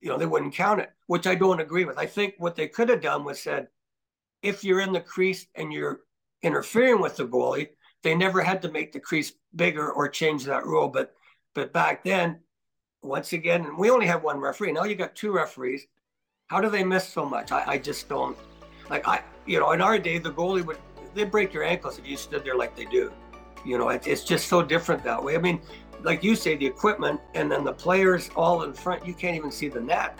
you 0.00 0.10
know, 0.10 0.18
they 0.18 0.26
wouldn't 0.26 0.54
count 0.54 0.80
it, 0.80 0.90
which 1.06 1.26
I 1.26 1.34
don't 1.34 1.60
agree 1.60 1.86
with. 1.86 1.96
I 1.96 2.04
think 2.04 2.34
what 2.36 2.56
they 2.56 2.68
could 2.68 2.90
have 2.90 3.00
done 3.00 3.24
was 3.24 3.40
said, 3.40 3.68
if 4.42 4.62
you're 4.62 4.80
in 4.80 4.92
the 4.92 5.00
crease 5.00 5.46
and 5.54 5.72
you're 5.72 6.00
interfering 6.42 7.00
with 7.00 7.16
the 7.16 7.26
goalie. 7.26 7.68
They 8.02 8.14
never 8.14 8.42
had 8.42 8.62
to 8.62 8.70
make 8.70 8.92
the 8.92 9.00
crease 9.00 9.32
bigger 9.54 9.90
or 9.90 10.08
change 10.08 10.44
that 10.44 10.64
rule. 10.64 10.88
But 10.88 11.14
but 11.54 11.72
back 11.72 12.04
then, 12.04 12.40
once 13.02 13.32
again, 13.32 13.64
and 13.64 13.78
we 13.78 13.90
only 13.90 14.06
have 14.06 14.22
one 14.22 14.38
referee. 14.38 14.72
Now 14.72 14.84
you 14.84 14.94
got 14.94 15.14
two 15.14 15.32
referees. 15.32 15.86
How 16.48 16.60
do 16.60 16.70
they 16.70 16.84
miss 16.84 17.08
so 17.08 17.24
much? 17.24 17.50
I, 17.50 17.64
I 17.66 17.78
just 17.78 18.08
don't 18.08 18.36
like 18.90 19.08
I 19.08 19.22
you 19.46 19.60
know, 19.60 19.72
in 19.72 19.80
our 19.80 19.98
day 19.98 20.18
the 20.18 20.32
goalie 20.32 20.64
would 20.64 20.78
they 21.14 21.24
break 21.24 21.52
your 21.52 21.64
ankles 21.64 21.98
if 21.98 22.06
you 22.06 22.16
stood 22.16 22.44
there 22.44 22.56
like 22.56 22.76
they 22.76 22.84
do. 22.84 23.12
You 23.64 23.78
know, 23.78 23.88
it, 23.88 24.06
it's 24.06 24.22
just 24.22 24.48
so 24.48 24.62
different 24.62 25.02
that 25.04 25.22
way. 25.22 25.34
I 25.34 25.38
mean, 25.38 25.60
like 26.02 26.22
you 26.22 26.36
say, 26.36 26.56
the 26.56 26.66
equipment 26.66 27.20
and 27.34 27.50
then 27.50 27.64
the 27.64 27.72
players 27.72 28.30
all 28.36 28.62
in 28.62 28.72
front, 28.72 29.06
you 29.06 29.14
can't 29.14 29.34
even 29.34 29.50
see 29.50 29.68
the 29.68 29.80
net. 29.80 30.18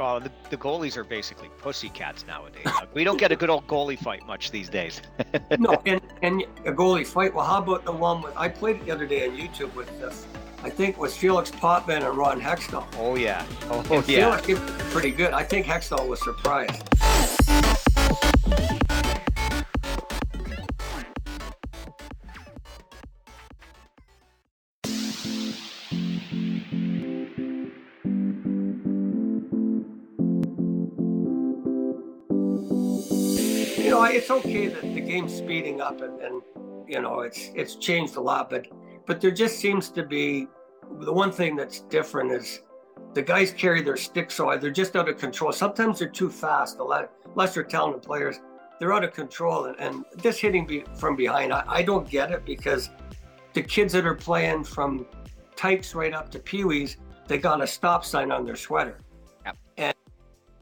Oh, 0.00 0.20
the, 0.20 0.30
the 0.50 0.56
goalies 0.56 0.96
are 0.96 1.04
basically 1.04 1.48
pussycats 1.58 2.24
nowadays. 2.26 2.66
we 2.94 3.02
don't 3.02 3.18
get 3.18 3.32
a 3.32 3.36
good 3.36 3.50
old 3.50 3.66
goalie 3.66 3.98
fight 3.98 4.24
much 4.26 4.52
these 4.52 4.68
days. 4.68 5.02
no, 5.58 5.80
and, 5.86 6.00
and 6.22 6.42
a 6.64 6.72
goalie 6.72 7.06
fight. 7.06 7.34
Well, 7.34 7.44
how 7.44 7.58
about 7.58 7.84
the 7.84 7.92
one 7.92 8.22
with 8.22 8.36
I 8.36 8.48
played 8.48 8.76
it 8.76 8.86
the 8.86 8.92
other 8.92 9.06
day 9.06 9.28
on 9.28 9.36
YouTube 9.36 9.74
with 9.74 9.88
this. 9.98 10.26
I 10.62 10.70
think 10.70 10.90
it 10.96 10.98
was 10.98 11.16
Felix 11.16 11.50
Potvin 11.50 12.02
and 12.02 12.16
Ron 12.16 12.40
Hextall. 12.40 12.86
Oh 12.96 13.16
yeah, 13.16 13.44
oh 13.70 13.80
and 13.90 14.08
yeah. 14.08 14.36
Felix 14.38 14.92
pretty 14.92 15.10
good. 15.10 15.32
I 15.32 15.42
think 15.42 15.66
Hextall 15.66 16.06
was 16.08 16.22
surprised. 16.22 16.82
It's 34.18 34.30
okay 34.32 34.66
that 34.66 34.82
the 34.82 35.00
game's 35.00 35.32
speeding 35.32 35.80
up 35.80 36.00
and, 36.00 36.20
and 36.20 36.42
you 36.88 37.00
know 37.00 37.20
it's 37.20 37.50
it's 37.54 37.76
changed 37.76 38.16
a 38.16 38.20
lot, 38.20 38.50
but 38.50 38.66
but 39.06 39.20
there 39.20 39.30
just 39.30 39.60
seems 39.60 39.90
to 39.90 40.02
be 40.02 40.48
the 41.06 41.12
one 41.12 41.30
thing 41.30 41.54
that's 41.54 41.80
different 41.82 42.32
is 42.32 42.62
the 43.14 43.22
guys 43.22 43.52
carry 43.52 43.80
their 43.80 43.96
sticks 43.96 44.34
so 44.34 44.56
they're 44.58 44.70
just 44.70 44.96
out 44.96 45.08
of 45.08 45.18
control. 45.18 45.52
Sometimes 45.52 46.00
they're 46.00 46.08
too 46.08 46.30
fast. 46.30 46.78
The 46.78 47.08
lesser 47.36 47.62
talented 47.62 48.02
players, 48.02 48.40
they're 48.80 48.92
out 48.92 49.04
of 49.04 49.12
control. 49.12 49.66
And, 49.66 49.78
and 49.78 50.04
this 50.16 50.38
hitting 50.38 50.66
be, 50.66 50.84
from 50.96 51.14
behind, 51.14 51.52
I, 51.52 51.62
I, 51.66 51.82
don't 51.82 52.08
get 52.08 52.32
it 52.32 52.44
because 52.44 52.90
the 53.52 53.62
kids 53.62 53.92
that 53.92 54.04
are 54.04 54.14
playing 54.14 54.64
from 54.64 55.06
tykes 55.56 55.94
right 55.94 56.12
up 56.12 56.30
to 56.32 56.38
peewees, 56.38 56.96
they 57.28 57.38
got 57.38 57.62
a 57.62 57.66
stop 57.66 58.04
sign 58.04 58.30
on 58.32 58.44
their 58.44 58.56
sweater. 58.56 58.98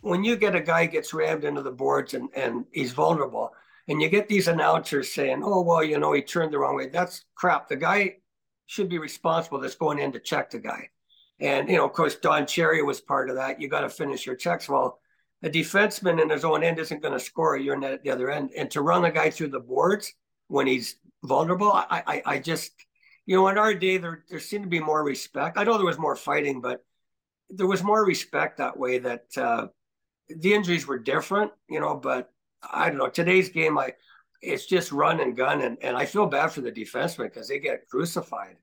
When 0.07 0.23
you 0.23 0.37
get 0.37 0.55
a 0.55 0.61
guy 0.61 0.87
gets 0.87 1.13
rammed 1.13 1.43
into 1.43 1.63
the 1.63 1.73
boards 1.73 2.15
and, 2.15 2.29
and 2.37 2.65
he's 2.71 2.93
vulnerable, 2.93 3.53
and 3.89 4.01
you 4.01 4.09
get 4.09 4.29
these 4.29 4.47
announcers 4.47 5.13
saying, 5.13 5.43
oh, 5.45 5.63
well, 5.63 5.83
you 5.83 5.99
know, 5.99 6.13
he 6.13 6.23
turned 6.23 6.53
the 6.53 6.59
wrong 6.61 6.77
way. 6.77 6.89
That's 6.89 7.25
crap. 7.35 7.69
The 7.69 7.77
guy 7.77 8.19
should 8.67 8.89
be 8.89 8.99
responsible 8.99 9.59
that's 9.59 9.75
going 9.75 9.99
in 9.99 10.13
to 10.13 10.21
check 10.21 10.51
the 10.51 10.59
guy. 10.59 10.91
And, 11.41 11.69
you 11.69 11.77
know, 11.77 11.85
of 11.85 11.93
course, 11.93 12.15
Don 12.15 12.47
Cherry 12.47 12.83
was 12.83 13.01
part 13.01 13.31
of 13.31 13.37
that. 13.37 13.61
You 13.61 13.69
got 13.69 13.81
to 13.81 13.89
finish 13.89 14.25
your 14.27 14.37
checks. 14.37 14.69
Well, 14.69 15.01
a 15.43 15.51
defenseman 15.51 16.23
in 16.23 16.31
his 16.31 16.45
own 16.45 16.63
end 16.63 16.79
isn't 16.79 17.03
going 17.03 17.15
to 17.15 17.21
score. 17.21 17.57
You're 17.57 17.77
net 17.77 17.93
at 17.93 18.03
the 18.05 18.11
other 18.11 18.31
end. 18.31 18.51
And 18.57 18.71
to 18.71 18.83
run 18.83 19.05
a 19.05 19.11
guy 19.11 19.31
through 19.31 19.49
the 19.49 19.61
boards 19.61 20.13
when 20.47 20.69
he's 20.69 20.97
vulnerable, 21.25 21.73
I, 21.73 22.03
I, 22.07 22.23
I 22.27 22.39
just, 22.39 22.73
you 23.27 23.37
know, 23.37 23.49
in 23.49 23.59
our 23.59 23.75
day, 23.75 23.99
there, 23.99 24.25
there 24.31 24.41
seemed 24.41 24.65
to 24.65 24.71
be 24.71 24.81
more 24.81 25.03
respect. 25.03 25.59
I 25.59 25.65
know 25.65 25.77
there 25.77 25.87
was 25.87 25.99
more 25.99 26.17
fighting, 26.17 26.61
but 26.61 26.85
there 27.51 27.67
was 27.67 27.83
more 27.83 28.05
respect 28.05 28.59
that 28.59 28.77
way. 28.77 28.99
That 28.99 29.27
uh, 29.37 29.67
the 30.29 30.55
injuries 30.55 30.87
were 30.87 30.99
different, 30.99 31.53
you 31.69 31.81
know. 31.81 31.97
But 31.97 32.31
I 32.69 32.89
don't 32.89 32.99
know. 32.99 33.09
Today's 33.09 33.49
game, 33.49 33.79
I 33.79 33.95
it's 34.43 34.67
just 34.67 34.93
run 34.93 35.21
and 35.21 35.37
gun, 35.37 35.63
and 35.63 35.79
and 35.83 35.97
I 35.97 36.07
feel 36.07 36.27
bad 36.27 36.49
for 36.49 36.61
the 36.61 36.73
defensemen 36.73 37.25
because 37.25 37.49
they 37.49 37.59
get 37.59 37.89
crucified. 37.89 38.57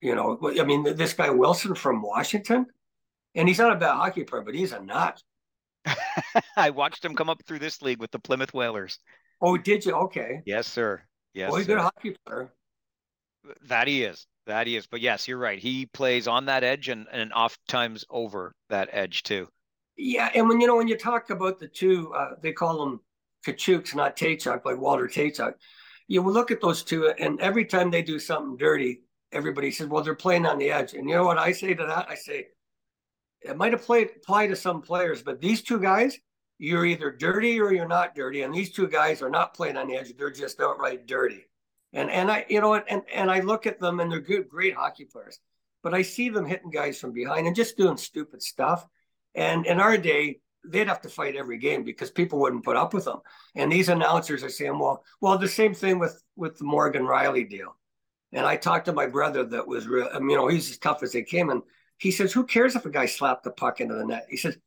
You 0.00 0.14
know, 0.14 0.38
I 0.60 0.64
mean, 0.64 0.84
this 0.96 1.14
guy 1.14 1.30
Wilson 1.30 1.74
from 1.74 2.02
Washington, 2.02 2.66
and 3.34 3.48
he's 3.48 3.58
not 3.58 3.72
a 3.72 3.76
bad 3.76 3.94
hockey 3.94 4.24
player, 4.24 4.42
but 4.42 4.54
he's 4.54 4.72
a 4.72 4.80
nut. 4.80 5.22
I 6.56 6.70
watched 6.70 7.04
him 7.04 7.14
come 7.14 7.30
up 7.30 7.42
through 7.46 7.60
this 7.60 7.80
league 7.82 8.00
with 8.00 8.10
the 8.10 8.18
Plymouth 8.18 8.52
Whalers. 8.52 8.98
Oh, 9.40 9.56
did 9.56 9.84
you? 9.84 9.92
Okay. 9.92 10.42
Yes, 10.44 10.66
sir. 10.66 11.02
Yes. 11.34 11.50
Well, 11.50 11.58
he's 11.58 11.66
a 11.66 11.70
good 11.70 11.78
hockey 11.78 12.16
player. 12.26 12.52
That 13.68 13.86
he 13.86 14.02
is. 14.02 14.26
That 14.46 14.66
he 14.66 14.76
is. 14.76 14.86
But 14.86 15.00
yes, 15.00 15.28
you're 15.28 15.38
right. 15.38 15.58
He 15.58 15.86
plays 15.86 16.26
on 16.26 16.46
that 16.46 16.64
edge 16.64 16.88
and, 16.88 17.06
and 17.12 17.32
oft 17.32 17.60
times 17.68 18.04
over 18.10 18.54
that 18.70 18.88
edge 18.92 19.22
too. 19.22 19.48
Yeah, 19.96 20.30
and 20.34 20.48
when 20.48 20.60
you 20.60 20.66
know 20.66 20.76
when 20.76 20.88
you 20.88 20.96
talk 20.96 21.30
about 21.30 21.58
the 21.58 21.68
two, 21.68 22.12
uh, 22.14 22.32
they 22.42 22.52
call 22.52 22.84
them 22.84 23.00
Tkachuks, 23.46 23.94
not 23.94 24.16
Tkaczuk, 24.16 24.64
like 24.64 24.78
Walter 24.78 25.06
Tkaczuk. 25.06 25.54
You 26.08 26.22
look 26.22 26.50
at 26.50 26.60
those 26.60 26.82
two, 26.82 27.08
and 27.08 27.40
every 27.40 27.64
time 27.64 27.90
they 27.90 28.02
do 28.02 28.18
something 28.18 28.56
dirty, 28.56 29.02
everybody 29.32 29.70
says, 29.70 29.88
"Well, 29.88 30.02
they're 30.04 30.14
playing 30.14 30.46
on 30.46 30.58
the 30.58 30.70
edge." 30.70 30.94
And 30.94 31.08
you 31.08 31.16
know 31.16 31.24
what 31.24 31.38
I 31.38 31.52
say 31.52 31.74
to 31.74 31.86
that? 31.86 32.08
I 32.10 32.14
say, 32.14 32.48
it 33.40 33.56
might 33.56 33.74
apply 33.74 34.08
apply 34.16 34.48
to 34.48 34.56
some 34.56 34.82
players, 34.82 35.22
but 35.22 35.40
these 35.40 35.62
two 35.62 35.78
guys, 35.80 36.18
you're 36.58 36.84
either 36.86 37.10
dirty 37.10 37.60
or 37.60 37.72
you're 37.72 37.88
not 37.88 38.14
dirty, 38.14 38.42
and 38.42 38.54
these 38.54 38.72
two 38.72 38.88
guys 38.88 39.22
are 39.22 39.30
not 39.30 39.54
playing 39.54 39.76
on 39.76 39.88
the 39.88 39.96
edge; 39.96 40.14
they're 40.16 40.30
just 40.30 40.60
outright 40.60 41.06
dirty. 41.06 41.46
And 41.92 42.10
and 42.10 42.30
I, 42.30 42.44
you 42.48 42.60
know, 42.60 42.74
and 42.74 43.02
and 43.12 43.30
I 43.30 43.40
look 43.40 43.66
at 43.66 43.80
them, 43.80 44.00
and 44.00 44.12
they're 44.12 44.20
good, 44.20 44.48
great 44.48 44.74
hockey 44.74 45.06
players, 45.06 45.38
but 45.82 45.94
I 45.94 46.02
see 46.02 46.28
them 46.28 46.44
hitting 46.44 46.70
guys 46.70 47.00
from 47.00 47.12
behind 47.12 47.46
and 47.46 47.56
just 47.56 47.76
doing 47.78 47.96
stupid 47.96 48.42
stuff. 48.42 48.86
And 49.36 49.66
in 49.66 49.80
our 49.80 49.98
day, 49.98 50.40
they'd 50.64 50.88
have 50.88 51.02
to 51.02 51.08
fight 51.08 51.36
every 51.36 51.58
game 51.58 51.84
because 51.84 52.10
people 52.10 52.40
wouldn't 52.40 52.64
put 52.64 52.76
up 52.76 52.92
with 52.94 53.04
them. 53.04 53.20
And 53.54 53.70
these 53.70 53.88
announcers 53.88 54.42
are 54.42 54.48
saying, 54.48 54.78
well, 54.78 55.04
well, 55.20 55.38
the 55.38 55.46
same 55.46 55.74
thing 55.74 55.98
with 55.98 56.20
with 56.34 56.58
the 56.58 56.64
Morgan 56.64 57.02
Rielly 57.02 57.48
deal. 57.48 57.76
And 58.32 58.44
I 58.44 58.56
talked 58.56 58.86
to 58.86 58.92
my 58.92 59.06
brother 59.06 59.44
that 59.44 59.68
was 59.68 59.86
real, 59.86 60.08
I 60.12 60.18
mean, 60.18 60.30
you 60.30 60.36
know, 60.36 60.48
he's 60.48 60.70
as 60.70 60.78
tough 60.78 61.02
as 61.02 61.12
they 61.12 61.22
came. 61.22 61.50
And 61.50 61.62
he 61.98 62.10
says, 62.10 62.32
Who 62.32 62.44
cares 62.44 62.74
if 62.74 62.86
a 62.86 62.90
guy 62.90 63.06
slapped 63.06 63.44
the 63.44 63.52
puck 63.52 63.80
into 63.80 63.94
the 63.94 64.04
net? 64.04 64.26
He 64.28 64.36
says, 64.36 64.58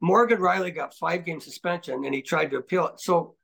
Morgan 0.00 0.38
Rielly 0.38 0.74
got 0.74 0.94
five 0.94 1.24
game 1.24 1.40
suspension 1.40 2.04
and 2.04 2.14
he 2.14 2.22
tried 2.22 2.50
to 2.50 2.58
appeal 2.58 2.86
it. 2.88 3.00
So 3.00 3.34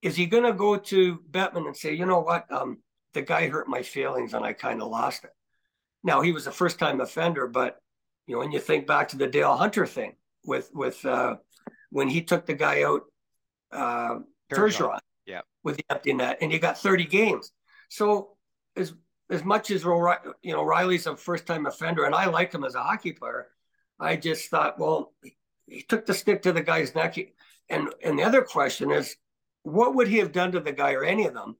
is 0.00 0.16
he 0.16 0.26
going 0.26 0.44
to 0.44 0.52
go 0.52 0.76
to 0.76 1.18
Bettman 1.30 1.66
and 1.66 1.76
say, 1.76 1.92
you 1.92 2.06
know 2.06 2.20
what, 2.20 2.50
um, 2.50 2.78
the 3.12 3.22
guy 3.22 3.48
hurt 3.48 3.68
my 3.68 3.82
feelings 3.82 4.32
and 4.32 4.44
I 4.44 4.52
kind 4.52 4.80
of 4.80 4.88
lost 4.88 5.24
it? 5.24 5.30
Now 6.02 6.22
he 6.22 6.32
was 6.32 6.46
a 6.46 6.52
first 6.52 6.78
time 6.78 7.00
offender, 7.00 7.46
but 7.46 7.78
you 8.26 8.34
know, 8.34 8.40
when 8.40 8.52
you 8.52 8.60
think 8.60 8.86
back 8.86 9.08
to 9.08 9.18
the 9.18 9.26
Dale 9.26 9.56
Hunter 9.56 9.86
thing 9.86 10.14
with 10.48 10.70
with 10.74 11.04
uh, 11.04 11.36
when 11.90 12.08
he 12.08 12.22
took 12.22 12.46
the 12.46 12.54
guy 12.54 12.82
out, 12.82 13.02
uh, 13.70 14.18
Bergeron, 14.50 14.98
yeah, 15.26 15.42
with 15.62 15.76
the 15.76 15.84
empty 15.90 16.14
net, 16.14 16.38
and 16.40 16.50
you 16.50 16.58
got 16.58 16.78
30 16.78 17.04
games. 17.04 17.52
So 17.90 18.36
as 18.74 18.94
as 19.30 19.44
much 19.44 19.70
as 19.70 19.84
you 19.84 20.52
know 20.52 20.64
Rielly's 20.64 21.06
a 21.06 21.16
first 21.16 21.46
time 21.46 21.66
offender, 21.66 22.04
and 22.04 22.14
I 22.14 22.26
liked 22.26 22.54
him 22.54 22.64
as 22.64 22.74
a 22.74 22.82
hockey 22.82 23.12
player, 23.12 23.48
I 24.00 24.16
just 24.16 24.48
thought, 24.50 24.78
well, 24.78 25.12
he 25.66 25.82
took 25.82 26.06
the 26.06 26.14
stick 26.14 26.42
to 26.42 26.52
the 26.52 26.62
guy's 26.62 26.94
neck. 26.94 27.16
And 27.68 27.90
and 28.02 28.18
the 28.18 28.24
other 28.24 28.42
question 28.42 28.90
is, 28.90 29.14
what 29.62 29.94
would 29.94 30.08
he 30.08 30.18
have 30.18 30.32
done 30.32 30.52
to 30.52 30.60
the 30.60 30.72
guy 30.72 30.94
or 30.94 31.04
any 31.04 31.26
of 31.26 31.34
them 31.34 31.56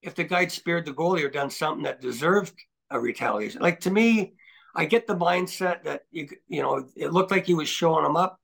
if 0.00 0.14
the 0.14 0.24
guy 0.24 0.40
had 0.40 0.52
speared 0.52 0.86
the 0.86 0.92
goalie 0.92 1.24
or 1.24 1.28
done 1.28 1.50
something 1.50 1.82
that 1.82 2.00
deserved 2.00 2.54
a 2.90 3.00
retaliation? 3.00 3.60
Like 3.60 3.80
to 3.80 3.90
me, 3.90 4.34
I 4.78 4.84
get 4.84 5.08
the 5.08 5.16
mindset 5.16 5.82
that 5.82 6.02
you 6.12 6.28
you 6.46 6.62
know 6.62 6.86
it 6.94 7.12
looked 7.12 7.32
like 7.32 7.46
he 7.46 7.54
was 7.54 7.68
showing 7.68 8.04
them 8.04 8.16
up, 8.16 8.38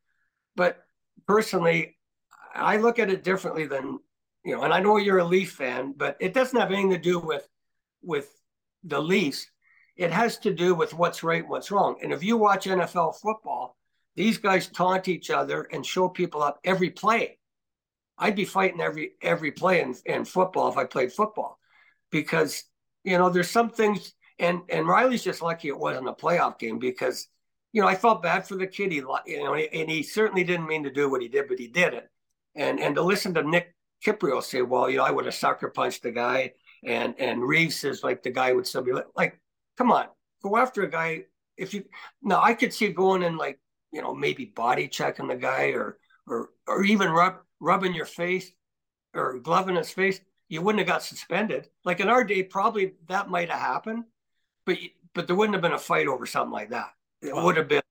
but 0.57 0.85
personally, 1.29 1.97
I 2.55 2.77
look 2.79 2.99
at 2.99 3.09
it 3.09 3.23
differently 3.23 3.67
than 3.67 4.01
you 4.45 4.57
know. 4.57 4.63
And 4.63 4.75
I 4.75 4.81
know 4.81 4.97
you're 4.97 5.19
a 5.19 5.25
Leaf 5.25 5.53
fan, 5.53 5.95
but 5.97 6.17
it 6.19 6.35
doesn't 6.35 6.59
have 6.59 6.73
anything 6.73 6.91
to 6.91 6.99
do 6.99 7.21
with 7.21 7.47
with 8.03 8.29
the 8.83 9.01
Leafs, 9.01 9.47
it 9.97 10.11
has 10.11 10.39
to 10.39 10.53
do 10.53 10.75
with 10.75 10.93
what's 10.93 11.23
right 11.23 11.43
and 11.43 11.49
what's 11.49 11.71
wrong. 11.71 11.97
And 12.03 12.13
if 12.13 12.25
you 12.25 12.37
watch 12.37 12.67
NFL 12.67 13.21
football, 13.21 13.77
these 14.17 14.39
guys 14.39 14.67
taunt 14.67 15.07
each 15.07 15.31
other 15.31 15.69
and 15.73 15.87
show 15.87 16.09
people 16.09 16.43
up 16.43 16.59
every 16.65 16.91
play. 16.91 17.39
I'd 18.19 18.37
be 18.37 18.45
fighting 18.45 18.81
every 18.81 19.13
every 19.23 19.53
play 19.53 19.83
in, 19.83 19.95
in 20.05 20.25
football 20.25 20.69
if 20.69 20.77
I 20.77 20.85
played 20.85 21.13
football, 21.13 21.61
because 22.11 22.65
you 23.05 23.19
know 23.19 23.31
there's 23.31 23.51
some 23.51 23.71
things. 23.71 24.15
And 24.39 24.63
and 24.69 24.87
Rielly's 24.87 25.25
just 25.25 25.43
lucky 25.43 25.69
it 25.69 25.79
wasn't 25.79 26.09
a 26.09 26.13
playoff 26.13 26.59
game 26.59 26.79
because 26.79 27.29
you 27.73 27.81
know 27.81 27.89
I 27.89 27.95
felt 27.95 28.23
bad 28.23 28.47
for 28.47 28.57
the 28.57 28.67
kid. 28.67 28.93
He 28.93 28.99
you 28.99 29.45
know 29.45 29.55
and 29.55 29.91
he 29.91 30.03
certainly 30.03 30.45
didn't 30.45 30.67
mean 30.67 30.83
to 30.85 30.91
do 30.93 31.09
what 31.09 31.23
he 31.23 31.29
did, 31.29 31.49
but 31.49 31.59
he 31.59 31.69
did 31.69 31.95
it. 31.95 32.11
And 32.55 32.81
and 32.81 32.95
to 32.97 33.03
listen 33.03 33.35
to 33.35 33.43
Nick 33.43 33.75
Kypreos 34.05 34.45
say, 34.45 34.63
well, 34.63 34.91
you 34.91 34.99
know, 34.99 35.05
I 35.05 35.11
would 35.11 35.25
have 35.25 35.35
sucker 35.35 35.69
punched 35.69 36.03
the 36.03 36.11
guy 36.11 36.53
and 36.85 37.15
and 37.19 37.43
Reeves 37.43 37.85
is 37.85 38.03
like 38.03 38.23
the 38.23 38.31
guy 38.31 38.53
would 38.53 38.67
still 38.67 38.83
be 38.83 38.93
like, 38.93 39.07
like, 39.17 39.41
come 39.77 39.91
on, 39.91 40.07
go 40.43 40.57
after 40.57 40.83
a 40.83 40.91
guy. 40.91 41.25
If 41.57 41.75
you 41.75 41.85
now, 42.23 42.43
I 42.43 42.55
could 42.55 42.73
see 42.73 42.89
going 42.89 43.23
in 43.23 43.37
like 43.37 43.59
you 43.93 44.03
know 44.03 44.15
maybe 44.15 44.47
body 44.47 44.89
checking 44.89 45.29
the 45.29 45.37
guy 45.37 45.69
or 45.69 45.99
or 46.27 46.51
or 46.67 46.85
even 46.85 47.11
rub 47.11 47.37
rubbing 47.61 47.95
your 47.95 48.07
face 48.07 48.53
or 49.15 49.39
gloving 49.39 49.77
his 49.77 49.91
face. 49.91 50.21
You 50.49 50.63
wouldn't 50.63 50.81
have 50.81 50.89
got 50.89 51.03
suspended. 51.03 51.69
Like 51.85 52.01
in 52.01 52.09
our 52.09 52.25
day, 52.25 52.43
probably 52.43 52.95
that 53.09 53.31
might 53.31 53.51
have 53.51 53.61
happened, 53.61 54.05
but 54.67 54.79
but 55.15 55.27
there 55.27 55.37
wouldn't 55.37 55.55
have 55.55 55.63
been 55.63 55.73
a 55.73 55.79
fight 55.79 56.07
over 56.07 56.27
something 56.27 56.53
like 56.53 56.71
that. 56.71 56.93
It 57.23 57.35
wow. 57.35 57.45
would 57.45 57.57
have 57.57 57.69
been 57.69 57.83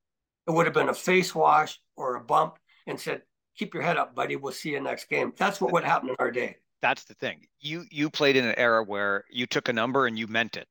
it 0.48 0.52
would 0.52 0.66
have 0.66 0.74
been 0.74 0.90
a 0.90 0.94
face 0.94 1.34
wash 1.34 1.80
or 1.96 2.16
a 2.16 2.22
bump 2.22 2.58
and 2.88 3.00
said, 3.00 3.22
"Keep 3.58 3.74
your 3.74 3.84
head 3.84 3.98
up, 3.98 4.16
buddy. 4.16 4.36
We'll 4.36 4.52
see 4.54 4.72
you 4.72 4.82
next 4.82 5.10
game." 5.10 5.34
That's 5.38 5.62
what 5.62 5.72
would 5.72 5.84
happen 5.84 6.10
in 6.10 6.16
our 6.20 6.32
day 6.32 6.58
that's 6.84 7.06
the 7.06 7.16
thing. 7.16 7.48
You 7.62 7.86
you 7.90 8.10
played 8.12 8.36
in 8.36 8.46
an 8.46 8.56
era 8.58 8.84
where 8.84 9.24
you 9.32 9.48
took 9.48 9.70
a 9.70 9.74
number 9.74 10.06
and 10.06 10.20
you 10.20 10.28
meant 10.28 10.58
it. 10.58 10.68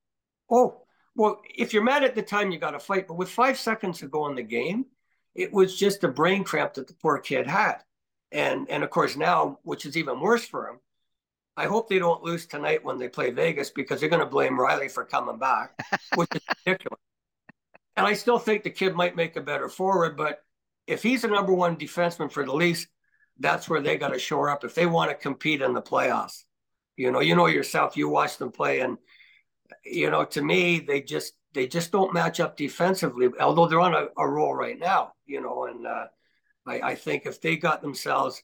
Oh 0.48 0.82
well, 1.16 1.40
if 1.57 1.72
you're 1.72 1.82
mad 1.82 2.05
at 2.05 2.14
the 2.14 2.22
time, 2.22 2.53
you 2.53 2.59
got 2.59 2.72
to 2.72 2.78
fight. 2.78 3.09
But 3.09 3.16
with 3.16 3.30
five 3.30 3.59
seconds 3.59 3.98
to 3.98 4.09
go 4.09 4.28
in 4.28 4.36
the 4.36 4.42
game, 4.42 4.86
it 5.34 5.53
was 5.53 5.76
just 5.76 6.05
a 6.05 6.09
brain 6.09 6.44
cramp 6.44 6.74
that 6.74 6.86
the 6.86 6.94
poor 6.94 7.18
kid 7.18 7.46
had, 7.46 7.78
and 8.30 8.68
and 8.70 8.84
of 8.84 8.90
course 8.90 9.16
now, 9.16 9.59
which 9.62 9.86
is 9.86 9.96
even 9.96 10.20
worse 10.20 10.46
for 10.46 10.68
him. 10.68 10.80
I 11.57 11.66
hope 11.66 11.88
they 11.88 11.98
don't 11.98 12.22
lose 12.22 12.46
tonight 12.46 12.84
when 12.84 12.98
they 12.98 13.09
play 13.09 13.30
Vegas 13.30 13.70
because 13.70 14.00
they're 14.00 14.09
going 14.09 14.20
to 14.20 14.26
blame 14.26 14.57
Rielly 14.57 14.90
for 14.90 15.05
coming 15.05 15.38
back, 15.38 15.78
which 16.14 16.28
is 16.34 16.42
ridiculous. 16.66 17.00
And 17.96 18.07
I 18.07 18.14
still 18.14 18.38
think 18.38 18.62
the 18.62 18.70
kid 18.70 18.94
might 18.94 19.16
make 19.16 19.36
a 19.36 19.42
better 19.42 19.68
forward, 19.68 20.16
but 20.16 20.42
if 20.86 21.03
he's 21.03 21.22
the 21.22 21.28
number 21.28 21.53
one 21.53 21.76
defenseman 21.76 22.32
for 22.32 22.44
the 22.44 22.55
Leafs, 22.55 22.86
that's 23.38 23.68
where 23.68 23.80
they 23.80 23.96
got 23.96 24.12
to 24.12 24.18
shore 24.18 24.48
up 24.48 24.64
if 24.64 24.74
they 24.74 24.86
want 24.86 25.11
to 25.11 25.16
compete 25.16 25.62
in 25.62 25.74
the 25.74 25.82
playoffs. 25.82 26.44
You 26.96 27.11
know, 27.11 27.20
you 27.20 27.34
know 27.34 27.46
yourself. 27.46 27.96
You 27.96 28.09
watch 28.09 28.38
them 28.38 28.53
play, 28.53 28.80
and 28.80 28.98
you 29.84 30.11
know, 30.11 30.24
to 30.24 30.42
me, 30.42 30.80
they 30.80 31.00
just 31.00 31.34
they 31.55 31.66
just 31.66 31.92
don't 31.92 32.12
match 32.12 32.40
up 32.40 32.57
defensively. 32.57 33.28
Although 33.40 33.66
they're 33.66 33.80
on 33.80 33.94
a, 33.94 34.09
a 34.16 34.28
roll 34.28 34.55
right 34.55 34.78
now, 34.78 35.12
you 35.26 35.40
know, 35.40 35.64
and 35.64 35.86
uh, 35.86 36.07
I, 36.66 36.80
I 36.80 36.94
think 36.94 37.24
if 37.24 37.40
they 37.40 37.57
got 37.57 37.80
themselves, 37.80 38.42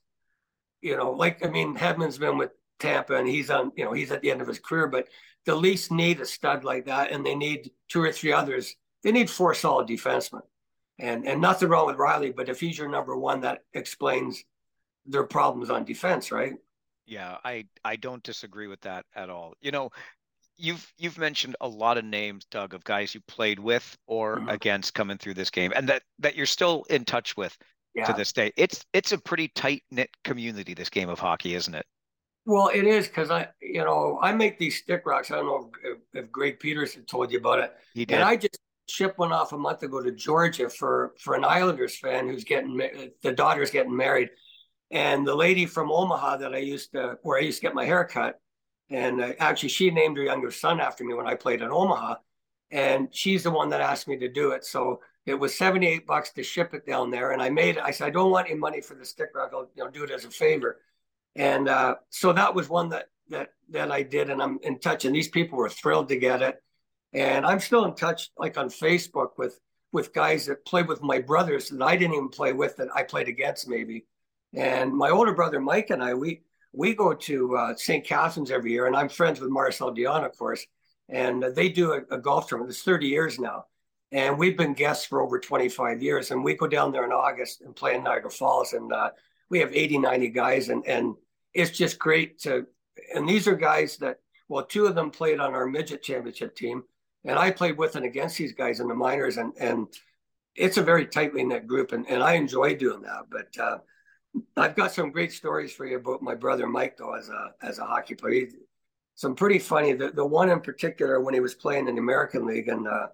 you 0.81 0.97
know, 0.97 1.13
like 1.13 1.45
I 1.45 1.51
mean, 1.51 1.77
Hedman's 1.77 2.19
been 2.19 2.39
with 2.39 2.51
Tampa, 2.79 3.17
and 3.17 3.29
he's 3.29 3.51
on, 3.51 3.73
you 3.77 3.85
know, 3.85 3.93
he's 3.93 4.11
at 4.11 4.23
the 4.23 4.31
end 4.31 4.41
of 4.41 4.49
his 4.49 4.59
career, 4.59 4.89
but 4.89 5.09
the 5.47 5.55
Leafs 5.55 5.91
need 5.91 6.21
a 6.21 6.27
stud 6.27 6.65
like 6.65 6.87
that, 6.87 7.11
and 7.11 7.25
they 7.25 7.35
need 7.35 7.71
two 7.89 8.03
or 8.03 8.13
three 8.13 8.33
others. 8.33 8.75
They 9.03 9.13
need 9.13 9.31
four 9.31 9.55
solid 9.55 9.89
defensemen, 9.89 10.43
and 10.99 11.27
and 11.27 11.41
nothing 11.41 11.69
wrong 11.69 11.87
with 11.87 11.97
Rielly, 11.97 12.35
but 12.35 12.49
if 12.49 12.61
he's 12.61 12.79
your 12.79 12.89
number 12.89 13.17
one, 13.17 13.43
that 13.43 13.63
explains 13.73 14.43
their 15.07 15.25
problems 15.25 15.71
on 15.71 15.85
defense, 15.85 16.31
right? 16.31 16.55
Yeah, 17.07 17.39
I 17.45 17.67
I 17.85 17.97
don't 17.97 18.23
disagree 18.23 18.67
with 18.67 18.81
that 18.83 19.07
at 19.15 19.31
all. 19.31 19.55
You 19.61 19.71
know, 19.71 19.91
you've 20.59 20.93
you've 20.99 21.19
mentioned 21.19 21.57
a 21.61 21.69
lot 21.69 21.97
of 21.97 22.05
names, 22.05 22.45
Doug, 22.51 22.75
of 22.75 22.85
guys 22.85 23.15
you 23.15 23.21
played 23.27 23.59
with 23.59 23.97
or 24.07 24.39
mm-hmm. 24.39 24.49
against 24.51 24.95
coming 24.95 25.17
through 25.17 25.35
this 25.35 25.51
game, 25.51 25.73
and 25.75 25.89
that 25.89 26.03
that 26.19 26.37
you're 26.37 26.47
still 26.47 26.85
in 26.91 27.05
touch 27.05 27.37
with 27.37 27.57
yeah. 27.95 28.05
to 28.05 28.13
this 28.13 28.33
day. 28.33 28.53
It's 28.57 28.85
it's 28.93 29.13
a 29.13 29.19
pretty 29.19 29.49
tight 29.49 29.83
knit 29.91 30.11
community. 30.25 30.75
This 30.75 30.91
game 30.91 31.09
of 31.09 31.19
hockey, 31.19 31.55
isn't 31.55 31.75
it? 31.75 31.87
Well, 32.49 32.71
it 32.73 32.85
is 32.85 33.07
because 33.07 33.31
I, 33.31 33.49
you 33.61 33.85
know, 33.85 34.19
I 34.23 34.33
make 34.33 34.59
these 34.59 34.79
stick 34.79 35.03
rocks. 35.05 35.31
I 35.31 35.37
don't 35.37 35.45
know 35.45 35.71
if, 35.85 35.99
if 36.15 36.33
Greg 36.33 36.59
Peterson 36.59 37.05
told 37.05 37.31
you 37.31 37.41
about 37.41 37.59
it. 37.59 37.75
He 37.93 38.07
did. 38.07 38.15
And 38.15 38.25
I 38.25 38.37
just 38.37 38.59
shipped 38.89 39.19
one 39.19 39.33
off 39.33 39.53
a 39.53 39.59
month 39.59 39.83
ago 39.83 40.03
to 40.03 40.11
Georgia 40.13 40.71
for 40.71 41.13
for 41.19 41.35
an 41.35 41.45
Islanders 41.45 41.99
fan 41.99 42.27
who's 42.27 42.45
getting 42.45 42.75
the 43.23 43.33
daughter's 43.33 43.71
getting 43.71 43.95
married, 43.95 44.31
and 44.91 45.27
the 45.27 45.35
lady 45.35 45.67
from 45.67 45.93
Omaha 45.93 46.39
that 46.39 46.55
I 46.55 46.59
used 46.59 46.93
to, 46.93 47.19
where 47.23 47.37
I 47.37 47.43
used 47.43 47.59
to 47.59 47.67
get 47.67 47.75
my 47.75 47.85
hair 47.85 48.07
cut, 48.07 48.41
and 48.89 49.21
uh, 49.21 49.33
actually 49.39 49.69
she 49.69 49.91
named 49.91 50.17
her 50.17 50.23
younger 50.23 50.51
son 50.51 50.81
after 50.81 51.05
me 51.05 51.13
when 51.13 51.27
I 51.27 51.35
played 51.35 51.61
in 51.61 51.71
Omaha. 51.71 52.15
And 52.71 53.09
she's 53.15 53.43
the 53.43 53.51
one 53.51 53.69
that 53.71 53.83
asked 53.83 54.09
me 54.09 54.17
to 54.19 54.29
do 54.29 54.53
it. 54.53 54.65
So 54.65 55.01
it 55.27 55.35
was 55.35 55.55
78 55.55 56.07
bucks 56.07 56.33
to 56.33 56.43
ship 56.43 56.73
it 56.73 56.87
down 56.87 57.11
there. 57.11 57.33
And 57.33 57.43
I 57.43 57.49
made 57.49 57.77
it. 57.77 57.83
I 57.83 57.91
said, 57.91 58.07
I 58.07 58.11
don't 58.11 58.31
want 58.31 58.49
any 58.49 58.59
money 58.59 58.83
for 58.83 58.95
the 58.95 59.07
stick 59.07 59.31
rock. 59.35 59.53
I'll 59.55 59.71
you 59.75 59.85
know, 59.85 59.91
do 59.91 60.05
it 60.05 60.11
as 60.11 60.27
a 60.27 60.31
favor. 60.31 60.81
And 61.37 61.69
uh, 61.69 61.97
so 62.11 62.33
that 62.33 62.55
was 62.55 62.69
one 62.69 62.89
that, 62.91 63.07
that, 63.29 63.51
that 63.71 63.91
I 63.91 64.03
did. 64.03 64.31
And 64.31 64.43
I'm 64.43 64.59
in 64.63 64.79
touch. 64.81 65.05
And 65.05 65.15
these 65.15 65.29
people 65.29 65.59
were 65.59 65.69
thrilled 65.69 66.09
to 66.09 66.17
get 66.17 66.43
it. 66.43 66.57
And 67.13 67.47
I'm 67.47 67.61
still 67.61 67.85
in 67.85 67.95
touch, 67.95 68.31
like 68.37 68.59
on 68.59 68.69
Facebook 68.69 69.31
with, 69.39 69.59
with 69.93 70.13
guys 70.13 70.47
that 70.47 70.67
played 70.67 70.89
with 70.89 71.03
my 71.03 71.21
brothers 71.21 71.69
that 71.71 71.83
I 71.83 71.97
didn't 71.97 72.15
even 72.15 72.29
play 72.29 72.53
with 72.53 72.77
that 72.77 72.89
I 72.95 73.03
played 73.03 73.29
against 73.29 73.69
maybe. 73.69 74.07
And 74.55 74.95
my 74.95 75.11
older 75.11 75.33
brother 75.33 75.61
Mike 75.61 75.91
and 75.91 76.03
I, 76.03 76.15
we 76.15 76.43
we 76.73 76.95
go 76.95 77.15
to 77.15 77.57
uh, 77.57 77.75
St. 77.77 78.05
Catharines 78.05 78.51
every 78.51 78.73
year, 78.73 78.87
and 78.87 78.97
I'm 78.97 79.09
friends 79.09 79.41
with 79.41 79.51
Marcel 79.51 79.95
Dionne, 79.95 80.25
of 80.25 80.37
course. 80.37 80.65
And 81.09 81.43
they 81.43 81.71
do 81.71 81.93
a, 81.93 82.15
a 82.15 82.19
golf 82.19 82.49
tournament. 82.49 82.71
It's 82.71 82.83
30 82.83 83.07
years 83.07 83.39
now, 83.39 83.65
and 84.13 84.39
we've 84.39 84.57
been 84.57 84.75
guests 84.75 85.07
for 85.07 85.23
over 85.23 85.39
25 85.39 86.03
years. 86.03 86.31
And 86.31 86.45
we 86.45 86.55
go 86.55 86.67
down 86.67 86.93
there 86.93 87.05
in 87.05 87.13
August 87.13 87.63
and 87.63 87.75
play 87.75 87.95
in 87.95 88.05
Niagara 88.05 88.31
Falls, 88.31 88.75
and 88.75 88.93
uh, 88.93 89.11
we 89.51 89.61
have 89.61 89.73
80, 89.73 89.99
90 89.99 90.29
guys, 90.29 90.69
and 90.69 90.87
and 90.87 91.15
it's 91.55 91.77
just 91.77 91.99
great 91.99 92.39
to. 92.41 92.67
And 93.15 93.29
these 93.29 93.47
are 93.47 93.55
guys 93.55 93.97
that, 93.99 94.19
well, 94.49 94.65
two 94.65 94.87
of 94.87 94.95
them 94.95 95.11
played 95.11 95.39
on 95.41 95.55
our 95.55 95.67
midget 95.67 96.03
championship 96.03 96.57
team, 96.57 96.83
and 97.25 97.39
I 97.39 97.51
played 97.51 97.79
with 97.79 97.97
and 97.97 98.05
against 98.05 98.37
these 98.37 98.53
guys 98.53 98.81
in 98.81 98.89
the 98.89 98.95
minors, 98.95 99.37
and 99.37 99.53
and 99.59 99.87
it's 100.55 100.77
a 100.77 100.83
very 100.83 101.07
tightly 101.07 101.45
knit 101.45 101.67
group, 101.67 101.93
and, 101.93 102.07
and 102.09 102.23
I 102.23 102.35
enjoy 102.35 102.75
doing 102.75 103.03
that. 103.03 103.27
But 103.31 103.63
uh, 103.63 103.79
I've 104.57 104.77
got 104.77 104.93
some 104.93 105.13
great 105.13 105.33
stories 105.33 105.73
for 105.73 105.87
you 105.87 105.97
about 105.97 106.23
my 106.23 106.35
brother 106.35 106.67
Mike, 106.67 106.97
though, 106.97 107.15
as 107.15 107.29
a 107.29 107.53
as 107.63 107.79
a 107.79 107.85
hockey 107.85 108.15
player. 108.15 108.33
He, 108.33 108.47
some 109.15 109.35
pretty 109.35 109.59
funny. 109.59 109.95
The 109.95 110.11
the 110.11 110.27
one 110.27 110.51
in 110.51 110.61
particular 110.61 111.21
when 111.21 111.35
he 111.35 111.41
was 111.41 111.55
playing 111.55 111.89
in 111.89 111.95
the 111.95 112.01
American 112.01 112.47
League, 112.47 112.69
and 112.69 112.87
uh, 112.87 113.09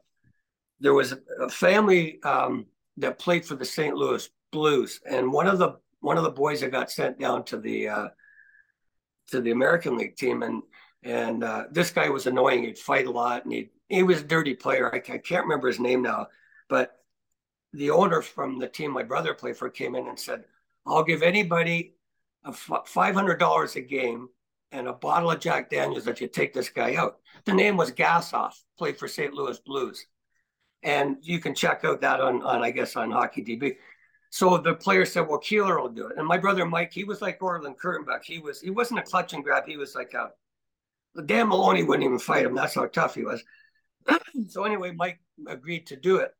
there 0.80 0.94
was 0.94 1.14
a 1.40 1.48
family 1.48 2.22
um, 2.22 2.66
that 2.96 3.18
played 3.18 3.44
for 3.44 3.54
the 3.54 3.64
St. 3.64 3.94
Louis 3.94 4.28
Blues, 4.52 5.00
and 5.08 5.32
one 5.32 5.46
of 5.46 5.58
the 5.58 5.76
one 6.04 6.18
of 6.18 6.24
the 6.24 6.30
boys 6.30 6.60
that 6.60 6.70
got 6.70 6.90
sent 6.90 7.18
down 7.18 7.44
to 7.44 7.56
the 7.56 7.88
uh, 7.88 8.08
to 9.30 9.40
the 9.40 9.52
American 9.52 9.96
League 9.96 10.16
team, 10.16 10.42
and 10.42 10.62
and 11.02 11.42
uh, 11.42 11.64
this 11.70 11.90
guy 11.90 12.10
was 12.10 12.26
annoying. 12.26 12.64
He'd 12.64 12.78
fight 12.78 13.06
a 13.06 13.10
lot, 13.10 13.44
and 13.44 13.52
he 13.54 13.70
he 13.88 14.02
was 14.02 14.20
a 14.20 14.24
dirty 14.24 14.54
player. 14.54 14.94
I, 14.94 14.98
I 14.98 15.18
can't 15.18 15.44
remember 15.44 15.68
his 15.68 15.80
name 15.80 16.02
now, 16.02 16.28
but 16.68 16.98
the 17.72 17.90
owner 17.90 18.20
from 18.20 18.58
the 18.58 18.68
team 18.68 18.90
my 18.92 19.02
brother 19.02 19.32
played 19.32 19.56
for 19.56 19.70
came 19.70 19.94
in 19.94 20.06
and 20.06 20.18
said 20.18 20.44
I'll 20.86 21.02
give 21.02 21.22
anybody 21.22 21.94
a 22.44 22.52
$500 22.52 23.76
a 23.76 23.80
game 23.80 24.28
and 24.70 24.86
a 24.86 24.92
bottle 24.92 25.30
of 25.30 25.40
Jack 25.40 25.70
Daniels 25.70 26.06
if 26.06 26.20
you 26.20 26.28
take 26.28 26.52
this 26.52 26.68
guy 26.68 26.94
out. 26.94 27.18
The 27.46 27.54
name 27.54 27.76
was 27.76 27.90
Gassoff, 27.90 28.52
played 28.76 28.98
for 28.98 29.08
St. 29.08 29.32
Louis 29.32 29.58
Blues. 29.60 30.04
And 30.82 31.16
you 31.22 31.40
can 31.40 31.54
check 31.54 31.84
out 31.84 32.02
that 32.02 32.20
on, 32.20 32.42
on 32.42 32.62
I 32.62 32.70
guess, 32.70 32.94
on 32.96 33.10
Hockey 33.10 33.42
DB. 33.42 33.76
So 34.34 34.58
the 34.58 34.74
player 34.74 35.04
said, 35.04 35.28
well, 35.28 35.38
Keeler 35.38 35.80
will 35.80 35.88
do 35.88 36.08
it. 36.08 36.18
And 36.18 36.26
my 36.26 36.38
brother 36.38 36.66
Mike, 36.66 36.92
he 36.92 37.04
was 37.04 37.22
like 37.22 37.40
Orland 37.40 37.78
Kurtenbach. 37.78 38.24
He 38.24 38.40
was 38.40 38.60
he 38.60 38.68
wasn't 38.68 38.98
a 38.98 39.04
clutch 39.04 39.32
and 39.32 39.44
grab. 39.44 39.62
He 39.64 39.76
was 39.76 39.94
like 39.94 40.12
a 40.12 40.32
Dan 41.22 41.46
Maloney 41.46 41.84
wouldn't 41.84 42.04
even 42.04 42.18
fight 42.18 42.44
him. 42.44 42.52
That's 42.52 42.74
how 42.74 42.86
tough 42.86 43.14
he 43.14 43.22
was. 43.22 43.44
so 44.48 44.64
anyway, 44.64 44.90
Mike 44.90 45.20
agreed 45.46 45.86
to 45.86 45.96
do 45.96 46.16
it. 46.16 46.32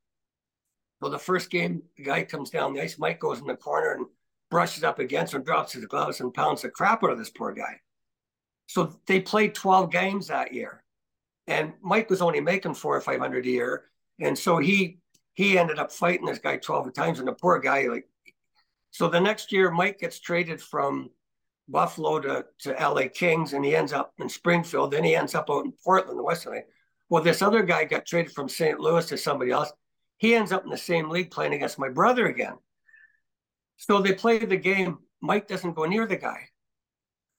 Well, 1.01 1.13
the 1.13 1.21
first 1.21 1.51
game, 1.51 1.85
the 1.97 2.03
guy 2.03 2.25
comes 2.25 2.51
down 2.51 2.75
the 2.75 2.83
ice. 2.83 2.99
Mike 2.99 3.21
goes 3.21 3.39
in 3.39 3.47
the 3.47 3.55
corner 3.55 3.93
and 3.93 4.07
brushes 4.51 4.83
up 4.83 4.99
against 4.99 5.33
him, 5.33 5.45
drops 5.45 5.75
his 5.75 5.87
gloves, 5.87 6.21
and 6.21 6.35
pounds 6.35 6.63
the 6.63 6.71
crap 6.71 7.05
out 7.05 7.11
of 7.11 7.19
this 7.19 7.31
poor 7.31 7.53
guy. 7.53 7.79
So 8.67 8.99
they 9.07 9.21
played 9.21 9.55
12 9.55 9.93
games 9.93 10.27
that 10.27 10.53
year. 10.53 10.83
And 11.47 11.75
Mike 11.81 12.11
was 12.11 12.23
only 12.23 12.41
making 12.41 12.75
four 12.75 12.97
or 12.97 13.01
500 13.01 13.47
a 13.47 13.49
year. 13.49 13.85
And 14.19 14.37
so 14.37 14.59
he 14.59 14.99
he 15.35 15.59
ended 15.59 15.79
up 15.79 15.93
fighting 15.93 16.27
this 16.27 16.39
guy 16.39 16.57
12 16.57 16.93
times. 16.95 17.19
And 17.19 17.29
the 17.29 17.33
poor 17.33 17.59
guy, 17.59 17.87
like, 17.89 18.09
so 18.91 19.09
the 19.09 19.21
next 19.21 19.53
year, 19.53 19.71
Mike 19.71 19.99
gets 19.99 20.21
traded 20.21 20.61
from 20.61 21.11
Buffalo 21.69 22.21
to, 22.21 22.45
to 22.61 22.73
LA 22.73 23.09
Kings 23.13 23.53
and 23.53 23.65
he 23.65 23.75
ends 23.75 23.93
up 23.93 24.13
in 24.19 24.29
Springfield. 24.29 24.93
Then 24.93 25.05
he 25.05 25.17
ends 25.17 25.35
up 25.35 25.51
out 25.51 25.65
in 25.65 25.73
Portland, 25.85 26.19
the 26.19 26.23
Western 26.23 26.55
League. 26.55 26.65
Well, 27.09 27.23
this 27.23 27.43
other 27.43 27.63
guy 27.63 27.85
got 27.85 28.07
traded 28.07 28.33
from 28.33 28.49
St. 28.49 28.79
Louis 28.79 29.07
to 29.07 29.19
somebody 29.19 29.51
else. 29.51 29.73
He 30.19 30.35
ends 30.35 30.53
up 30.53 30.65
in 30.65 30.71
the 30.71 30.77
same 30.77 31.11
league 31.11 31.31
playing 31.31 31.53
against 31.53 31.79
my 31.79 31.89
brother 31.89 32.27
again. 32.27 32.55
So 33.77 34.01
they 34.01 34.15
play 34.15 34.39
the 34.39 34.57
game. 34.57 34.99
Mike 35.21 35.49
doesn't 35.49 35.75
go 35.75 35.85
near 35.85 36.07
the 36.07 36.17
guy. 36.17 36.49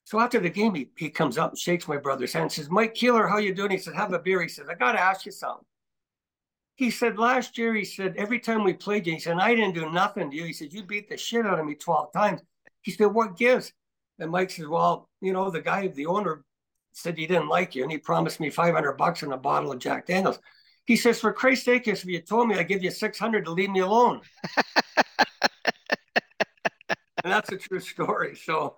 So 0.03 0.19
after 0.19 0.39
the 0.39 0.49
game, 0.49 0.75
he, 0.75 0.89
he 0.97 1.09
comes 1.09 1.37
up 1.37 1.51
and 1.51 1.57
shakes 1.57 1.87
my 1.87 1.97
brother's 1.97 2.33
hand 2.33 2.43
and 2.43 2.51
says, 2.51 2.69
Mike 2.69 2.93
Keeler, 2.93 3.27
how 3.27 3.37
you 3.37 3.55
doing? 3.55 3.71
He 3.71 3.77
said, 3.77 3.95
have 3.95 4.13
a 4.13 4.19
beer. 4.19 4.41
He 4.41 4.49
says 4.49 4.67
I 4.69 4.75
got 4.75 4.91
to 4.91 5.01
ask 5.01 5.25
you 5.25 5.31
something. 5.31 5.65
He 6.75 6.91
said, 6.91 7.17
last 7.17 7.57
year, 7.57 7.73
he 7.73 7.85
said, 7.85 8.15
every 8.17 8.39
time 8.39 8.63
we 8.63 8.73
played 8.73 9.07
you, 9.07 9.13
he 9.13 9.19
said, 9.19 9.37
I 9.37 9.55
didn't 9.55 9.75
do 9.75 9.89
nothing 9.89 10.29
to 10.29 10.35
you. 10.35 10.43
He 10.43 10.53
said, 10.53 10.73
you 10.73 10.83
beat 10.83 11.09
the 11.09 11.17
shit 11.17 11.45
out 11.45 11.59
of 11.59 11.65
me 11.65 11.75
12 11.75 12.11
times. 12.11 12.41
He 12.81 12.91
said, 12.91 13.05
what 13.05 13.37
gives? 13.37 13.71
And 14.19 14.29
Mike 14.31 14.51
says, 14.51 14.67
well, 14.67 15.09
you 15.21 15.33
know, 15.33 15.49
the 15.49 15.61
guy, 15.61 15.87
the 15.87 16.05
owner 16.05 16.43
said 16.91 17.17
he 17.17 17.27
didn't 17.27 17.49
like 17.49 17.75
you 17.75 17.83
and 17.83 17.91
he 17.91 17.97
promised 17.97 18.39
me 18.39 18.49
500 18.49 18.93
bucks 18.93 19.23
and 19.23 19.33
a 19.33 19.37
bottle 19.37 19.71
of 19.71 19.79
Jack 19.79 20.07
Daniels. 20.07 20.39
He 20.85 20.95
says, 20.95 21.19
for 21.19 21.33
Christ's 21.33 21.65
sake, 21.65 21.87
if 21.87 22.05
you 22.05 22.19
told 22.21 22.47
me 22.47 22.57
I 22.57 22.63
give 22.63 22.83
you 22.83 22.91
600 22.91 23.45
to 23.45 23.51
leave 23.51 23.71
me 23.71 23.79
alone. 23.79 24.21
and 27.23 27.33
that's 27.33 27.51
a 27.51 27.57
true 27.57 27.79
story. 27.79 28.35
So 28.35 28.75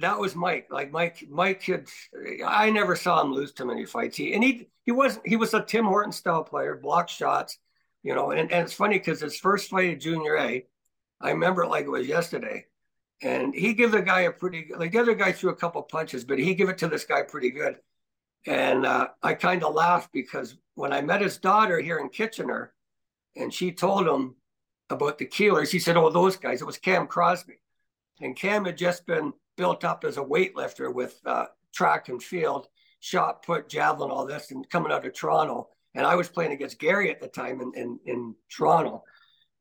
that 0.00 0.18
was 0.18 0.34
Mike. 0.34 0.68
Like 0.70 0.90
Mike, 0.90 1.26
Mike 1.28 1.62
had 1.62 1.86
I 2.44 2.70
never 2.70 2.96
saw 2.96 3.22
him 3.22 3.32
lose 3.32 3.52
too 3.52 3.64
many 3.64 3.86
fights. 3.86 4.16
He 4.16 4.34
and 4.34 4.42
he 4.42 4.68
he 4.84 4.92
was 4.92 5.18
he 5.24 5.36
was 5.36 5.54
a 5.54 5.62
Tim 5.62 5.84
Horton 5.84 6.12
style 6.12 6.44
player, 6.44 6.76
block 6.76 7.08
shots, 7.08 7.58
you 8.02 8.14
know. 8.14 8.30
And, 8.30 8.52
and 8.52 8.64
it's 8.64 8.72
funny 8.72 8.98
because 8.98 9.20
his 9.20 9.38
first 9.38 9.70
fight 9.70 9.90
at 9.90 10.00
Junior 10.00 10.36
A, 10.36 10.66
I 11.20 11.30
remember 11.30 11.62
it 11.62 11.68
like 11.68 11.84
it 11.84 11.90
was 11.90 12.06
yesterday. 12.06 12.66
And 13.22 13.54
he 13.54 13.74
gave 13.74 13.92
the 13.92 14.00
guy 14.00 14.22
a 14.22 14.32
pretty 14.32 14.70
like 14.76 14.92
the 14.92 15.00
other 15.00 15.14
guy 15.14 15.32
threw 15.32 15.50
a 15.50 15.56
couple 15.56 15.82
punches, 15.82 16.24
but 16.24 16.38
he 16.38 16.54
gave 16.54 16.68
it 16.68 16.78
to 16.78 16.88
this 16.88 17.04
guy 17.04 17.22
pretty 17.22 17.50
good. 17.50 17.76
And 18.46 18.86
uh, 18.86 19.08
I 19.22 19.34
kind 19.34 19.62
of 19.62 19.74
laughed 19.74 20.10
because 20.12 20.56
when 20.74 20.92
I 20.92 21.02
met 21.02 21.20
his 21.20 21.36
daughter 21.36 21.78
here 21.80 21.98
in 21.98 22.08
Kitchener, 22.08 22.72
and 23.36 23.52
she 23.52 23.72
told 23.72 24.08
him 24.08 24.36
about 24.90 25.18
the 25.18 25.26
Keelers. 25.26 25.70
He 25.70 25.78
said, 25.78 25.96
"Oh, 25.96 26.10
those 26.10 26.36
guys." 26.36 26.60
It 26.60 26.66
was 26.66 26.78
Cam 26.78 27.06
Crosby, 27.06 27.60
and 28.20 28.36
Cam 28.36 28.64
had 28.64 28.76
just 28.76 29.06
been 29.06 29.32
built 29.60 29.84
up 29.84 30.04
as 30.04 30.16
a 30.16 30.22
weightlifter 30.22 30.90
with 30.90 31.20
uh, 31.26 31.44
track 31.74 32.08
and 32.08 32.22
field, 32.22 32.68
shot 33.00 33.44
put, 33.44 33.68
javelin, 33.68 34.10
all 34.10 34.24
this, 34.24 34.52
and 34.52 34.68
coming 34.70 34.90
out 34.90 35.04
of 35.04 35.12
Toronto. 35.12 35.68
And 35.94 36.06
I 36.06 36.14
was 36.14 36.30
playing 36.30 36.52
against 36.52 36.78
Gary 36.78 37.10
at 37.10 37.20
the 37.20 37.28
time 37.28 37.60
in 37.60 37.72
in, 37.74 38.00
in 38.06 38.34
Toronto, 38.48 39.04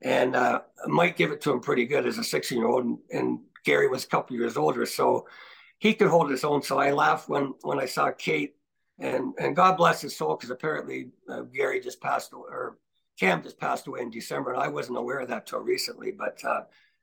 and 0.01 0.37
uh, 0.37 0.61
Mike 0.87 1.17
gave 1.17 1.31
it 1.31 1.41
to 1.41 1.51
him 1.51 1.59
pretty 1.59 1.85
good 1.85 2.05
as 2.05 2.17
a 2.17 2.23
16 2.23 2.57
year 2.57 2.67
old, 2.67 2.85
and, 2.85 2.97
and 3.11 3.39
Gary 3.65 3.89
was 3.89 4.05
a 4.05 4.07
couple 4.07 4.37
years 4.37 4.55
older, 4.55 4.85
so 4.85 5.27
he 5.79 5.93
could 5.93 6.07
hold 6.07 6.31
his 6.31 6.45
own. 6.45 6.61
So 6.61 6.79
I 6.79 6.91
laughed 6.91 7.27
when 7.27 7.55
when 7.63 7.77
I 7.77 7.87
saw 7.87 8.09
Kate, 8.11 8.55
and 8.99 9.33
and 9.37 9.53
God 9.53 9.75
bless 9.75 9.99
his 9.99 10.15
soul, 10.15 10.37
because 10.37 10.49
apparently 10.49 11.09
uh, 11.27 11.41
Gary 11.41 11.81
just 11.81 11.99
passed 11.99 12.31
away, 12.31 12.47
or 12.49 12.77
Cam 13.19 13.43
just 13.43 13.59
passed 13.59 13.87
away 13.87 13.99
in 13.99 14.09
December, 14.09 14.53
and 14.53 14.61
I 14.61 14.69
wasn't 14.69 14.97
aware 14.97 15.19
of 15.19 15.27
that 15.27 15.45
till 15.45 15.59
recently. 15.59 16.11
But 16.11 16.39
uh, 16.45 16.61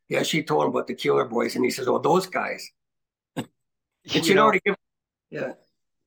yeah, 0.08 0.22
she 0.22 0.42
told 0.42 0.64
him 0.64 0.70
about 0.70 0.86
the 0.86 0.94
Keeler 0.94 1.26
Boys, 1.26 1.56
and 1.56 1.64
he 1.64 1.70
says, 1.70 1.88
"Oh, 1.88 1.98
those 1.98 2.26
guys." 2.26 2.70
And 4.14 4.24
she'd 4.24 4.38
already 4.38 4.60
given, 4.64 4.78
yeah. 5.30 5.52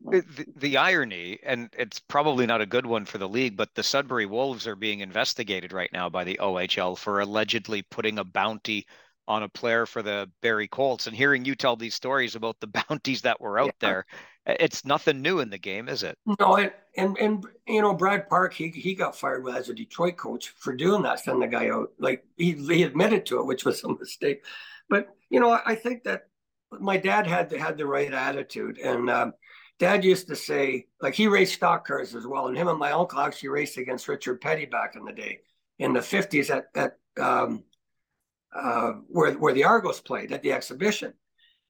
The, 0.02 0.45
the, 0.56 0.78
irony, 0.78 1.39
and 1.43 1.70
it's 1.78 2.00
probably 2.00 2.45
not 2.45 2.62
a 2.62 2.66
good 2.66 2.86
one 2.86 3.04
for 3.04 3.18
the 3.18 3.28
league, 3.28 3.58
but 3.58 3.76
the 3.76 3.84
Sudbury 3.84 4.26
Wolves 4.26 4.66
are 4.66 4.78
being 4.78 5.02
investigated 5.02 5.74
right 5.74 5.91
now 5.91 6.10
by 6.10 6.24
the 6.24 6.39
OHL 6.41 6.97
for 6.97 7.20
allegedly 7.20 7.82
putting 7.82 8.18
a 8.18 8.24
bounty 8.24 8.88
on 9.28 9.43
a 9.43 9.50
player 9.50 9.86
for 9.86 10.02
the 10.02 10.30
Barrie 10.41 10.70
Colts. 10.70 11.08
And 11.08 11.16
hearing 11.16 11.43
you 11.43 11.54
tell 11.54 11.76
these 11.76 11.95
stories 11.95 12.36
about 12.36 12.58
the 12.62 12.68
bounties 12.89 13.22
that 13.24 13.41
were 13.41 13.60
out 13.60 13.76
yeah. 13.82 13.88
there, 13.88 14.06
it's 14.45 14.86
nothing 14.86 15.22
new 15.22 15.39
in 15.39 15.50
the 15.50 15.58
game, 15.58 15.89
is 15.89 16.04
it? 16.04 16.18
No, 16.39 16.56
and, 16.56 16.72
and 16.97 17.18
and 17.18 17.45
you 17.68 17.82
know 17.82 17.93
Brad 17.93 18.30
Park, 18.30 18.54
he 18.54 18.70
he 18.70 18.95
got 18.95 19.16
fired 19.16 19.47
as 19.50 19.70
a 19.70 19.74
Detroit 19.74 20.18
coach 20.18 20.50
for 20.58 20.74
doing 20.74 21.04
that, 21.04 21.20
sending 21.20 21.41
the 21.41 21.47
guy 21.47 21.70
out. 21.70 21.91
Like 22.00 22.26
he 22.38 22.54
he 22.54 22.84
admitted 22.84 23.26
to 23.28 23.39
it, 23.39 23.45
which 23.45 23.66
was 23.66 23.84
a 23.84 23.89
mistake. 23.89 24.43
But 24.89 25.16
you 25.30 25.39
know, 25.39 25.52
I, 25.52 25.62
I 25.68 25.76
think 25.76 26.04
that 26.06 26.28
my 26.80 26.97
dad 26.97 27.28
had 27.28 27.51
had 27.51 27.78
the 27.78 27.86
right 27.86 28.13
attitude, 28.13 28.78
and 28.78 29.09
um, 29.09 29.34
Dad 29.80 30.03
used 30.03 30.28
to 30.28 30.36
say, 30.36 30.88
like 31.01 31.15
he 31.15 31.28
raced 31.28 31.55
stock 31.55 31.88
cars 31.88 32.13
as 32.13 32.28
well, 32.28 32.47
and 32.47 32.57
him 32.57 32.67
and 32.67 32.78
my 32.78 32.91
uncle 32.91 33.20
actually 33.20 33.49
raced 33.49 33.78
against 33.78 34.09
Richard 34.09 34.41
Petty 34.41 34.65
back 34.65 34.95
in 34.95 35.05
the 35.05 35.13
day 35.13 35.39
in 35.80 35.93
the 35.93 36.01
fifties 36.01 36.49
at 36.49 36.65
at 36.76 36.97
um, 37.20 37.63
uh, 38.53 38.91
where 39.07 39.34
where 39.34 39.53
the 39.53 39.63
Argos 39.63 40.01
played 40.01 40.34
at 40.34 40.43
the 40.43 40.51
exhibition. 40.51 41.13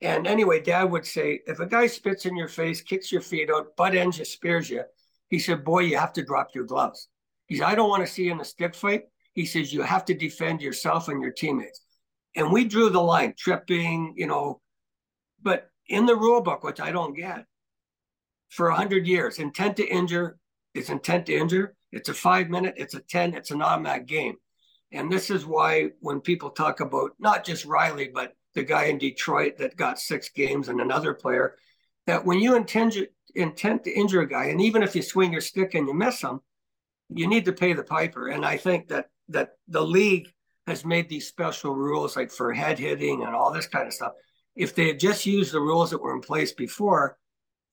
And 0.01 0.25
anyway, 0.27 0.61
dad 0.61 0.85
would 0.85 1.05
say, 1.05 1.41
if 1.45 1.59
a 1.59 1.65
guy 1.65 1.87
spits 1.87 2.25
in 2.25 2.35
your 2.35 2.47
face, 2.47 2.81
kicks 2.81 3.11
your 3.11 3.21
feet 3.21 3.51
out, 3.51 3.75
butt 3.75 3.93
ends 3.93 4.17
you, 4.17 4.23
spears 4.25 4.69
you, 4.69 4.83
he 5.29 5.39
said, 5.39 5.65
boy, 5.65 5.79
you 5.79 5.97
have 5.97 6.13
to 6.13 6.23
drop 6.23 6.55
your 6.55 6.63
gloves. 6.63 7.09
He 7.47 7.57
said, 7.57 7.65
I 7.65 7.75
don't 7.75 7.89
want 7.89 8.05
to 8.05 8.11
see 8.11 8.23
you 8.23 8.31
in 8.31 8.39
a 8.39 8.45
stick 8.45 8.75
fight. 8.75 9.03
He 9.33 9.45
says, 9.45 9.73
you 9.73 9.81
have 9.81 10.05
to 10.05 10.13
defend 10.13 10.61
yourself 10.61 11.09
and 11.09 11.21
your 11.21 11.33
teammates. 11.33 11.81
And 12.37 12.49
we 12.49 12.63
drew 12.63 12.89
the 12.89 13.01
line, 13.01 13.33
tripping, 13.37 14.13
you 14.15 14.25
know, 14.25 14.61
but 15.41 15.69
in 15.87 16.05
the 16.05 16.15
rule 16.15 16.41
book, 16.41 16.63
which 16.63 16.79
I 16.79 16.91
don't 16.91 17.15
get, 17.15 17.45
for 18.49 18.69
100 18.69 19.07
years, 19.07 19.39
intent 19.39 19.77
to 19.77 19.87
injure 19.87 20.37
is 20.73 20.89
intent 20.89 21.27
to 21.27 21.35
injure. 21.35 21.75
It's 21.91 22.09
a 22.09 22.13
five 22.13 22.49
minute, 22.49 22.75
it's 22.77 22.93
a 22.93 22.99
10, 22.99 23.33
it's 23.33 23.51
an 23.51 23.61
automatic 23.61 24.07
game. 24.07 24.35
And 24.91 25.11
this 25.11 25.29
is 25.29 25.45
why 25.45 25.89
when 25.99 26.19
people 26.19 26.49
talk 26.49 26.79
about 26.79 27.11
not 27.19 27.43
just 27.43 27.67
Rielly, 27.67 28.11
but 28.13 28.33
the 28.55 28.63
guy 28.63 28.85
in 28.85 28.97
Detroit 28.97 29.57
that 29.57 29.77
got 29.77 29.99
six 29.99 30.29
games 30.29 30.69
and 30.69 30.81
another 30.81 31.13
player, 31.13 31.55
that 32.07 32.25
when 32.25 32.39
you 32.39 32.55
intend, 32.55 33.07
intend 33.35 33.83
to 33.83 33.91
injure 33.91 34.21
a 34.21 34.27
guy, 34.27 34.45
and 34.45 34.61
even 34.61 34.81
if 34.81 34.95
you 34.95 35.01
swing 35.01 35.31
your 35.31 35.41
stick 35.41 35.75
and 35.75 35.87
you 35.87 35.93
miss 35.93 36.21
him, 36.21 36.39
you 37.09 37.27
need 37.27 37.45
to 37.45 37.53
pay 37.53 37.73
the 37.73 37.83
piper. 37.83 38.27
And 38.27 38.45
I 38.45 38.57
think 38.57 38.87
that 38.89 39.09
that 39.29 39.51
the 39.67 39.81
league 39.81 40.27
has 40.67 40.83
made 40.83 41.07
these 41.07 41.27
special 41.27 41.73
rules 41.73 42.15
like 42.15 42.31
for 42.31 42.53
head 42.53 42.79
hitting 42.79 43.23
and 43.23 43.35
all 43.35 43.51
this 43.51 43.67
kind 43.67 43.87
of 43.87 43.93
stuff. 43.93 44.13
If 44.59 44.75
they 44.75 44.87
had 44.87 44.99
just 44.99 45.25
used 45.25 45.53
the 45.53 45.61
rules 45.61 45.89
that 45.89 46.01
were 46.01 46.13
in 46.13 46.19
place 46.19 46.51
before, 46.51 47.17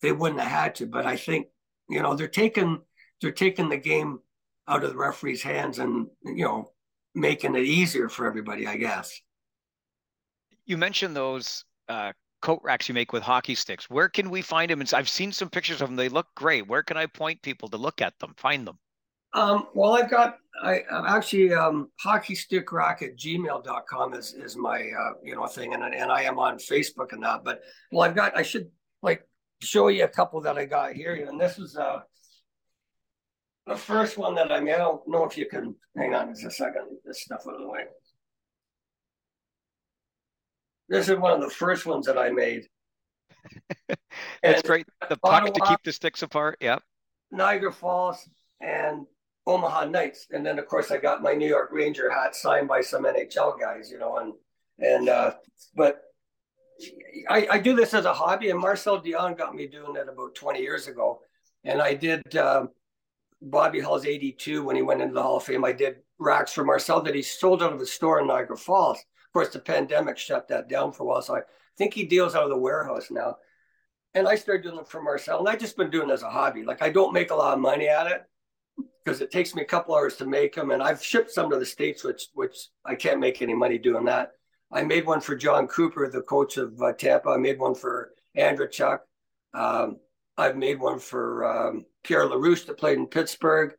they 0.03 0.13
wouldn't 0.13 0.41
have 0.41 0.51
had 0.51 0.75
to. 0.77 0.87
But 0.87 1.05
I 1.05 1.17
think, 1.17 1.49
you 1.89 2.01
know, 2.01 2.15
they're 2.15 2.29
taking 2.29 2.81
they're 3.21 3.33
taking 3.33 3.69
the 3.69 3.77
game 3.77 4.21
out 4.69 4.85
of 4.85 4.91
the 4.91 4.97
referee's 4.97 5.43
hands 5.43 5.81
and 5.81 6.07
you 6.25 6.45
know 6.45 6.71
making 7.15 7.57
it 7.57 7.65
easier 7.65 8.09
for 8.09 8.27
everybody, 8.27 8.69
I 8.69 8.77
guess. 8.77 9.21
You 10.65 10.77
mentioned 10.77 11.17
those 11.17 11.65
uh, 11.89 12.13
coat 12.41 12.61
racks 12.63 12.89
you 12.89 12.95
make 12.95 13.13
with 13.13 13.23
hockey 13.23 13.57
sticks. 13.57 13.91
Where 13.91 14.09
can 14.09 14.31
we 14.31 14.43
find 14.43 14.71
them? 14.71 14.83
I've 14.93 15.09
seen 15.09 15.33
some 15.33 15.51
pictures 15.51 15.81
of 15.81 15.89
them. 15.89 15.97
They 15.97 16.09
look 16.09 16.29
great. 16.37 16.69
Where 16.69 16.85
can 16.85 16.97
I 16.97 17.07
point 17.07 17.43
people 17.43 17.69
to 17.71 17.77
look 17.77 18.01
at 18.01 18.19
them, 18.21 18.35
find 18.37 18.67
them? 18.67 18.79
Um, 19.33 19.67
well, 19.75 19.95
I've 19.95 20.11
got, 20.11 20.39
I 20.63 20.83
I'm 20.91 21.07
actually, 21.07 21.53
um, 21.53 21.91
hockey 22.01 22.35
stick 22.35 22.73
rack 22.73 23.03
at 23.03 23.17
gmail.com 23.17 24.15
is, 24.15 24.35
is 24.35 24.57
my, 24.57 24.79
uh, 24.79 25.13
you 25.23 25.35
know, 25.35 25.47
thing. 25.47 25.75
And, 25.75 25.83
and 25.83 26.11
I 26.11 26.23
am 26.23 26.39
on 26.39 26.59
Facebook 26.59 27.13
and 27.13 27.23
that, 27.23 27.45
but 27.45 27.63
well, 27.93 28.09
I've 28.09 28.17
got, 28.17 28.37
I 28.37 28.43
should 28.43 28.71
like 29.03 29.27
show 29.61 29.89
you 29.89 30.05
a 30.05 30.09
couple 30.09 30.41
that 30.43 30.57
I 30.59 30.65
got 30.65 30.95
here. 30.95 31.15
And 31.29 31.41
this 31.41 31.59
is, 31.59 31.77
uh, 31.77 32.01
the 33.67 33.77
first 33.77 34.17
one 34.17 34.35
that 34.37 34.53
I 34.53 34.61
made. 34.61 34.75
I 34.75 34.79
don't 34.79 35.07
know 35.09 35.25
if 35.25 35.37
you 35.37 35.47
can 35.47 35.75
hang 35.97 36.15
on 36.15 36.29
just 36.29 36.45
a 36.45 36.51
second, 36.51 36.99
this 37.05 37.23
stuff 37.23 37.43
out 37.49 37.55
of 37.55 37.61
the 37.61 37.69
way. 37.69 37.85
This 40.89 41.09
is 41.09 41.19
one 41.19 41.33
of 41.33 41.41
the 41.41 41.51
first 41.51 41.85
ones 41.85 42.07
that 42.07 42.17
I 42.17 42.31
made. 42.31 42.67
That's 44.43 44.63
great. 44.63 44.87
The 45.09 45.17
puck 45.17 45.43
Ottawa, 45.43 45.53
to 45.53 45.61
keep 45.67 45.83
the 45.85 45.93
sticks 45.93 46.23
apart. 46.23 46.59
Yep. 46.61 46.83
Niagara 47.33 47.73
Falls 47.73 48.29
and 48.61 49.07
Omaha 49.47 49.87
Knights, 49.87 50.27
and 50.31 50.45
then 50.45 50.59
of 50.59 50.67
course 50.67 50.91
I 50.91 50.99
got 50.99 51.23
my 51.23 51.33
New 51.33 51.49
York 51.49 51.71
Ranger 51.73 52.11
hat 52.11 52.35
signed 52.35 52.69
by 52.69 52.81
some 52.81 53.05
NHL 53.05 53.59
guys, 53.61 53.91
you 53.91 53.99
know, 53.99 54.19
and 54.19 54.33
and 54.79 55.09
uh, 55.09 55.35
but 55.75 56.03
I, 57.29 57.47
I 57.53 57.59
do 57.59 57.75
this 57.75 57.95
as 57.95 58.05
a 58.05 58.13
hobby, 58.13 58.51
and 58.51 58.59
Marcel 58.59 59.01
Dionne 59.01 59.39
got 59.39 59.55
me 59.55 59.67
doing 59.67 59.97
it 59.97 60.09
about 60.09 60.35
20 60.35 60.61
years 60.61 60.89
ago, 60.89 61.21
and 61.65 61.81
I 61.81 61.95
did 61.95 62.37
uh, 62.37 62.67
Bobby 63.41 63.81
Hull's 63.81 64.05
82 64.05 64.65
when 64.65 64.77
he 64.77 64.83
went 64.83 65.01
into 65.01 65.15
the 65.15 65.23
Hall 65.23 65.39
of 65.39 65.45
Fame. 65.45 65.65
I 65.65 65.73
did 65.73 65.97
racks 66.19 66.53
for 66.53 66.65
Marcel 66.65 67.03
that 67.03 67.15
he 67.15 67.23
sold 67.23 67.63
out 67.63 67.73
of 67.73 67.81
his 67.81 67.93
store 67.93 68.21
in 68.21 68.27
Niagara 68.27 68.57
Falls. 68.57 68.99
Of 68.99 69.33
course, 69.33 69.49
the 69.51 69.59
pandemic 69.59 70.19
shut 70.19 70.49
that 70.49 70.69
down 70.69 70.93
for 70.93 71.05
a 71.05 71.07
while, 71.07 71.23
so 71.23 71.37
I 71.37 71.41
think 71.79 71.95
he 71.95 72.05
deals 72.05 72.35
out 72.35 72.45
of 72.45 72.51
the 72.51 72.59
warehouse 72.59 73.11
now. 73.11 73.37
And 74.15 74.27
I 74.27 74.35
started 74.35 74.65
doing 74.65 74.81
it 74.81 74.89
for 74.89 75.03
Marcel, 75.03 75.39
and 75.39 75.49
I've 75.49 75.61
just 75.61 75.77
been 75.77 75.91
doing 75.91 76.11
it 76.11 76.13
as 76.13 76.23
a 76.23 76.31
hobby. 76.31 76.65
Like 76.65 76.83
I 76.83 76.91
don't 76.91 77.13
make 77.13 77.31
a 77.31 77.37
lot 77.37 77.55
of 77.55 77.61
money 77.61 77.89
at 77.89 78.07
it, 78.07 78.23
because 79.05 79.21
it 79.21 79.31
takes 79.31 79.55
me 79.55 79.63
a 79.63 79.67
couple 79.67 79.95
hours 79.95 80.17
to 80.17 80.27
make 80.27 80.55
them, 80.55 80.71
and 80.71 80.83
I've 80.83 81.03
shipped 81.03 81.31
some 81.31 81.51
to 81.51 81.59
the 81.59 81.67
states, 81.67 82.05
which 82.05 82.29
which 82.35 82.69
I 82.85 82.95
can't 82.95 83.21
make 83.21 83.41
any 83.41 83.55
money 83.55 83.79
doing 83.79 84.05
that. 84.07 84.33
I 84.73 84.83
made 84.83 85.07
one 85.07 85.21
for 85.21 85.37
Jon 85.37 85.69
Cooper, 85.69 86.09
the 86.11 86.23
coach 86.23 86.57
of 86.57 86.81
uh, 86.83 86.93
Tampa. 86.93 87.31
I 87.31 87.37
made 87.37 87.59
one 87.59 87.75
for 87.75 88.13
Andrew 88.35 88.69
Chuck. 88.69 89.03
Um, 89.55 89.99
I've 90.37 90.57
made 90.57 90.81
one 90.81 90.99
for 90.99 91.45
um, 91.45 91.87
Pierre 92.03 92.27
LaRouche 92.27 92.67
that 92.67 92.79
played 92.79 92.99
in 92.99 93.07
Pittsburgh. 93.07 93.75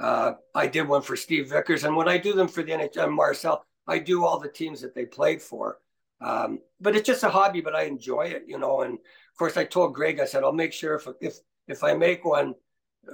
Uh, 0.00 0.34
I 0.54 0.68
did 0.68 0.86
one 0.86 1.02
for 1.02 1.16
Steve 1.16 1.50
Vickers, 1.50 1.84
and 1.84 1.96
when 1.96 2.08
I 2.08 2.18
do 2.18 2.32
them 2.32 2.48
for 2.48 2.62
the 2.62 2.72
NHL, 2.72 3.12
Marcel, 3.12 3.64
I 3.86 3.98
do 3.98 4.24
all 4.24 4.38
the 4.38 4.48
teams 4.48 4.80
that 4.82 4.94
they 4.94 5.06
played 5.06 5.42
for. 5.42 5.78
Um, 6.20 6.60
but 6.80 6.96
it's 6.96 7.06
just 7.06 7.24
a 7.24 7.28
hobby, 7.28 7.60
but 7.60 7.74
I 7.74 7.84
enjoy 7.84 8.22
it, 8.22 8.44
you 8.46 8.58
know. 8.58 8.82
And 8.82 8.94
of 8.94 9.38
course, 9.38 9.56
I 9.56 9.64
told 9.64 9.94
Greg, 9.94 10.20
I 10.20 10.24
said, 10.24 10.44
I'll 10.44 10.52
make 10.52 10.72
sure 10.72 10.94
if 10.94 11.08
if 11.20 11.34
if 11.66 11.84
I 11.84 11.94
make 11.94 12.24
one 12.24 12.54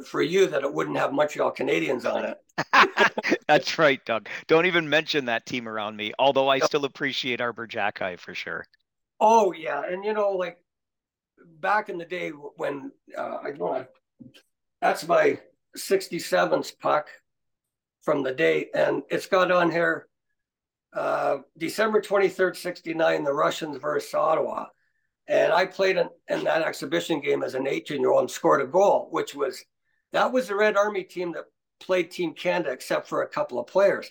for 0.06 0.22
you 0.22 0.46
that 0.46 0.62
it 0.62 0.72
wouldn't 0.72 0.96
have 0.96 1.12
Montreal 1.12 1.52
Canadiens 1.52 2.04
on 2.04 2.24
it. 2.24 3.40
That's 3.48 3.78
right, 3.78 4.04
Doug. 4.04 4.28
Don't 4.46 4.66
even 4.66 4.88
mention 4.88 5.26
that 5.26 5.46
team 5.46 5.68
around 5.68 5.96
me. 5.96 6.12
Although 6.18 6.48
I 6.48 6.58
still 6.60 6.84
appreciate 6.84 7.40
Arber 7.40 7.66
Xhekaj 7.66 8.18
for 8.18 8.34
sure. 8.34 8.66
Oh 9.20 9.52
yeah, 9.52 9.82
and 9.88 10.04
you 10.04 10.12
know, 10.12 10.30
like 10.30 10.58
back 11.60 11.88
in 11.88 11.98
the 11.98 12.04
day 12.04 12.30
when 12.30 12.90
uh, 13.16 13.38
I 13.44 13.50
know 13.50 13.86
that's 14.80 15.06
my 15.06 15.38
67th 15.76 16.78
puck 16.78 17.08
from 18.02 18.22
the 18.22 18.32
day. 18.32 18.68
and 18.74 19.02
it's 19.10 19.26
got 19.26 19.50
on 19.50 19.70
here 19.70 20.08
uh, 20.94 21.38
December 21.58 22.00
23rd, 22.00 22.56
69, 22.56 23.24
the 23.24 23.32
Russians 23.32 23.78
versus 23.78 24.14
Ottawa. 24.14 24.66
And 25.26 25.52
I 25.52 25.66
played 25.66 25.96
in, 25.96 26.08
in 26.28 26.44
that 26.44 26.62
exhibition 26.62 27.20
game 27.20 27.42
as 27.42 27.54
an 27.54 27.66
18 27.66 28.00
year 28.00 28.10
old 28.10 28.20
and 28.20 28.30
scored 28.30 28.60
a 28.60 28.66
goal, 28.66 29.08
which 29.10 29.34
was 29.34 29.64
that 30.14 30.32
was 30.32 30.46
the 30.46 30.54
Red 30.54 30.76
Army 30.76 31.02
team 31.02 31.32
that 31.32 31.44
played 31.80 32.10
Team 32.10 32.34
Canada, 32.34 32.70
except 32.70 33.08
for 33.08 33.22
a 33.22 33.28
couple 33.28 33.58
of 33.58 33.66
players. 33.66 34.08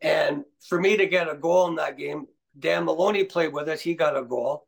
And 0.00 0.44
for 0.68 0.80
me 0.80 0.96
to 0.96 1.06
get 1.06 1.28
a 1.28 1.34
goal 1.34 1.66
in 1.66 1.74
that 1.76 1.98
game, 1.98 2.26
Dan 2.56 2.84
Maloney 2.84 3.24
played 3.24 3.52
with 3.52 3.68
us. 3.68 3.80
He 3.80 3.94
got 3.94 4.16
a 4.16 4.22
goal. 4.22 4.66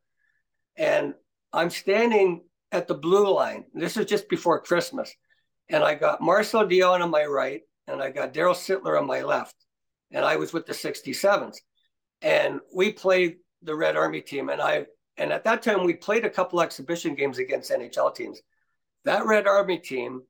And 0.77 1.15
I'm 1.53 1.71
standing 1.71 2.43
at 2.73 2.89
the 2.89 2.95
blue 2.95 3.33
line. 3.33 3.67
This 3.73 3.97
is 3.97 4.07
just 4.07 4.29
before 4.29 4.61
Christmas. 4.61 5.15
And 5.69 5.85
I 5.85 5.95
got 5.95 6.21
Marcel 6.21 6.67
Dionne 6.67 7.01
on 7.01 7.11
my 7.11 7.25
right, 7.25 7.63
and 7.87 8.03
I 8.03 8.11
got 8.11 8.35
Daryl 8.35 8.55
Sittler 8.55 8.99
on 8.99 9.07
my 9.07 9.23
left. 9.23 9.55
And 10.11 10.25
I 10.25 10.37
was 10.37 10.53
with 10.53 10.67
the 10.67 10.73
67s. 10.73 11.57
And 12.21 12.61
we 12.75 12.93
played 12.93 13.37
the 13.63 13.77
Red 13.77 13.97
Army 13.97 14.21
team. 14.21 14.49
And 14.49 14.61
I 14.61 14.87
and 15.17 15.33
at 15.33 15.45
that 15.45 15.63
time 15.63 15.85
we 15.85 15.95
played 15.95 16.25
a 16.25 16.31
couple 16.31 16.61
exhibition 16.61 17.15
games 17.15 17.39
against 17.39 17.71
NHL 17.71 18.15
teams. 18.15 18.41
That 19.05 19.27
Red 19.27 19.47
Army 19.47 19.79
team 19.79 20.23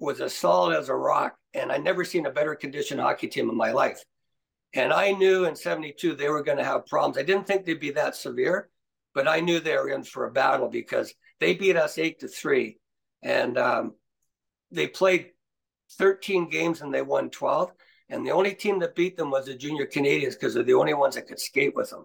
was 0.00 0.20
as 0.20 0.34
solid 0.34 0.76
as 0.76 0.88
a 0.88 0.94
rock, 0.94 1.36
and 1.54 1.70
I 1.70 1.76
never 1.76 2.04
seen 2.04 2.26
a 2.26 2.30
better 2.30 2.54
conditioned 2.54 3.00
hockey 3.00 3.28
team 3.28 3.50
in 3.50 3.56
my 3.56 3.70
life. 3.70 4.02
And 4.72 4.92
I 4.92 5.12
knew 5.12 5.44
in 5.44 5.54
72 5.54 6.14
they 6.14 6.28
were 6.28 6.42
going 6.42 6.58
to 6.58 6.64
have 6.64 6.86
problems. 6.86 7.18
I 7.18 7.22
didn't 7.22 7.46
think 7.46 7.64
they'd 7.64 7.78
be 7.78 7.90
that 7.92 8.16
severe, 8.16 8.70
but 9.14 9.28
I 9.28 9.40
knew 9.40 9.60
they 9.60 9.76
were 9.76 9.90
in 9.90 10.04
for 10.04 10.26
a 10.26 10.30
battle 10.30 10.68
because 10.68 11.12
they 11.38 11.54
beat 11.54 11.76
us 11.76 11.98
eight 11.98 12.20
to 12.20 12.28
three. 12.28 12.78
And 13.22 13.58
um, 13.58 13.94
they 14.70 14.86
played 14.86 15.30
13 15.98 16.48
games 16.48 16.80
and 16.80 16.94
they 16.94 17.02
won 17.02 17.30
12. 17.30 17.72
And 18.08 18.24
the 18.24 18.30
only 18.30 18.54
team 18.54 18.78
that 18.80 18.94
beat 18.94 19.16
them 19.16 19.30
was 19.30 19.46
the 19.46 19.54
junior 19.54 19.86
Canadians 19.86 20.34
because 20.34 20.54
they're 20.54 20.62
the 20.62 20.74
only 20.74 20.94
ones 20.94 21.16
that 21.16 21.26
could 21.26 21.40
skate 21.40 21.74
with 21.74 21.90
them. 21.90 22.04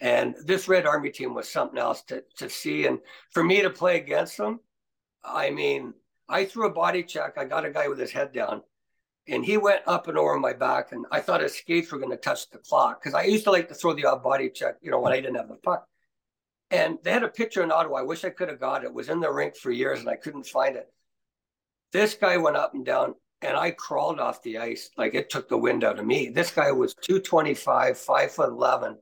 And 0.00 0.34
this 0.44 0.68
Red 0.68 0.86
Army 0.86 1.10
team 1.10 1.34
was 1.34 1.48
something 1.48 1.78
else 1.78 2.02
to, 2.04 2.24
to 2.38 2.48
see. 2.48 2.86
And 2.86 3.00
for 3.32 3.42
me 3.42 3.62
to 3.62 3.70
play 3.70 3.98
against 3.98 4.36
them, 4.38 4.60
I 5.22 5.50
mean, 5.50 5.92
I 6.30 6.44
threw 6.44 6.66
a 6.66 6.72
body 6.72 7.02
check. 7.02 7.36
I 7.36 7.44
got 7.44 7.66
a 7.66 7.70
guy 7.70 7.88
with 7.88 7.98
his 7.98 8.12
head 8.12 8.32
down, 8.32 8.62
and 9.26 9.44
he 9.44 9.56
went 9.56 9.82
up 9.86 10.06
and 10.06 10.16
over 10.16 10.38
my 10.38 10.52
back. 10.52 10.92
And 10.92 11.04
I 11.10 11.20
thought 11.20 11.42
his 11.42 11.56
skates 11.56 11.90
were 11.90 11.98
going 11.98 12.10
to 12.12 12.16
touch 12.16 12.48
the 12.50 12.58
clock 12.58 13.02
because 13.02 13.14
I 13.14 13.24
used 13.24 13.44
to 13.44 13.50
like 13.50 13.68
to 13.68 13.74
throw 13.74 13.92
the 13.92 14.06
odd 14.06 14.22
body 14.22 14.48
check, 14.48 14.76
you 14.80 14.90
know, 14.90 15.00
when 15.00 15.12
I 15.12 15.20
didn't 15.20 15.36
have 15.36 15.48
the 15.48 15.56
puck. 15.56 15.86
And 16.70 16.98
they 17.02 17.10
had 17.10 17.24
a 17.24 17.28
picture 17.28 17.64
in 17.64 17.72
Ottawa. 17.72 17.98
I 17.98 18.02
wish 18.02 18.24
I 18.24 18.30
could 18.30 18.48
have 18.48 18.60
got 18.60 18.84
it. 18.84 18.86
It 18.86 18.94
was 18.94 19.08
in 19.08 19.18
the 19.18 19.30
rink 19.30 19.56
for 19.56 19.72
years, 19.72 19.98
and 19.98 20.08
I 20.08 20.14
couldn't 20.14 20.46
find 20.46 20.76
it. 20.76 20.86
This 21.92 22.14
guy 22.14 22.36
went 22.36 22.56
up 22.56 22.74
and 22.74 22.86
down, 22.86 23.16
and 23.42 23.56
I 23.56 23.72
crawled 23.72 24.20
off 24.20 24.42
the 24.42 24.58
ice 24.58 24.90
like 24.96 25.14
it 25.14 25.30
took 25.30 25.48
the 25.48 25.58
wind 25.58 25.82
out 25.82 25.98
of 25.98 26.06
me. 26.06 26.28
This 26.28 26.52
guy 26.52 26.70
was 26.70 26.94
225, 26.94 27.98
five 27.98 28.30
foot 28.30 28.50
11. 28.50 28.96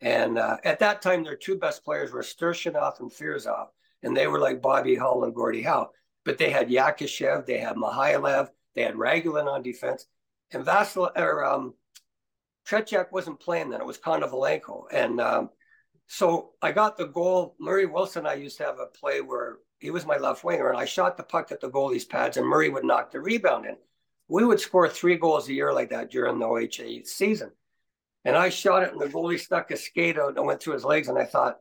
And 0.00 0.36
uh, 0.36 0.56
at 0.64 0.80
that 0.80 1.00
time, 1.00 1.22
their 1.22 1.36
two 1.36 1.56
best 1.56 1.84
players 1.84 2.10
were 2.10 2.22
Starshinov 2.22 2.98
and 2.98 3.12
Firsov, 3.12 3.66
and 4.02 4.16
they 4.16 4.26
were 4.26 4.40
like 4.40 4.60
Bobby 4.60 4.96
Hull 4.96 5.22
and 5.22 5.32
Gordie 5.32 5.62
Howe 5.62 5.90
but 6.24 6.38
they 6.38 6.50
had 6.50 6.68
Yakushev, 6.68 7.46
they 7.46 7.58
had 7.58 7.76
Mikhailov, 7.76 8.50
they 8.74 8.82
had 8.82 8.94
Ragulin 8.94 9.46
on 9.46 9.62
defense, 9.62 10.06
and 10.52 10.64
Vasil 10.64 11.10
or 11.16 11.44
um, 11.44 11.74
wasn't 13.10 13.40
playing 13.40 13.70
then. 13.70 13.80
It 13.80 13.86
was 13.86 13.98
Konovalenko, 13.98 14.84
and 14.92 15.20
um, 15.20 15.50
so 16.06 16.50
I 16.60 16.72
got 16.72 16.96
the 16.96 17.06
goal. 17.06 17.56
Murray 17.58 17.86
Wilson, 17.86 18.26
I 18.26 18.34
used 18.34 18.58
to 18.58 18.64
have 18.64 18.78
a 18.78 18.86
play 18.86 19.20
where 19.20 19.58
he 19.78 19.90
was 19.90 20.06
my 20.06 20.16
left 20.16 20.44
winger, 20.44 20.68
and 20.68 20.78
I 20.78 20.84
shot 20.84 21.16
the 21.16 21.22
puck 21.22 21.50
at 21.50 21.60
the 21.60 21.70
goalie's 21.70 22.04
pads, 22.04 22.36
and 22.36 22.46
Murray 22.46 22.68
would 22.68 22.84
knock 22.84 23.10
the 23.10 23.20
rebound 23.20 23.66
in. 23.66 23.76
We 24.28 24.44
would 24.44 24.60
score 24.60 24.88
three 24.88 25.16
goals 25.16 25.48
a 25.48 25.52
year 25.52 25.72
like 25.72 25.90
that 25.90 26.10
during 26.10 26.38
the 26.38 26.46
OHA 26.46 27.06
season. 27.06 27.50
And 28.24 28.36
I 28.36 28.48
shot 28.48 28.84
it, 28.84 28.92
and 28.92 29.00
the 29.00 29.06
goalie 29.06 29.40
stuck 29.40 29.70
a 29.72 29.76
skate 29.76 30.18
out 30.18 30.36
and 30.36 30.46
went 30.46 30.62
through 30.62 30.74
his 30.74 30.84
legs. 30.84 31.08
And 31.08 31.18
I 31.18 31.24
thought 31.24 31.58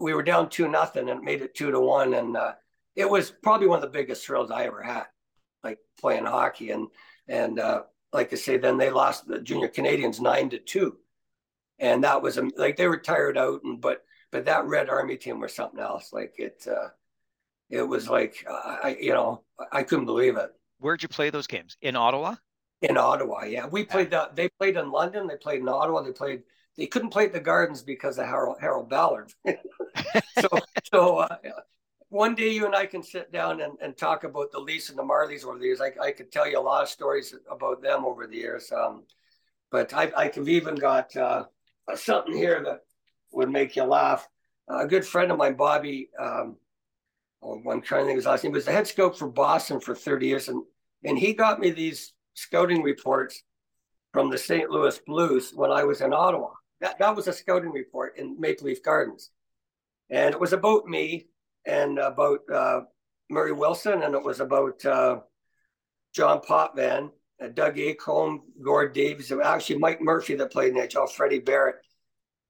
we 0.00 0.12
were 0.12 0.24
down 0.24 0.48
two 0.48 0.68
nothing, 0.68 1.08
and 1.08 1.22
made 1.22 1.40
it 1.40 1.54
two 1.54 1.70
to 1.70 1.80
one. 1.80 2.14
And 2.14 2.36
uh, 2.36 2.54
it 2.98 3.08
was 3.08 3.30
probably 3.30 3.68
one 3.68 3.76
of 3.76 3.82
the 3.82 3.96
biggest 3.96 4.26
thrills 4.26 4.50
I 4.50 4.64
ever 4.64 4.82
had, 4.82 5.04
like 5.62 5.78
playing 6.00 6.26
hockey. 6.26 6.72
And 6.72 6.88
and 7.28 7.60
uh, 7.60 7.82
like 8.12 8.32
I 8.32 8.36
say, 8.36 8.58
then 8.58 8.76
they 8.76 8.90
lost 8.90 9.28
the 9.28 9.40
junior 9.40 9.68
Canadians 9.68 10.20
nine 10.20 10.50
to 10.50 10.58
two, 10.58 10.98
and 11.78 12.02
that 12.02 12.20
was 12.20 12.40
like 12.56 12.76
they 12.76 12.88
were 12.88 12.98
tired 12.98 13.38
out. 13.38 13.62
And 13.62 13.80
but 13.80 14.02
but 14.32 14.46
that 14.46 14.66
Red 14.66 14.90
Army 14.90 15.16
team 15.16 15.38
was 15.38 15.54
something 15.54 15.78
else. 15.78 16.12
Like 16.12 16.34
it, 16.38 16.66
uh, 16.68 16.88
it 17.70 17.82
was 17.82 18.08
like 18.08 18.44
uh, 18.50 18.76
I 18.82 18.98
you 19.00 19.12
know 19.12 19.42
I 19.70 19.84
couldn't 19.84 20.06
believe 20.06 20.36
it. 20.36 20.50
Where'd 20.80 21.02
you 21.02 21.08
play 21.08 21.30
those 21.30 21.46
games 21.46 21.76
in 21.80 21.94
Ottawa? 21.94 22.34
In 22.82 22.96
Ottawa, 22.96 23.44
yeah. 23.44 23.66
We 23.66 23.84
played 23.84 24.10
that. 24.10 24.34
They 24.34 24.48
played 24.58 24.76
in 24.76 24.90
London. 24.90 25.28
They 25.28 25.36
played 25.36 25.60
in 25.60 25.68
Ottawa. 25.68 26.02
They 26.02 26.12
played. 26.12 26.42
They 26.76 26.86
couldn't 26.86 27.10
play 27.10 27.26
at 27.26 27.32
the 27.32 27.40
Gardens 27.40 27.82
because 27.82 28.18
of 28.18 28.26
Harold 28.26 28.56
Harold 28.60 28.88
Ballard. 28.88 29.32
so 30.40 30.48
so 30.92 31.18
uh, 31.18 31.36
one 32.10 32.34
day 32.34 32.48
you 32.50 32.64
and 32.66 32.74
I 32.74 32.86
can 32.86 33.02
sit 33.02 33.32
down 33.32 33.60
and, 33.60 33.74
and 33.82 33.96
talk 33.96 34.24
about 34.24 34.50
the 34.50 34.58
Leafs 34.58 34.88
and 34.88 34.98
the 34.98 35.02
Marlies 35.02 35.44
over 35.44 35.58
the 35.58 35.66
years. 35.66 35.80
I, 35.80 35.92
I 36.02 36.12
could 36.12 36.32
tell 36.32 36.48
you 36.48 36.58
a 36.58 36.60
lot 36.60 36.82
of 36.82 36.88
stories 36.88 37.34
about 37.50 37.82
them 37.82 38.04
over 38.04 38.26
the 38.26 38.36
years. 38.36 38.72
Um, 38.72 39.04
but 39.70 39.92
I, 39.92 40.10
I 40.16 40.30
have 40.34 40.48
even 40.48 40.74
got 40.74 41.14
uh, 41.16 41.44
something 41.94 42.34
here 42.34 42.62
that 42.64 42.80
would 43.32 43.50
make 43.50 43.76
you 43.76 43.84
laugh. 43.84 44.26
A 44.68 44.86
good 44.86 45.06
friend 45.06 45.30
of 45.30 45.38
mine, 45.38 45.54
Bobby, 45.54 46.08
um, 46.18 46.56
oh, 47.42 47.62
I'm 47.70 47.82
trying 47.82 48.02
to 48.02 48.06
think 48.06 48.16
his 48.16 48.26
last 48.26 48.44
name, 48.44 48.52
was 48.52 48.64
the 48.64 48.72
head 48.72 48.86
scout 48.86 49.18
for 49.18 49.28
Boston 49.28 49.80
for 49.80 49.94
30 49.94 50.26
years. 50.26 50.48
And, 50.48 50.62
and 51.04 51.18
he 51.18 51.34
got 51.34 51.60
me 51.60 51.70
these 51.70 52.14
scouting 52.34 52.82
reports 52.82 53.42
from 54.12 54.30
the 54.30 54.38
St. 54.38 54.70
Louis 54.70 54.98
Blues 55.06 55.52
when 55.54 55.70
I 55.70 55.84
was 55.84 56.00
in 56.00 56.14
Ottawa. 56.14 56.50
That, 56.80 56.98
that 56.98 57.16
was 57.16 57.28
a 57.28 57.32
scouting 57.32 57.72
report 57.72 58.16
in 58.16 58.40
Maple 58.40 58.66
Leaf 58.66 58.82
Gardens. 58.82 59.30
And 60.10 60.34
it 60.34 60.40
was 60.40 60.54
about 60.54 60.86
me 60.86 61.26
and 61.68 61.98
about 61.98 62.40
uh, 62.52 62.80
Murray 63.28 63.52
Wilson, 63.52 64.02
and 64.02 64.14
it 64.14 64.22
was 64.22 64.40
about 64.40 64.84
uh, 64.84 65.20
John 66.14 66.40
Potvin, 66.40 67.10
uh, 67.42 67.48
Doug 67.48 67.76
Acomb, 67.76 68.40
Gord 68.62 68.94
Davies, 68.94 69.30
actually 69.30 69.78
Mike 69.78 70.00
Murphy 70.00 70.34
that 70.36 70.50
played 70.50 70.70
in 70.70 70.76
the 70.76 70.88
NHL, 70.88 71.10
Freddie 71.10 71.38
Barrett. 71.38 71.76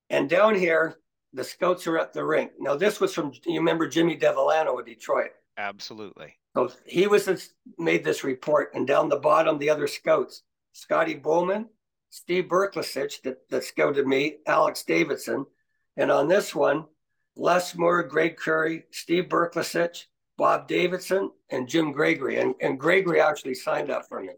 And 0.09 0.31
down 0.31 0.55
here, 0.55 0.99
the 1.33 1.45
scouts 1.45 1.87
are 1.87 1.99
at 1.99 2.13
the 2.13 2.25
rink. 2.25 2.53
Now, 2.59 2.77
this 2.77 3.01
was 3.01 3.13
from, 3.13 3.33
you 3.45 3.59
remember 3.59 3.89
Jimmy 3.89 4.17
Devellano 4.17 4.79
of 4.79 4.87
Detroit? 4.87 5.33
Absolutely. 5.59 6.37
So 6.57 6.71
he 6.87 7.07
was 7.09 7.51
made 7.77 8.05
this 8.05 8.25
report, 8.25 8.71
and 8.75 8.87
down 8.87 9.09
the 9.09 9.17
bottom, 9.17 9.59
the 9.59 9.71
other 9.71 9.89
scouts, 9.89 10.43
Scotty 10.73 11.15
Bowman, 11.15 11.69
Steve 12.11 12.45
Berklicich 12.45 13.21
that, 13.23 13.49
that 13.51 13.65
scouted 13.65 14.07
me, 14.07 14.37
Alex 14.47 14.85
Davidson. 14.85 15.45
And 15.97 16.11
on 16.11 16.29
this 16.29 16.55
one, 16.55 16.85
Les 17.39 17.75
Moore, 17.77 18.03
Greg 18.03 18.37
Curry, 18.37 18.85
Steve 18.91 19.29
Berklicich, 19.29 20.07
Bob 20.37 20.67
Davidson, 20.67 21.31
and 21.51 21.69
Jim 21.69 21.93
Gregory. 21.93 22.41
And, 22.41 22.55
and 22.61 22.79
Gregory 22.79 23.21
actually 23.21 23.55
signed 23.55 23.91
up 23.91 24.09
for 24.09 24.21
me. 24.21 24.31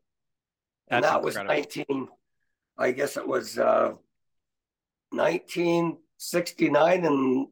And 0.89 1.03
That's 1.03 1.15
that 1.15 1.25
incredible. 1.27 1.55
was 1.55 1.77
19, 1.87 2.09
I 2.79 2.93
guess 2.93 3.17
it 3.17 3.27
was 3.27 3.59
uh, 3.59 3.93
1969 5.11 7.05
and 7.07 7.47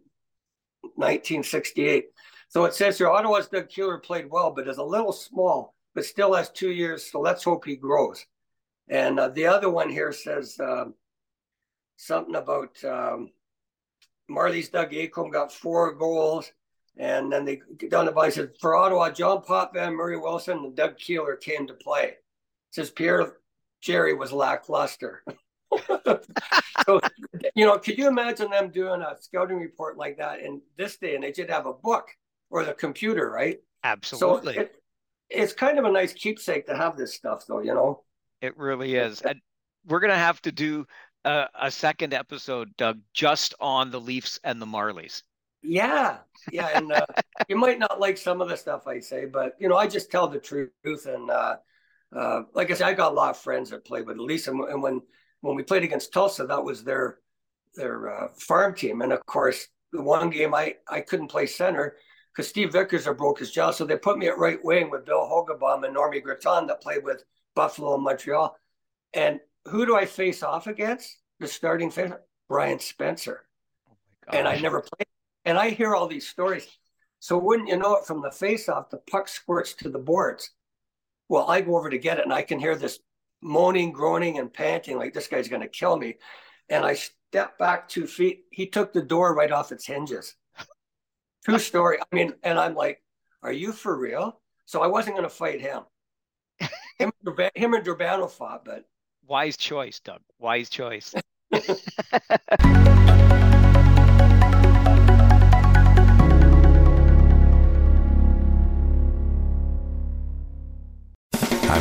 1968. 0.83 2.07
So 2.51 2.65
it 2.65 2.75
says 2.75 2.99
here 2.99 3.09
Ottawa's 3.09 3.49
Doug 3.49 3.69
Keeler 3.69 3.99
played 3.99 4.31
well, 4.31 4.51
but 4.51 4.69
is 4.69 4.79
a 4.79 4.83
little 4.83 5.13
small, 5.13 5.75
but 5.95 6.05
still 6.05 6.35
has 6.35 6.51
two 6.51 6.73
years. 6.73 7.11
So 7.11 7.21
let's 7.21 7.45
hope 7.45 7.65
he 7.65 7.77
grows. 7.77 8.25
And 8.89 9.19
uh, 9.19 9.29
the 9.29 9.47
other 9.47 9.71
one 9.71 9.89
here 9.89 10.13
says 10.13 10.59
um, 10.61 10.95
something 11.97 12.37
about 12.37 12.83
um, 12.85 13.31
Marlies 14.31 14.71
Doug 14.71 14.93
Acomb 14.93 15.33
got 15.33 15.53
four 15.53 15.95
goals. 15.95 16.53
And 16.97 17.33
then 17.33 17.45
they 17.45 17.61
down 17.89 18.07
the 18.07 18.13
bottom 18.13 18.33
said 18.33 18.51
for 18.61 18.75
Ottawa, 18.75 19.11
John 19.11 19.43
Potvin, 19.43 19.95
Murray 19.95 20.19
Wilson, 20.19 20.59
and 20.59 20.75
Doug 20.75 20.99
Keeler 20.99 21.37
came 21.37 21.67
to 21.69 21.75
play. 21.75 22.05
It 22.07 22.25
says 22.73 22.91
Pierre 22.91 23.37
Jarry 23.81 24.15
was 24.15 24.33
lackluster. 24.33 25.23
so, 26.87 27.01
you 27.55 27.65
know, 27.65 27.79
could 27.79 27.99
you 27.99 28.09
imagine 28.09 28.51
them 28.51 28.71
doing 28.71 29.01
a 29.01 29.17
scouting 29.21 29.59
report 29.59 29.97
like 29.97 30.19
that 30.19 30.41
in 30.41 30.61
this 30.77 30.97
day 30.97 31.15
and 31.15 31.23
they 31.23 31.33
should 31.33 31.51
have 31.51 31.67
a 31.67 31.73
book 31.73 32.09
or 32.51 32.65
the 32.65 32.75
computer, 32.75 33.31
right? 33.31 33.59
Absolutely. 33.85 34.55
So 34.55 34.61
it, 34.63 34.75
it's 35.31 35.53
kind 35.53 35.79
of 35.79 35.85
a 35.85 35.93
nice 35.93 36.13
keepsake 36.13 36.67
to 36.67 36.77
have 36.77 36.97
this 36.97 37.15
stuff, 37.15 37.45
though, 37.47 37.61
you 37.61 37.75
know? 37.75 38.03
It 38.41 38.57
really 38.57 38.97
is. 38.97 39.21
And 39.21 39.41
we're 39.87 40.01
going 40.01 40.13
to 40.13 40.17
have 40.17 40.41
to 40.43 40.53
do 40.53 40.87
a, 41.25 41.47
a, 41.61 41.71
second 41.71 42.15
episode, 42.15 42.77
Doug, 42.77 43.01
just 43.13 43.55
on 43.61 43.91
the 43.91 44.01
Leafs 44.01 44.39
and 44.45 44.61
the 44.61 44.67
Marlies. 44.67 45.23
Yeah. 45.63 46.19
Yeah. 46.53 46.71
And 46.75 46.93
uh, 46.93 47.07
you 47.49 47.57
might 47.57 47.79
not 47.79 48.01
like 48.01 48.17
some 48.17 48.41
of 48.41 48.49
the 48.49 48.57
stuff 48.57 48.87
I 48.87 49.01
say, 49.01 49.27
but, 49.27 49.55
you 49.59 49.69
know, 49.69 49.77
I 49.77 49.87
just 49.87 50.11
tell 50.11 50.29
the 50.29 50.39
truth. 50.39 50.71
And 50.85 51.31
uh, 51.31 51.57
uh, 52.17 52.43
like 52.55 52.71
I 52.71 52.75
said, 52.75 52.89
I 52.89 52.95
got 52.95 53.13
a 53.13 53.15
lot 53.15 53.31
of 53.31 53.39
friends 53.39 53.71
that 53.71 53.85
play 53.85 54.03
with 54.03 54.17
the 54.17 54.23
Leafs. 54.23 54.49
And, 54.49 54.61
and 54.61 54.83
when, 54.83 55.03
when 55.41 55.57
we 55.57 55.63
played 55.63 55.85
against 55.85 56.13
Tulsa, 56.13 56.47
that 56.47 56.65
was 56.65 56.85
their 56.85 57.19
their 57.75 58.11
uh, 58.11 58.29
farm 58.39 58.75
team. 58.75 59.03
And 59.03 59.13
of 59.13 59.25
course, 59.27 59.69
the 59.93 60.03
one 60.03 60.31
game 60.31 60.55
I, 60.55 60.75
I 60.89 61.01
couldn't 61.01 61.29
play 61.29 61.47
center 61.47 61.97
because 62.35 62.49
Steve 62.49 62.73
Vickers 62.73 63.07
had 63.07 63.17
broke 63.17 63.39
his 63.39 63.51
jaw. 63.51 63.71
So 63.71 63.85
they 63.85 63.97
put 63.97 64.19
me 64.19 64.29
at 64.29 64.39
right 64.39 64.63
wing 64.63 64.91
with 64.91 65.07
Bill 65.07 65.21
Hogaboam 65.21 65.85
and 65.87 65.97
Normie 65.97 66.23
Gratton 66.23 66.67
that 66.67 66.83
played 66.83 67.05
with 67.05 67.25
Buffalo 67.55 67.95
and 67.95 68.05
Montreal. 68.05 68.57
And 69.15 69.41
who 69.69 69.87
do 69.87 69.97
I 69.97 70.07
face 70.07 70.43
off 70.43 70.67
against? 70.67 71.19
The 71.41 71.47
starting 71.47 71.91
face, 71.91 72.13
Brian 72.49 72.81
Spencer. 72.81 73.45
Oh 74.29 74.37
and 74.37 74.49
I 74.49 74.59
never 74.59 74.81
played. 74.81 75.07
And 75.45 75.57
I 75.57 75.71
hear 75.71 75.95
all 75.95 76.09
these 76.09 76.29
stories. 76.29 76.67
So 77.21 77.39
wouldn't 77.39 77.69
you 77.69 77.77
know 77.77 77.97
it 77.97 78.07
from 78.07 78.23
the 78.23 78.31
face 78.31 78.69
off, 78.69 78.91
the 78.91 78.99
puck 78.99 79.29
squirts 79.29 79.75
to 79.75 79.89
the 79.89 79.99
boards. 79.99 80.51
Well, 81.29 81.49
I 81.49 81.61
go 81.61 81.77
over 81.77 81.91
to 81.91 81.99
get 81.99 82.19
it 82.19 82.25
and 82.25 82.33
I 82.33 82.43
can 82.43 82.59
hear 82.59 82.77
this 82.77 83.01
moaning, 83.43 83.93
groaning, 83.93 84.39
and 84.39 84.53
panting 84.53 84.99
like 84.99 85.15
this 85.15 85.29
guy's 85.29 85.49
going 85.49 85.63
to 85.63 85.69
kill 85.69 85.97
me. 85.97 86.17
And 86.69 86.85
I 86.85 86.95
step 86.95 87.59
back 87.59 87.89
two 87.89 88.07
feet. 88.07 88.45
He 88.51 88.67
took 88.67 88.93
the 88.93 89.03
door 89.03 89.35
right 89.35 89.51
off 89.51 89.73
its 89.73 89.87
hinges. 89.87 90.35
True 91.45 91.59
story. 91.59 91.99
I 92.01 92.15
mean, 92.15 92.35
and 92.43 92.59
I'm 92.59 92.75
like, 92.75 93.03
are 93.43 93.53
you 93.53 93.73
for 93.73 93.97
real? 93.97 94.41
So 94.67 94.83
I 94.83 94.87
wasn't 94.87 95.17
going 95.17 95.29
to 95.29 95.35
fight 95.35 95.61
him. 95.61 95.83
Him, 96.99 97.13
him 97.55 97.75
and 97.75 97.85
Durbano 97.85 98.27
fought, 98.27 98.65
but 98.65 98.85
wise 99.29 99.57
choice, 99.57 100.01
Doug. 100.01 100.21
Wise 100.39 100.71
choice. 100.71 101.15